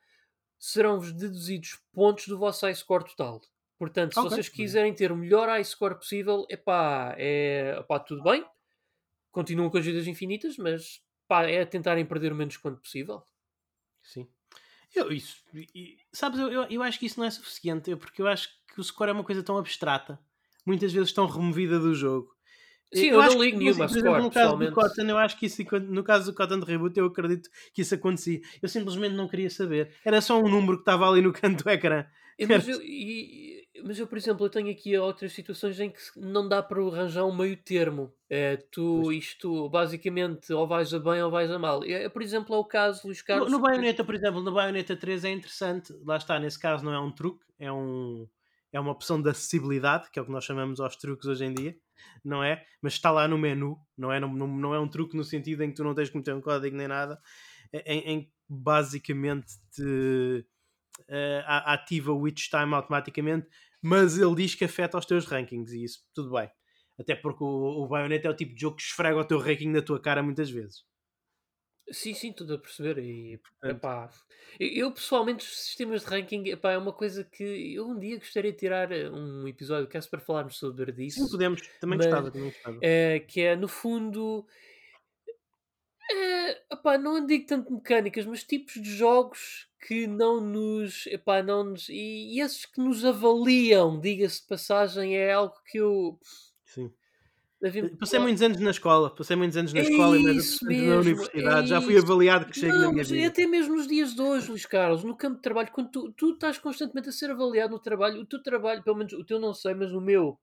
serão-vos 0.60 1.14
deduzidos 1.14 1.80
pontos 1.94 2.28
do 2.28 2.38
vosso 2.40 2.66
high 2.66 2.76
score 2.76 3.06
total. 3.06 3.42
Portanto, 3.78 4.16
se 4.16 4.22
Ok. 4.22 4.32
vocês 4.32 4.50
quiserem 4.50 4.94
ter 4.94 5.12
o 5.12 5.18
melhor 5.18 5.50
high 5.50 5.64
score 5.66 5.96
possível, 5.96 6.46
epá, 6.50 7.16
é 7.18 7.78
epá, 7.80 8.00
tudo 8.00 8.24
bem, 8.24 8.46
continuam 9.32 9.70
com 9.70 9.78
as 9.78 9.86
vidas 9.86 10.08
infinitas, 10.08 10.58
mas 10.58 11.02
pá, 11.30 11.44
é 11.44 11.64
tentarem 11.64 12.06
perder 12.06 12.34
o 12.34 12.36
menos 12.36 12.58
quanto 12.58 12.82
possível. 12.82 13.24
Sim. 14.04 14.28
Eu, 14.94 15.12
isso, 15.12 15.38
e- 15.54 15.98
sabes, 16.12 16.40
eu, 16.40 16.52
eu, 16.52 16.64
eu 16.64 16.82
acho 16.82 16.98
que 17.00 17.06
isso 17.06 17.20
não 17.20 17.28
é 17.28 17.30
suficiente, 17.30 17.92
eu- 17.92 17.98
porque 17.98 18.22
eu 18.22 18.28
acho 18.28 18.50
que 18.74 18.82
o 18.82 18.84
score 18.84 19.12
é 19.12 19.14
uma 19.14 19.24
coisa 19.24 19.44
tão 19.44 19.56
abstrata, 19.58 20.20
muitas 20.66 20.92
vezes 20.92 21.14
tão 21.14 21.28
removida 21.28 21.80
do 21.80 21.94
jogo. 21.94 22.36
Sim, 22.92 23.10
eu 23.10 23.22
acho 23.22 23.36
não 23.36 23.40
que, 23.42 23.46
ligo 23.46 23.60
nenhuma 23.60 23.88
por 23.88 23.98
exemplo, 23.98 24.22
no 24.24 24.32
caso 24.32 24.58
do. 24.58 24.72
Cotton, 24.72 25.04
eu 25.04 25.18
acho 25.20 25.38
que 25.38 25.46
isso, 25.46 25.62
no 25.82 26.04
caso 26.04 26.32
do 26.32 26.36
Cotton 26.36 26.60
de 26.60 26.66
Reboot, 26.66 26.98
eu 26.98 27.06
acredito 27.06 27.48
que 27.72 27.84
isso 27.84 27.94
acontecia. 27.94 28.42
Eu 28.60 28.68
simplesmente 28.68 29.14
não 29.14 29.28
queria 29.28 29.50
saber. 29.52 29.96
Era 30.04 30.20
só 30.22 30.40
um 30.40 30.50
número 30.50 30.78
que 30.78 30.82
estava 30.82 31.08
ali 31.08 31.22
no 31.22 31.32
canto 31.32 31.64
do 31.64 31.70
ecrã. 31.70 32.08
É, 32.40 32.48
mas, 32.48 32.68
eu, 32.68 32.82
e- 32.82 33.69
mas 33.86 33.98
eu, 34.00 34.08
por 34.08 34.18
exemplo, 34.18 34.46
eu 34.46 34.50
tenho 34.50 34.70
aqui 34.72 34.98
outras 34.98 35.32
situações 35.34 35.80
em 35.80 35.90
que 35.90 36.00
não 36.18 36.48
dá 36.48 36.62
para 36.64 36.82
arranjar 36.82 37.26
um 37.26 37.36
meio 37.36 37.58
termo. 37.58 38.14
É, 38.30 38.58
tu, 38.58 39.02
Pois. 39.04 39.18
isto, 39.18 39.70
basicamente, 39.70 40.54
ou 40.54 40.68
vais 40.68 40.94
a 40.94 41.00
bem 41.00 41.22
ou 41.24 41.32
vais 41.32 41.50
a 41.52 41.58
mal. 41.60 41.84
É, 41.84 42.08
por 42.10 42.22
exemplo, 42.22 42.54
é 42.56 42.58
o 42.58 42.64
caso, 42.66 43.08
Luís 43.08 43.20
No, 43.20 43.26
Carlos. 43.26 43.52
no 43.52 43.58
que- 43.58 43.64
Bayonetta, 43.64 44.04
por 44.04 44.16
exemplo, 44.16 44.42
no 44.42 44.52
Bayonetta 44.54 44.96
3 44.96 45.24
é 45.26 45.32
interessante. 45.32 45.94
Lá 46.06 46.18
está, 46.18 46.40
nesse 46.40 46.60
caso 46.60 46.84
não 46.86 46.94
é 46.94 47.00
um 47.00 47.12
truque, 47.12 47.44
é, 47.58 47.72
um, 47.72 48.28
é 48.72 48.80
uma 48.80 48.92
opção 48.92 49.22
de 49.22 49.30
acessibilidade, 49.30 50.10
que 50.12 50.20
é 50.20 50.22
o 50.22 50.26
que 50.26 50.32
nós 50.32 50.44
chamamos 50.46 50.80
aos 50.80 50.96
truques 50.96 51.26
hoje 51.28 51.46
em 51.46 51.54
dia, 51.54 51.76
não 52.24 52.44
é? 52.44 52.64
Mas 52.82 52.94
está 52.94 53.10
lá 53.12 53.28
no 53.28 53.38
menu, 53.38 53.78
não 53.98 54.12
é, 54.12 54.20
não, 54.20 54.32
não, 54.34 54.48
não 54.48 54.74
é 54.76 54.80
um 54.80 54.88
truque 54.88 55.18
no 55.18 55.24
sentido 55.24 55.64
em 55.64 55.70
que 55.70 55.76
tu 55.76 55.84
não 55.84 55.96
tens 55.96 56.10
que 56.10 56.18
meter 56.18 56.34
um 56.36 56.42
código 56.42 56.76
nem 56.78 56.88
nada, 56.88 57.20
em, 57.74 58.00
em 58.00 58.22
que 58.24 58.32
basicamente 58.48 59.48
te 59.72 60.46
a- 61.46 61.74
ativa 61.74 62.12
o 62.12 62.20
Witch 62.22 62.50
Time 62.50 62.74
automaticamente, 62.76 63.48
mas 63.82 64.18
ele 64.18 64.36
diz 64.36 64.56
que 64.56 64.66
afeta 64.66 64.98
os 64.98 65.06
teus 65.06 65.26
rankings 65.26 65.72
e 65.74 65.84
isso 65.84 66.00
tudo 66.14 66.32
bem. 66.32 66.50
Até 67.00 67.16
porque 67.16 67.44
o, 67.44 67.84
o 67.84 67.88
Bayonetta 67.88 68.28
é 68.28 68.32
o 68.32 68.36
tipo 68.36 68.54
de 68.54 68.62
jogo 68.62 68.76
que 68.78 68.84
esfrega 68.84 69.18
o 69.20 69.26
teu 69.26 69.40
ranking 69.40 69.70
na 69.70 69.82
tua 69.82 70.02
cara 70.02 70.22
muitas 70.22 70.50
vezes. 70.50 70.84
Sim, 71.92 72.14
sim, 72.14 72.32
tudo 72.32 72.54
a 72.54 72.58
perceber. 72.60 73.00
E, 73.00 73.40
epá, 73.64 74.10
eu, 74.60 74.92
pessoalmente, 74.92 75.44
os 75.44 75.60
sistemas 75.66 76.02
de 76.02 76.08
ranking 76.08 76.48
epá, 76.50 76.72
é 76.74 76.78
uma 76.78 76.94
coisa 76.94 77.24
que 77.24 77.74
eu 77.74 77.88
um 77.90 77.98
dia 77.98 78.16
gostaria 78.20 78.52
de 78.52 78.60
tirar 78.60 78.92
eh, 78.92 79.10
um 79.10 79.48
episódio 79.48 79.88
caso 79.88 80.08
para 80.08 80.20
falarmos 80.20 80.58
sobre 80.60 80.92
isso. 81.04 81.26
Sim, 81.26 81.32
podemos. 81.32 81.62
Também 81.80 81.98
mas- 81.98 82.06
gostava, 82.06 82.30
também 82.32 82.50
gostava. 82.52 82.78
eh, 82.84 83.20
que 83.22 83.42
é, 83.42 83.56
no 83.56 83.68
fundo, 83.68 84.46
é, 86.12 86.52
epá, 86.74 86.98
não 86.98 87.26
digo 87.26 87.46
tanto 87.46 87.72
mecânicas, 87.74 88.26
mas 88.26 88.44
tipos 88.44 88.74
de 88.74 88.90
jogos 88.96 89.68
que 89.88 90.08
não 90.08 90.42
nos. 90.42 91.06
Epá, 91.08 91.42
não 91.44 91.64
nos 91.64 91.88
e, 91.90 92.36
e 92.36 92.42
esses 92.42 92.66
que 92.66 92.82
nos 92.82 93.06
avaliam, 93.06 94.00
diga-se 94.00 94.42
de 94.42 94.48
passagem, 94.48 95.16
é 95.18 95.34
algo 95.34 95.56
que 95.66 95.78
eu. 95.80 96.20
Sim. 96.66 96.92
havia- 97.64 97.96
Passei 97.98 98.20
muitos 98.20 98.42
anos 98.42 98.60
na 98.60 98.72
escola, 98.72 99.14
passei 99.16 99.36
muitos 99.36 99.58
anos 99.58 99.74
na 99.74 99.80
É 99.80 99.84
escola 99.84 100.18
e 100.18 100.26
anos 100.28 100.62
na 100.62 100.70
mesmo, 100.70 101.00
universidade. 101.02 101.64
é 101.64 101.70
Já 101.70 101.82
fui 101.82 101.98
avaliado 101.98 102.46
que 102.48 102.58
chego 102.58 102.74
na 102.74 102.80
Não, 102.86 102.92
minha 102.92 103.04
mas 103.04 103.12
vida. 103.12 103.28
até 103.30 103.48
mesmo 103.48 103.76
nos 103.76 103.88
dias 103.88 104.14
de 104.16 104.22
hoje, 104.22 104.50
Luís 104.50 104.66
Carlos, 104.66 105.04
no 105.04 105.16
campo 105.16 105.36
de 105.38 105.42
trabalho, 105.42 105.72
quando 105.72 105.90
tu, 105.92 106.12
tu 106.14 106.32
estás 106.32 106.58
constantemente 106.58 107.10
a 107.10 107.12
ser 107.12 107.32
avaliado 107.32 107.72
no 107.74 107.80
trabalho, 107.80 108.22
o 108.22 108.26
teu 108.26 108.42
trabalho, 108.42 108.84
pelo 108.84 108.98
menos 108.98 109.14
o 109.14 109.24
teu 109.24 109.40
não 109.40 109.54
sei, 109.54 109.74
mas 109.74 109.92
o 109.94 110.02
meu, 110.02 110.38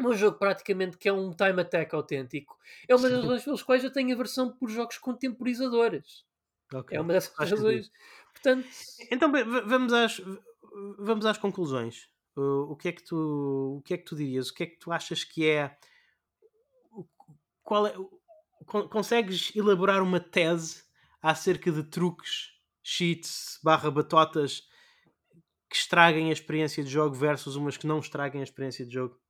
meu 0.00 0.14
jogo 0.14 0.38
praticamente 0.38 0.96
que 0.98 1.08
é 1.08 1.12
um 1.12 1.30
time 1.30 1.60
attack 1.60 1.94
autêntico, 1.94 2.58
é 2.88 2.94
uma 2.94 3.08
das 3.08 3.22
razões 3.22 3.44
pelas 3.44 3.62
quais 3.62 3.84
eu 3.84 3.92
tenho 3.92 4.14
aversão 4.14 4.50
por 4.50 4.68
jogos 4.68 4.98
contemporizadores. 4.98 6.24
Ok. 6.72 6.96
É 6.96 7.00
uma 7.00 7.12
dessas 7.12 7.34
razões. 7.36 7.90
Portanto, 8.32 8.66
Então 9.10 9.32
vamos 9.66 9.92
às, 9.92 10.20
vamos 10.98 11.26
às 11.26 11.38
conclusões. 11.38 12.08
O, 12.36 12.72
o 12.72 12.76
que 12.76 12.88
é 12.88 12.92
que 12.92 13.02
tu, 13.02 13.76
o 13.78 13.82
que 13.82 13.94
é 13.94 13.98
que 13.98 14.04
tu 14.04 14.16
dirias? 14.16 14.50
O 14.50 14.54
que 14.54 14.62
é 14.62 14.66
que 14.66 14.78
tu 14.78 14.92
achas 14.92 15.24
que 15.24 15.46
é 15.46 15.76
qual 17.62 17.86
é 17.86 17.94
con- 18.66 18.88
consegues 18.88 19.54
elaborar 19.54 20.02
uma 20.02 20.20
tese 20.20 20.84
acerca 21.22 21.70
de 21.70 21.82
truques, 21.82 22.52
cheats, 22.82 23.58
barra 23.62 23.90
batotas 23.90 24.68
que 25.68 25.76
estraguem 25.76 26.30
a 26.30 26.32
experiência 26.32 26.82
de 26.82 26.90
jogo 26.90 27.14
versus 27.14 27.54
umas 27.56 27.76
que 27.76 27.86
não 27.86 27.98
estraguem 27.98 28.40
a 28.40 28.44
experiência 28.44 28.84
de 28.84 28.92
jogo? 28.92 29.20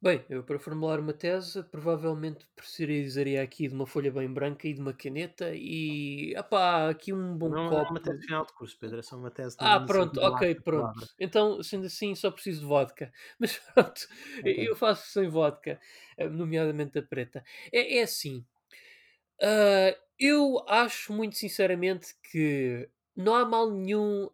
Bem, 0.00 0.24
eu 0.28 0.42
para 0.44 0.58
formular 0.58 0.98
uma 1.00 1.12
tese, 1.12 1.62
provavelmente 1.64 2.46
precisaria 2.54 3.42
aqui 3.42 3.68
de 3.68 3.74
uma 3.74 3.86
folha 3.86 4.10
bem 4.12 4.32
branca 4.32 4.66
e 4.68 4.74
de 4.74 4.80
uma 4.80 4.92
caneta 4.94 5.52
e, 5.54 6.34
opá, 6.38 6.88
aqui 6.90 7.12
um 7.12 7.36
bom 7.36 7.54
Não 7.54 7.78
é 7.78 7.82
copo. 7.82 7.90
uma 7.90 8.00
tese 8.00 8.24
final 8.24 8.46
de 8.46 8.52
curso, 8.54 8.78
Pedro, 8.78 8.98
é 8.98 9.02
só 9.02 9.16
uma 9.16 9.30
tese 9.30 9.58
Ah, 9.62 9.78
no 9.78 9.86
pronto, 9.86 10.18
ok, 10.22 10.54
pronto. 10.64 10.90
palavra. 10.94 11.06
Então, 11.18 11.62
sendo 11.62 11.84
assim, 11.86 12.14
só 12.14 12.30
preciso 12.30 12.60
de 12.60 12.66
vodka. 12.66 13.12
Mas 13.38 13.58
pronto, 13.58 14.08
Ok. 14.40 14.58
eu 14.66 14.74
faço 14.74 15.08
sem 15.10 15.28
vodka, 15.28 15.78
eh, 16.16 16.28
nomeadamente 16.28 16.98
a 16.98 17.02
preta. 17.02 17.44
É, 17.72 17.98
é 17.98 18.02
assim, 18.02 18.44
ah, 19.42 19.96
Eu 20.18 20.64
acho 20.68 21.12
muito 21.12 21.36
sinceramente 21.36 22.14
que 22.30 22.88
não 23.16 23.34
há 23.34 23.44
mal 23.44 23.70
nenhum 23.70 24.30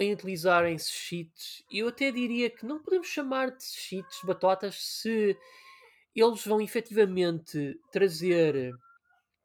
em 0.00 0.12
utilizarem-se 0.12 0.90
cheats. 0.90 1.62
Eu 1.70 1.88
até 1.88 2.10
diria 2.10 2.48
que 2.48 2.64
não 2.64 2.82
podemos 2.82 3.06
chamar 3.06 3.50
de 3.50 3.64
cheats 3.64 4.20
batotas 4.24 4.76
se 4.76 5.36
eles 6.14 6.44
vão 6.44 6.60
efetivamente 6.60 7.78
trazer 7.92 8.72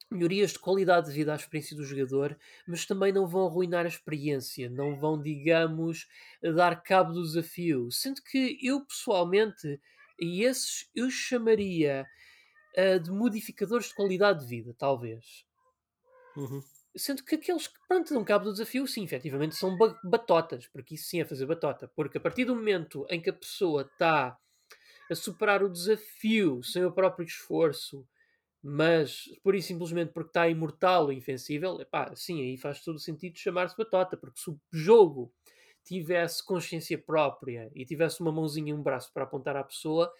melhorias 0.10 0.54
de 0.54 0.60
qualidade 0.60 1.08
de 1.08 1.14
vida 1.14 1.34
à 1.34 1.36
experiência 1.36 1.76
do 1.76 1.84
jogador, 1.84 2.38
mas 2.66 2.86
também 2.86 3.12
não 3.12 3.28
vão 3.28 3.46
arruinar 3.46 3.86
a 3.86 3.90
experiência, 3.90 4.70
não 4.70 4.98
vão, 4.98 5.22
digamos, 5.22 6.08
dar 6.42 6.82
cabo 6.82 7.14
do 7.14 7.24
desafio. 7.24 7.92
Sendo 7.92 8.22
que 8.22 8.58
eu 8.62 8.86
pessoalmente, 8.86 9.80
e 10.20 10.44
esses 10.44 10.90
eu 10.96 11.10
chamaria 11.10 12.06
uh, 12.78 13.00
de 13.00 13.12
modificadores 13.12 13.88
de 13.88 13.96
qualidade 13.96 14.42
de 14.42 14.46
vida, 14.46 14.76
talvez. 14.78 15.46
Uhum. 16.38 16.64
Sendo 16.98 17.24
que 17.24 17.36
aqueles 17.36 17.68
que 17.68 17.80
pronto, 17.88 18.14
dão 18.14 18.24
cabo 18.24 18.46
do 18.46 18.52
desafio, 18.54 18.88
sim, 18.88 19.04
efetivamente 19.04 19.56
são 19.56 19.78
ba 19.78 20.00
batotas, 20.04 20.68
porque 20.68 20.96
isso 20.96 21.06
sim 21.10 21.20
é 21.22 21.26
fazer 21.26 21.46
batota. 21.46 21.88
Porque 21.96 22.18
a 22.18 22.22
partir 22.22 22.46
do 22.46 22.56
momento 22.56 23.06
em 23.10 23.22
que 23.22 23.30
a 23.30 23.34
pessoa 23.34 23.82
está 23.82 24.38
a 25.10 25.16
superar 25.16 25.64
o 25.64 25.70
desafio 25.70 26.64
sem 26.64 26.86
o 26.86 26.92
próprio 26.92 27.26
esforço, 27.26 28.08
mas 28.64 29.26
por 29.44 29.56
e 29.56 29.62
simplesmente 29.62 30.12
porque 30.12 30.30
está 30.30 30.50
imortal 30.50 31.06
ou 31.06 31.12
invencível, 31.12 31.80
epá, 31.80 32.16
sim, 32.16 32.42
aí 32.42 32.58
faz 32.58 32.84
todo 32.84 32.96
o 32.96 33.00
sentido 33.00 33.38
chamar-se 33.38 33.78
batota, 33.78 34.18
porque 34.18 34.40
se 34.40 34.50
o 34.50 34.60
jogo 34.72 35.32
tivesse 35.84 36.44
consciência 36.44 36.98
própria 36.98 37.72
e 37.76 37.86
tivesse 37.86 38.22
uma 38.22 38.32
mãozinha 38.32 38.72
e 38.72 38.74
um 38.74 38.82
braço 38.82 39.14
para 39.14 39.24
apontar 39.24 39.56
à 39.56 39.64
pessoa, 39.64 40.12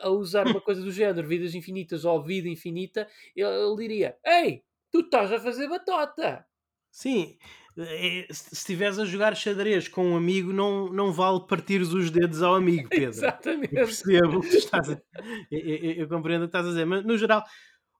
a 0.00 0.08
usar 0.08 0.46
uma 0.46 0.60
coisa 0.60 0.82
do 0.82 0.90
género, 0.90 1.28
vidas 1.28 1.54
infinitas 1.54 2.04
ou 2.04 2.22
vida 2.22 2.48
infinita, 2.48 3.06
ele 3.34 3.76
diria: 3.76 4.16
Ei, 4.24 4.64
tu 5.02 5.06
estás 5.06 5.32
a 5.32 5.38
fazer 5.40 5.68
batota! 5.68 6.44
Sim, 6.90 7.36
é, 7.78 8.26
se 8.30 8.54
estiveres 8.54 8.98
a 8.98 9.04
jogar 9.04 9.36
xadrez 9.36 9.86
com 9.86 10.12
um 10.12 10.16
amigo, 10.16 10.52
não, 10.52 10.88
não 10.88 11.12
vale 11.12 11.46
partir 11.46 11.82
os 11.82 12.10
dedos 12.10 12.42
ao 12.42 12.54
amigo, 12.54 12.88
Pedro. 12.90 13.08
Exatamente. 13.08 13.76
Eu 13.76 13.84
percebo 13.84 14.38
o 14.38 14.40
que 14.40 14.56
estás 14.56 14.90
a... 14.90 15.02
eu, 15.50 15.60
eu, 15.60 15.92
eu, 15.92 16.08
compreendo 16.08 16.44
o 16.44 16.46
que 16.46 16.56
estás 16.56 16.66
a 16.66 16.70
dizer, 16.70 16.86
mas 16.86 17.04
no 17.04 17.18
geral, 17.18 17.44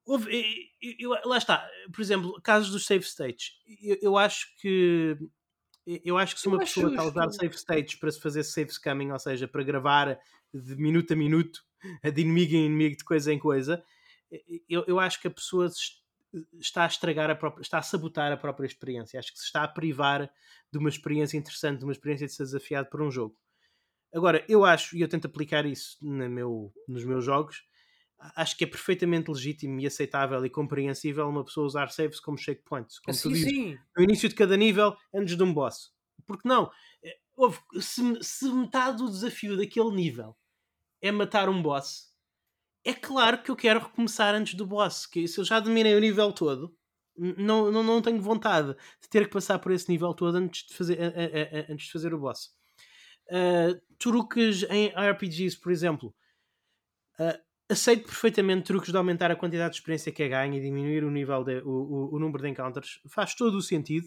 houve, 0.07 0.71
eu, 0.99 1.11
lá 1.27 1.37
está, 1.37 1.69
por 1.93 2.01
exemplo, 2.01 2.41
casos 2.43 2.71
dos 2.71 2.87
save 2.87 3.05
states. 3.05 3.53
Eu, 4.01 4.17
acho 4.17 4.47
que 4.61 5.19
eu 6.05 6.17
acho 6.17 6.35
que 6.35 6.41
se 6.41 6.49
uma 6.49 6.59
pessoa 6.59 6.89
está 6.89 7.03
a 7.03 7.07
usar 7.07 7.31
save 7.31 7.55
states 7.55 7.97
para 7.97 8.11
se 8.11 8.21
fazer 8.21 8.45
save 8.45 8.71
scamming, 8.71 9.11
ou 9.13 9.19
seja, 9.19 9.47
para 9.47 9.63
gravar 9.63 10.19
de 10.55 10.77
minuto 10.77 11.13
a 11.13 11.17
minuto, 11.17 11.61
de 12.03 12.21
inimigo 12.23 12.55
em 12.55 12.65
inimigo, 12.65 12.97
de 12.97 13.05
coisa 13.05 13.31
em 13.31 13.39
coisa, 13.39 13.85
eu, 14.69 14.85
eu 14.87 14.99
acho 14.99 15.21
que 15.21 15.29
a 15.29 15.31
pessoa 15.31 15.69
está 16.59 16.85
a 16.85 16.87
estragar 16.87 17.31
a 17.31 17.35
própria, 17.35 17.63
está 17.63 17.79
a 17.79 17.83
sabotar 17.83 18.33
a 18.33 18.37
própria 18.37 18.67
experiência. 18.67 19.19
Acho 19.19 19.33
que 19.33 19.39
se 19.39 19.47
está 19.47 19.63
a 19.63 19.69
privar 19.69 20.31
de 20.71 20.79
uma 20.79 20.89
experiência 20.89 21.37
interessante, 21.37 21.79
de 21.79 21.85
uma 21.85 21.93
experiência 21.93 22.27
de 22.27 22.33
ser 22.33 22.45
desafiado 22.45 22.89
por 22.89 23.03
um 23.03 23.11
jogo. 23.11 23.37
Agora, 24.15 24.45
eu 24.49 24.65
acho, 24.65 24.97
e 24.97 25.01
eu 25.01 25.09
tento 25.09 25.27
aplicar 25.27 25.67
isso 25.67 25.99
no 26.01 26.29
meu, 26.29 26.73
nos 26.89 27.05
meus 27.05 27.25
jogos, 27.25 27.65
acho 28.19 28.57
que 28.57 28.65
é 28.65 28.67
perfeitamente 28.67 29.31
legítimo 29.31 29.79
e 29.81 29.87
aceitável 29.87 30.45
e 30.45 30.51
compreensível 30.51 31.29
uma 31.29 31.45
pessoa 31.45 31.67
usar 31.67 31.91
saves 31.91 32.21
como 32.21 32.39
checkpoints. 32.39 32.99
Como 33.01 33.15
sim, 33.15 33.33
dizes, 33.33 33.51
sim. 33.51 33.79
no 33.97 34.03
início 34.03 34.29
de 34.29 34.35
cada 34.35 34.57
nível, 34.57 34.97
antes 35.15 35.37
de 35.37 35.43
um 35.43 35.53
boss. 35.53 35.93
Porque 36.27 36.49
não? 36.49 36.71
Eh, 37.03 37.19
se, 37.81 38.03
se 38.23 38.49
metade 38.51 38.99
do 38.99 39.11
desafio 39.11 39.57
daquele 39.57 39.91
nível 39.91 40.37
é 41.01 41.13
matar 41.13 41.49
um 41.49 41.61
boss, 41.61 42.16
é 42.87 42.95
claro 42.95 43.43
que 43.43 43.51
eu 43.51 43.57
quero 43.57 43.81
recomeçar 43.81 44.35
antes 44.35 44.55
do 44.55 44.65
boss. 44.65 45.07
Que 45.07 45.27
se 45.27 45.39
eu 45.41 45.45
já 45.45 45.59
dominei 45.59 45.95
o 45.97 46.01
nível 46.01 46.33
todo, 46.33 46.73
não, 47.17 47.73
não, 47.73 47.83
não 47.83 48.01
tenho 48.01 48.21
vontade 48.21 48.75
de 49.01 49.09
ter 49.09 49.27
que 49.27 49.33
passar 49.33 49.59
por 49.59 49.73
esse 49.73 49.91
nível 49.91 50.15
todo 50.15 50.37
antes 50.37 50.67
de 50.67 50.75
fazer, 50.75 50.99
a, 51.01 51.07
a, 51.07 51.09
a, 51.09 51.73
antes 51.73 51.87
de 51.87 51.93
fazer 51.93 52.15
o 52.15 52.19
boss. 52.19 52.55
Uh, 53.29 53.81
truques 53.99 54.63
em 54.71 54.89
RPGs, 54.89 55.59
por 55.59 55.73
exemplo. 55.73 56.15
Uh, 57.19 57.39
aceito 57.69 58.05
perfeitamente 58.05 58.67
truques 58.67 58.93
de 58.93 58.97
aumentar 58.97 59.33
a 59.33 59.37
quantidade 59.37 59.73
de 59.73 59.81
experiência 59.81 60.13
que 60.13 60.23
é 60.23 60.29
ganha 60.29 60.57
e 60.57 60.63
diminuir 60.63 61.03
o 61.03 61.11
nível 61.11 61.43
de, 61.43 61.59
o, 61.65 61.71
o, 61.71 62.15
o 62.15 62.19
número 62.21 62.43
de 62.43 62.51
encounters. 62.51 63.01
Faz 63.09 63.35
todo 63.35 63.57
o 63.57 63.63
sentido. 63.63 64.07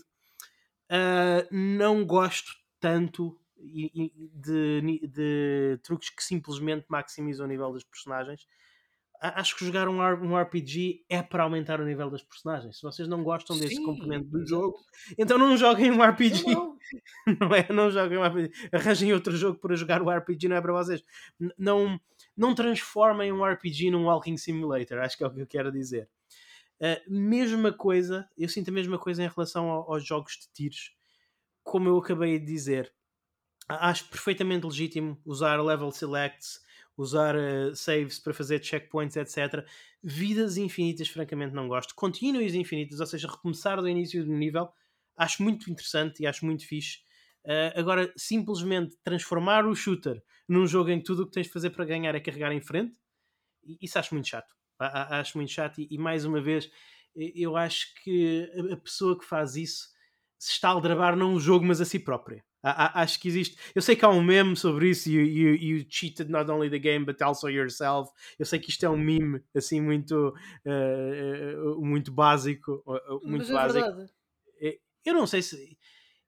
Uh, 0.89 1.45
não 1.51 2.05
gosto 2.05 2.53
tanto 2.79 3.37
de, 4.33 5.07
de, 5.07 5.79
truques 5.83 6.09
que 6.09 6.23
simplesmente 6.23 6.85
maximizam 6.87 7.45
o 7.45 7.49
nível 7.49 7.73
dos 7.73 7.83
personagens 7.83 8.47
acho 9.19 9.57
que 9.57 9.65
jogar 9.65 9.89
um, 9.89 10.37
RPG 10.37 11.05
é 11.09 11.21
para 11.21 11.43
aumentar 11.43 11.81
o 11.81 11.85
nível 11.85 12.09
das 12.09 12.23
personagens. 12.23 12.77
Se 12.77 12.83
vocês 12.83 13.07
não 13.07 13.23
gostam 13.23 13.55
Sim, 13.55 13.61
desse 13.61 13.83
componente 13.83 14.25
do 14.27 14.45
jogo, 14.47 14.77
então 15.17 15.37
não 15.37 15.57
joguem 15.57 15.91
um 15.91 16.01
RPG. 16.01 16.43
Não, 16.45 16.77
não 17.39 17.55
é? 17.55 17.67
Não 17.71 17.91
joguem 17.91 18.17
um 18.17 18.23
RPG. 18.23 18.51
Arranjem 18.71 19.13
outro 19.13 19.35
jogo 19.35 19.59
para 19.59 19.75
jogar 19.75 20.01
o 20.01 20.09
RPG, 20.09 20.47
não 20.47 20.55
é 20.55 20.61
para 20.61 20.73
vocês. 20.73 21.03
Não, 21.57 21.99
não 22.35 22.55
transformem 22.55 23.31
um 23.31 23.43
RPG 23.43 23.91
num 23.91 24.05
Walking 24.05 24.37
Simulator, 24.37 24.99
acho 24.99 25.17
que 25.17 25.23
é 25.23 25.27
o 25.27 25.31
que 25.31 25.41
eu 25.41 25.47
quero 25.47 25.71
dizer. 25.71 26.09
Uh, 26.79 27.13
mesma 27.13 27.73
coisa, 27.73 28.29
eu 28.37 28.47
sinto 28.47 28.69
a 28.69 28.73
mesma 28.73 28.97
coisa 28.97 29.21
em 29.21 29.27
relação 29.27 29.69
ao, 29.69 29.91
aos 29.93 30.05
jogos 30.05 30.37
de 30.39 30.47
tiros, 30.53 30.95
como 31.61 31.89
eu 31.89 31.97
acabei 31.97 32.39
de 32.39 32.45
dizer. 32.45 32.93
Acho 33.67 34.05
perfeitamente 34.05 34.65
legítimo 34.65 35.21
usar 35.25 35.61
level 35.61 35.91
selects 35.91 36.61
usar 37.01 37.35
uh, 37.35 37.75
saves 37.75 38.19
para 38.19 38.33
fazer 38.33 38.63
checkpoints, 38.63 39.15
etc. 39.15 39.65
Vidas 40.03 40.57
infinitas, 40.57 41.07
francamente, 41.07 41.53
não 41.53 41.67
gosto. 41.67 41.95
Continues 41.95 42.53
infinitas, 42.53 42.99
ou 42.99 43.05
seja, 43.05 43.27
recomeçar 43.27 43.79
do 43.79 43.87
início 43.87 44.23
do 44.25 44.33
nível, 44.33 44.69
acho 45.15 45.41
muito 45.41 45.69
interessante 45.71 46.21
e 46.21 46.27
acho 46.27 46.45
muito 46.45 46.67
fixe. 46.67 46.99
Uh, 47.45 47.79
agora, 47.79 48.13
simplesmente 48.17 48.97
transformar 49.03 49.65
o 49.65 49.73
shooter 49.73 50.21
num 50.47 50.67
jogo 50.67 50.89
em 50.89 50.99
que 50.99 51.05
tudo 51.05 51.23
o 51.23 51.25
que 51.25 51.31
tens 51.31 51.47
de 51.47 51.53
fazer 51.53 51.69
para 51.69 51.85
ganhar 51.85 52.13
é 52.15 52.19
carregar 52.19 52.51
em 52.51 52.61
frente, 52.61 52.99
isso 53.81 53.97
acho 53.97 54.13
muito 54.13 54.27
chato. 54.27 54.53
Acho 54.79 55.37
muito 55.37 55.51
chato, 55.51 55.79
e, 55.79 55.87
e 55.91 55.97
mais 55.97 56.25
uma 56.25 56.41
vez, 56.41 56.71
eu 57.15 57.55
acho 57.57 57.93
que 57.95 58.49
a 58.71 58.77
pessoa 58.77 59.17
que 59.17 59.25
faz 59.25 59.55
isso 59.55 59.89
se 60.37 60.53
está 60.53 60.69
a 60.69 60.71
aldrabar 60.71 61.17
não 61.17 61.33
o 61.33 61.39
jogo, 61.39 61.65
mas 61.65 61.81
a 61.81 61.85
si 61.85 61.99
própria 61.99 62.43
acho 62.63 63.19
que 63.19 63.27
existe. 63.27 63.57
Eu 63.73 63.81
sei 63.81 63.95
que 63.95 64.03
há 64.03 64.09
um 64.09 64.23
meme 64.23 64.55
sobre 64.55 64.89
isso. 64.89 65.09
You, 65.09 65.21
you, 65.21 65.55
you, 65.55 65.85
cheated 65.89 66.29
not 66.29 66.49
only 66.51 66.69
the 66.69 66.79
game 66.79 67.05
but 67.05 67.21
also 67.21 67.47
yourself. 67.47 68.11
Eu 68.37 68.45
sei 68.45 68.59
que 68.59 68.69
isto 68.69 68.85
é 68.85 68.89
um 68.89 68.97
meme 68.97 69.41
assim 69.55 69.81
muito, 69.81 70.33
uh, 70.65 71.85
muito 71.85 72.11
básico. 72.11 72.83
Muito 73.23 73.47
Mas 73.47 73.49
é 73.49 73.53
básico. 73.53 73.85
Verdade. 73.85 74.19
Eu 75.05 75.13
não 75.13 75.25
sei 75.25 75.41
se. 75.41 75.77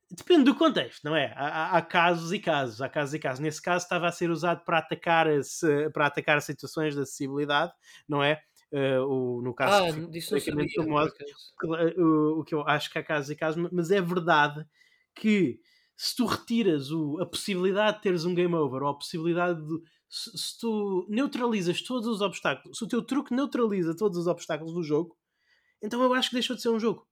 Depende 0.09 0.43
do 0.43 0.55
contexto, 0.55 1.05
não 1.05 1.15
é? 1.15 1.33
Há, 1.37 1.77
há, 1.77 1.81
casos 1.81 2.33
e 2.33 2.39
casos, 2.39 2.81
há 2.81 2.89
casos 2.89 3.13
e 3.13 3.19
casos. 3.19 3.39
Nesse 3.39 3.61
caso 3.61 3.85
estava 3.85 4.07
a 4.07 4.11
ser 4.11 4.29
usado 4.29 4.61
para 4.65 4.79
atacar, 4.79 5.27
para 5.93 6.07
atacar 6.07 6.41
situações 6.41 6.95
de 6.95 7.01
acessibilidade, 7.01 7.71
não 8.09 8.21
é? 8.21 8.41
Uh, 8.73 9.05
o, 9.05 9.41
no 9.41 9.53
caso 9.53 9.85
ah, 9.85 9.91
disso 10.09 10.33
não 10.33 10.69
famoso, 10.69 11.13
o, 11.97 12.39
o 12.39 12.43
que 12.43 12.55
eu 12.55 12.65
acho 12.65 12.89
que 12.89 12.97
há 12.97 13.03
casos 13.03 13.29
e 13.29 13.35
casos, 13.35 13.69
mas 13.69 13.91
é 13.91 14.01
verdade 14.01 14.65
que 15.13 15.59
se 16.03 16.15
tu 16.15 16.25
retiras 16.25 16.89
o, 16.89 17.21
a 17.21 17.27
possibilidade 17.27 17.97
de 17.97 18.01
teres 18.01 18.25
um 18.25 18.33
game 18.33 18.55
over 18.55 18.81
ou 18.81 18.89
a 18.89 18.97
possibilidade 18.97 19.61
de. 19.61 19.83
Se, 20.09 20.35
se, 20.35 20.59
tu 20.59 21.05
neutralizas 21.07 21.79
todos 21.83 22.07
os 22.07 22.21
obstáculos, 22.21 22.75
se 22.75 22.83
o 22.83 22.87
teu 22.87 23.03
truque 23.03 23.35
neutraliza 23.35 23.95
todos 23.95 24.17
os 24.17 24.25
obstáculos 24.25 24.73
do 24.73 24.81
jogo, 24.81 25.15
então 25.79 26.01
eu 26.01 26.11
acho 26.15 26.29
que 26.29 26.35
deixou 26.35 26.55
de 26.55 26.63
ser 26.63 26.69
um 26.69 26.79
jogo. 26.79 27.07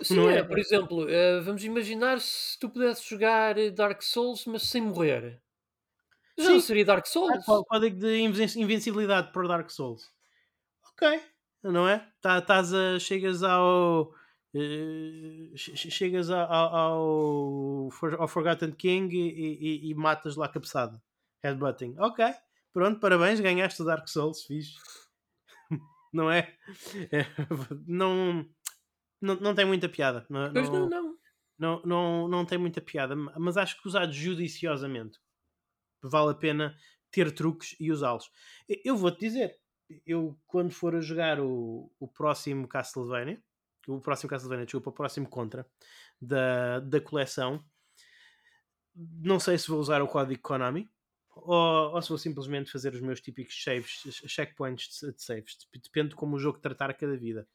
Sim, 0.00 0.16
não 0.16 0.30
é? 0.30 0.42
por 0.42 0.58
exemplo, 0.58 1.04
uh, 1.04 1.44
vamos 1.44 1.64
imaginar 1.64 2.18
se 2.18 2.58
tu 2.58 2.70
pudesses 2.70 3.04
jogar 3.04 3.56
Dark 3.72 4.00
Souls, 4.00 4.46
mas 4.46 4.62
sem 4.62 4.80
morrer. 4.80 5.42
Já 6.38 6.46
Sim. 6.46 6.60
seria 6.60 6.84
Dark 6.86 7.06
Souls? 7.06 7.46
o 7.46 7.64
código 7.64 7.98
de 7.98 8.20
invencibilidade 8.20 9.32
para 9.32 9.48
Dark 9.48 9.68
Souls. 9.68 10.10
Ok, 10.92 11.20
não 11.62 11.86
é? 11.86 12.10
Tá, 12.22 12.40
tás 12.40 12.72
a, 12.72 12.98
chegas 12.98 13.42
ao 13.42 14.14
chegas 15.56 16.30
ao, 16.30 16.52
ao, 16.52 17.88
ao, 18.18 18.28
Forgotten 18.28 18.72
King 18.72 19.16
e, 19.16 19.88
e, 19.88 19.90
e, 19.90 19.94
matas 19.94 20.36
lá 20.36 20.46
a 20.46 20.48
cabeçada. 20.48 21.02
Headbutting. 21.42 21.96
Ok, 21.98 22.24
pronto, 22.72 23.00
parabéns, 23.00 23.40
ganhaste 23.40 23.82
o 23.82 23.84
Dark 23.84 24.08
Souls, 24.08 24.44
fixe. 24.44 24.74
não 26.12 26.30
é? 26.30 26.56
é? 27.10 27.26
não, 27.86 28.48
não, 29.20 29.34
não 29.36 29.54
tem 29.54 29.64
muita 29.64 29.88
piada. 29.88 30.24
Não, 30.30 30.52
pois 30.52 30.70
não, 30.70 30.88
não. 30.88 31.14
Não, 31.56 31.82
não, 31.84 32.28
não 32.28 32.44
tem 32.44 32.58
muita 32.58 32.80
piada, 32.80 33.14
mas 33.14 33.56
acho 33.56 33.80
que 33.80 33.86
usado 33.86 34.12
judiciosamente 34.12 35.20
vale 36.02 36.32
a 36.32 36.34
pena 36.34 36.76
ter 37.10 37.32
truques 37.32 37.76
e 37.78 37.92
usá-los. 37.92 38.28
Eu 38.84 38.96
vou-te 38.96 39.20
dizer, 39.20 39.56
eu 40.04 40.36
quando 40.46 40.72
for 40.72 40.96
a 40.96 41.00
jogar 41.00 41.38
o, 41.38 41.92
o 41.98 42.08
próximo 42.08 42.66
Castlevania, 42.66 43.40
o 43.88 44.00
próximo 44.00 44.30
Castlevania, 44.30 44.64
desculpa, 44.64 44.90
o 44.90 44.92
próximo 44.92 45.28
Contra 45.28 45.66
da, 46.20 46.80
da 46.80 47.00
coleção. 47.00 47.64
Não 48.94 49.40
sei 49.40 49.58
se 49.58 49.68
vou 49.68 49.80
usar 49.80 50.02
o 50.02 50.08
código 50.08 50.40
Konami 50.40 50.88
ou, 51.36 51.94
ou 51.94 52.02
se 52.02 52.08
vou 52.08 52.18
simplesmente 52.18 52.70
fazer 52.70 52.94
os 52.94 53.00
meus 53.00 53.20
típicos 53.20 53.62
saves, 53.62 54.00
checkpoints 54.26 55.00
de, 55.00 55.22
saves. 55.22 55.58
Depende 55.72 56.10
de 56.10 56.14
como 56.14 56.36
o 56.36 56.38
jogo 56.38 56.58
tratar 56.58 56.94
cada 56.94 57.16
vida. 57.16 57.46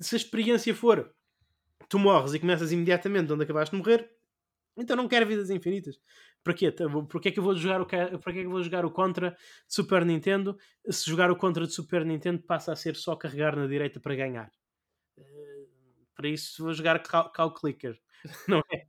Se 0.00 0.14
a 0.14 0.18
experiência 0.18 0.74
for 0.74 1.14
tu 1.88 1.98
morres 1.98 2.34
e 2.34 2.40
começas 2.40 2.72
imediatamente 2.72 3.32
onde 3.32 3.44
acabaste 3.44 3.74
de 3.74 3.82
morrer, 3.82 4.10
então 4.76 4.96
não 4.96 5.08
quero 5.08 5.26
vidas 5.26 5.50
infinitas. 5.50 5.98
Para 6.42 6.54
quê? 6.54 6.72
Porquê 7.08 7.28
é 7.28 7.32
que 7.32 7.38
eu 7.38 7.42
vou 7.42 7.54
jogar 7.54 7.82
o, 7.82 7.86
para 7.86 8.32
que 8.32 8.38
é 8.38 8.42
que 8.42 8.48
vou 8.48 8.62
jogar 8.62 8.84
o 8.84 8.90
Contra 8.90 9.30
de 9.30 9.36
Super 9.74 10.04
Nintendo? 10.04 10.56
Se 10.88 11.08
jogar 11.08 11.30
o 11.30 11.36
Contra 11.36 11.66
de 11.66 11.72
Super 11.72 12.04
Nintendo 12.04 12.42
passa 12.42 12.72
a 12.72 12.76
ser 12.76 12.96
só 12.96 13.14
carregar 13.14 13.54
na 13.56 13.66
direita 13.66 14.00
para 14.00 14.14
ganhar. 14.14 14.50
Para 16.14 16.28
isso 16.28 16.62
vou 16.62 16.72
jogar 16.72 17.02
Cow, 17.02 17.54
Clicker. 17.54 17.98
Não 18.48 18.62
é? 18.72 18.86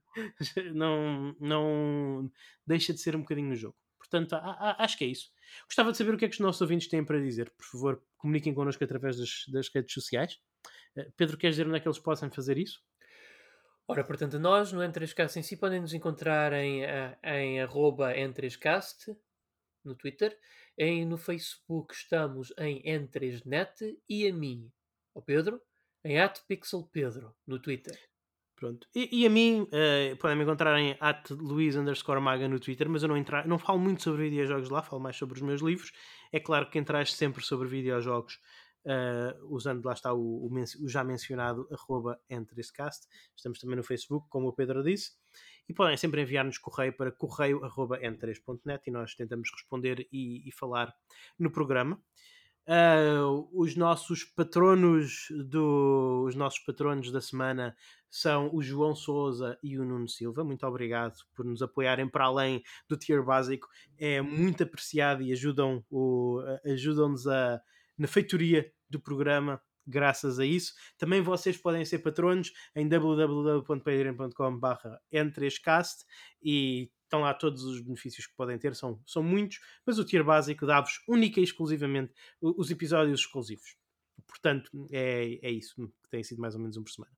Não, 0.73 1.33
não 1.39 2.29
deixa 2.67 2.91
de 2.91 2.99
ser 2.99 3.15
um 3.15 3.21
bocadinho 3.21 3.47
no 3.47 3.55
jogo. 3.55 3.77
Portanto, 3.97 4.35
acho 4.77 4.97
que 4.97 5.05
é 5.05 5.07
isso. 5.07 5.31
Gostava 5.65 5.93
de 5.93 5.97
saber 5.97 6.13
o 6.13 6.17
que 6.17 6.25
é 6.25 6.27
que 6.27 6.33
os 6.33 6.39
nossos 6.39 6.61
ouvintes 6.61 6.89
têm 6.89 7.05
para 7.05 7.21
dizer. 7.21 7.49
Por 7.51 7.65
favor, 7.65 8.03
comuniquem 8.17 8.53
connosco 8.53 8.83
através 8.83 9.17
das, 9.17 9.45
das 9.47 9.69
redes 9.69 9.93
sociais. 9.93 10.37
Uh, 10.97 11.09
Pedro, 11.15 11.37
queres 11.37 11.55
dizer 11.55 11.65
onde 11.65 11.77
é 11.77 11.79
que 11.79 11.87
eles 11.87 11.99
possam 11.99 12.29
fazer 12.29 12.57
isso? 12.57 12.81
Ora, 13.87 14.03
portanto, 14.03 14.37
nós 14.37 14.71
no 14.71 14.81
N3Cast 14.81 15.37
em 15.37 15.43
si 15.43 15.55
podem 15.55 15.79
nos 15.79 15.93
encontrar 15.93 16.53
em, 16.53 16.83
eh, 16.83 17.17
em 17.23 17.61
arroba 17.61 18.13
N3Cast 18.13 19.17
no 19.83 19.95
Twitter, 19.95 20.37
em, 20.77 21.05
no 21.05 21.17
Facebook 21.17 21.93
estamos 21.93 22.53
em 22.57 22.81
N3Net 22.83 23.97
e 24.07 24.27
a 24.27 24.33
mim, 24.33 24.71
ao 25.13 25.21
Pedro, 25.21 25.61
em 26.03 26.19
atpixelpedro 26.19 27.33
no 27.45 27.59
Twitter. 27.59 27.97
Pronto. 28.55 28.87
E, 28.93 29.21
e 29.23 29.25
a 29.25 29.29
mim, 29.29 29.61
uh, 29.61 30.15
podem 30.17 30.37
me 30.37 30.43
encontrar 30.43 30.79
em 30.79 30.95
@luiz_maga 31.31 32.47
no 32.47 32.59
Twitter, 32.59 32.87
mas 32.87 33.01
eu 33.01 33.09
não, 33.09 33.17
entra, 33.17 33.43
não 33.45 33.57
falo 33.57 33.79
muito 33.79 34.03
sobre 34.03 34.29
videojogos 34.29 34.69
lá, 34.69 34.83
falo 34.83 35.01
mais 35.01 35.15
sobre 35.15 35.35
os 35.35 35.41
meus 35.41 35.61
livros. 35.61 35.91
É 36.31 36.39
claro 36.39 36.69
que 36.69 36.77
entras 36.77 37.11
sempre 37.13 37.43
sobre 37.43 37.67
videojogos 37.67 38.39
uh, 38.85 39.53
usando 39.53 39.83
lá 39.85 39.93
está 39.93 40.13
o, 40.13 40.45
o, 40.45 40.51
o 40.79 40.87
já 40.87 41.03
mencionado 41.03 41.67
arroba 41.71 42.19
entrescast. 42.29 43.07
Estamos 43.35 43.59
também 43.59 43.75
no 43.75 43.83
Facebook, 43.83 44.27
como 44.29 44.47
o 44.47 44.53
Pedro 44.53 44.83
disse. 44.83 45.11
E 45.67 45.73
podem 45.73 45.97
sempre 45.97 46.21
enviar-nos 46.21 46.57
correio 46.57 46.93
para 46.93 47.11
correio.n3.net 47.11 48.83
e 48.87 48.91
nós 48.91 49.15
tentamos 49.15 49.49
responder 49.51 50.07
e, 50.11 50.47
e 50.47 50.51
falar 50.51 50.93
no 51.39 51.51
programa. 51.51 52.01
Os 53.53 53.75
nossos 53.75 54.23
patronos 54.23 55.27
do, 55.47 56.23
os 56.27 56.35
nossos 56.35 56.59
patronos 56.59 57.11
da 57.11 57.19
semana 57.19 57.75
são 58.09 58.53
o 58.53 58.61
João 58.61 58.93
Souza 58.93 59.57
e 59.63 59.79
o 59.79 59.85
Nuno 59.85 60.07
Silva. 60.07 60.43
Muito 60.43 60.65
obrigado 60.65 61.15
por 61.33 61.45
nos 61.45 61.61
apoiarem 61.61 62.07
para 62.07 62.25
além 62.25 62.61
do 62.87 62.97
tier 62.97 63.23
básico. 63.23 63.67
É 63.97 64.21
muito 64.21 64.63
apreciado 64.63 65.23
e 65.23 65.31
ajudam 65.31 65.83
o, 65.89 66.41
ajudam-nos 66.65 67.27
a 67.27 67.61
na 67.97 68.07
feitoria 68.07 68.71
do 68.89 68.99
programa 68.99 69.61
graças 69.85 70.39
a 70.39 70.45
isso. 70.45 70.73
Também 70.97 71.21
vocês 71.21 71.57
podem 71.57 71.85
ser 71.85 71.99
patronos 71.99 72.51
em 72.75 72.87
www.patreon.com 72.87 74.59
n3cast 75.13 76.05
e 76.41 76.89
estão 77.11 77.19
lá 77.19 77.33
todos 77.33 77.63
os 77.63 77.81
benefícios 77.81 78.25
que 78.25 78.33
podem 78.35 78.57
ter, 78.57 78.73
são, 78.73 79.01
são 79.05 79.21
muitos, 79.21 79.59
mas 79.85 79.99
o 79.99 80.05
tier 80.05 80.23
básico 80.23 80.65
dá-vos 80.65 81.03
única 81.07 81.41
e 81.41 81.43
exclusivamente 81.43 82.13
os 82.41 82.71
episódios 82.71 83.19
exclusivos. 83.19 83.75
Portanto, 84.25 84.71
é, 84.91 85.39
é 85.41 85.51
isso 85.51 85.75
que 86.01 86.09
tem 86.09 86.23
sido 86.23 86.39
mais 86.39 86.55
ou 86.55 86.61
menos 86.61 86.77
um 86.77 86.83
por 86.83 86.91
semana. 86.91 87.13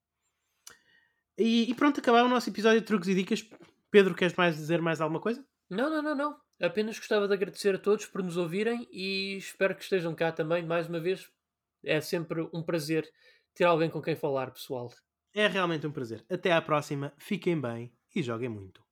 E, 1.37 1.69
e 1.69 1.75
pronto, 1.75 1.99
acabava 1.99 2.27
o 2.27 2.31
nosso 2.31 2.49
episódio 2.49 2.81
de 2.81 2.87
truques 2.87 3.07
e 3.07 3.15
dicas. 3.15 3.47
Pedro, 3.91 4.15
queres 4.15 4.35
mais 4.35 4.55
dizer 4.55 4.81
mais 4.81 4.99
alguma 4.99 5.21
coisa? 5.21 5.45
Não, 5.69 5.89
não, 5.89 6.01
não, 6.01 6.15
não. 6.15 6.41
Apenas 6.59 6.97
gostava 6.97 7.27
de 7.27 7.33
agradecer 7.33 7.75
a 7.75 7.79
todos 7.79 8.05
por 8.07 8.23
nos 8.23 8.37
ouvirem 8.37 8.87
e 8.91 9.37
espero 9.37 9.75
que 9.75 9.83
estejam 9.83 10.15
cá 10.15 10.31
também 10.31 10.65
mais 10.65 10.87
uma 10.87 10.99
vez. 10.99 11.29
É 11.83 12.01
sempre 12.01 12.47
um 12.53 12.63
prazer 12.63 13.07
ter 13.53 13.65
alguém 13.65 13.89
com 13.89 14.01
quem 14.01 14.15
falar, 14.15 14.51
pessoal. 14.51 14.91
É 15.33 15.47
realmente 15.47 15.85
um 15.85 15.91
prazer. 15.91 16.23
Até 16.29 16.51
à 16.51 16.61
próxima, 16.61 17.13
fiquem 17.17 17.59
bem 17.59 17.91
e 18.15 18.23
joguem 18.23 18.49
muito. 18.49 18.82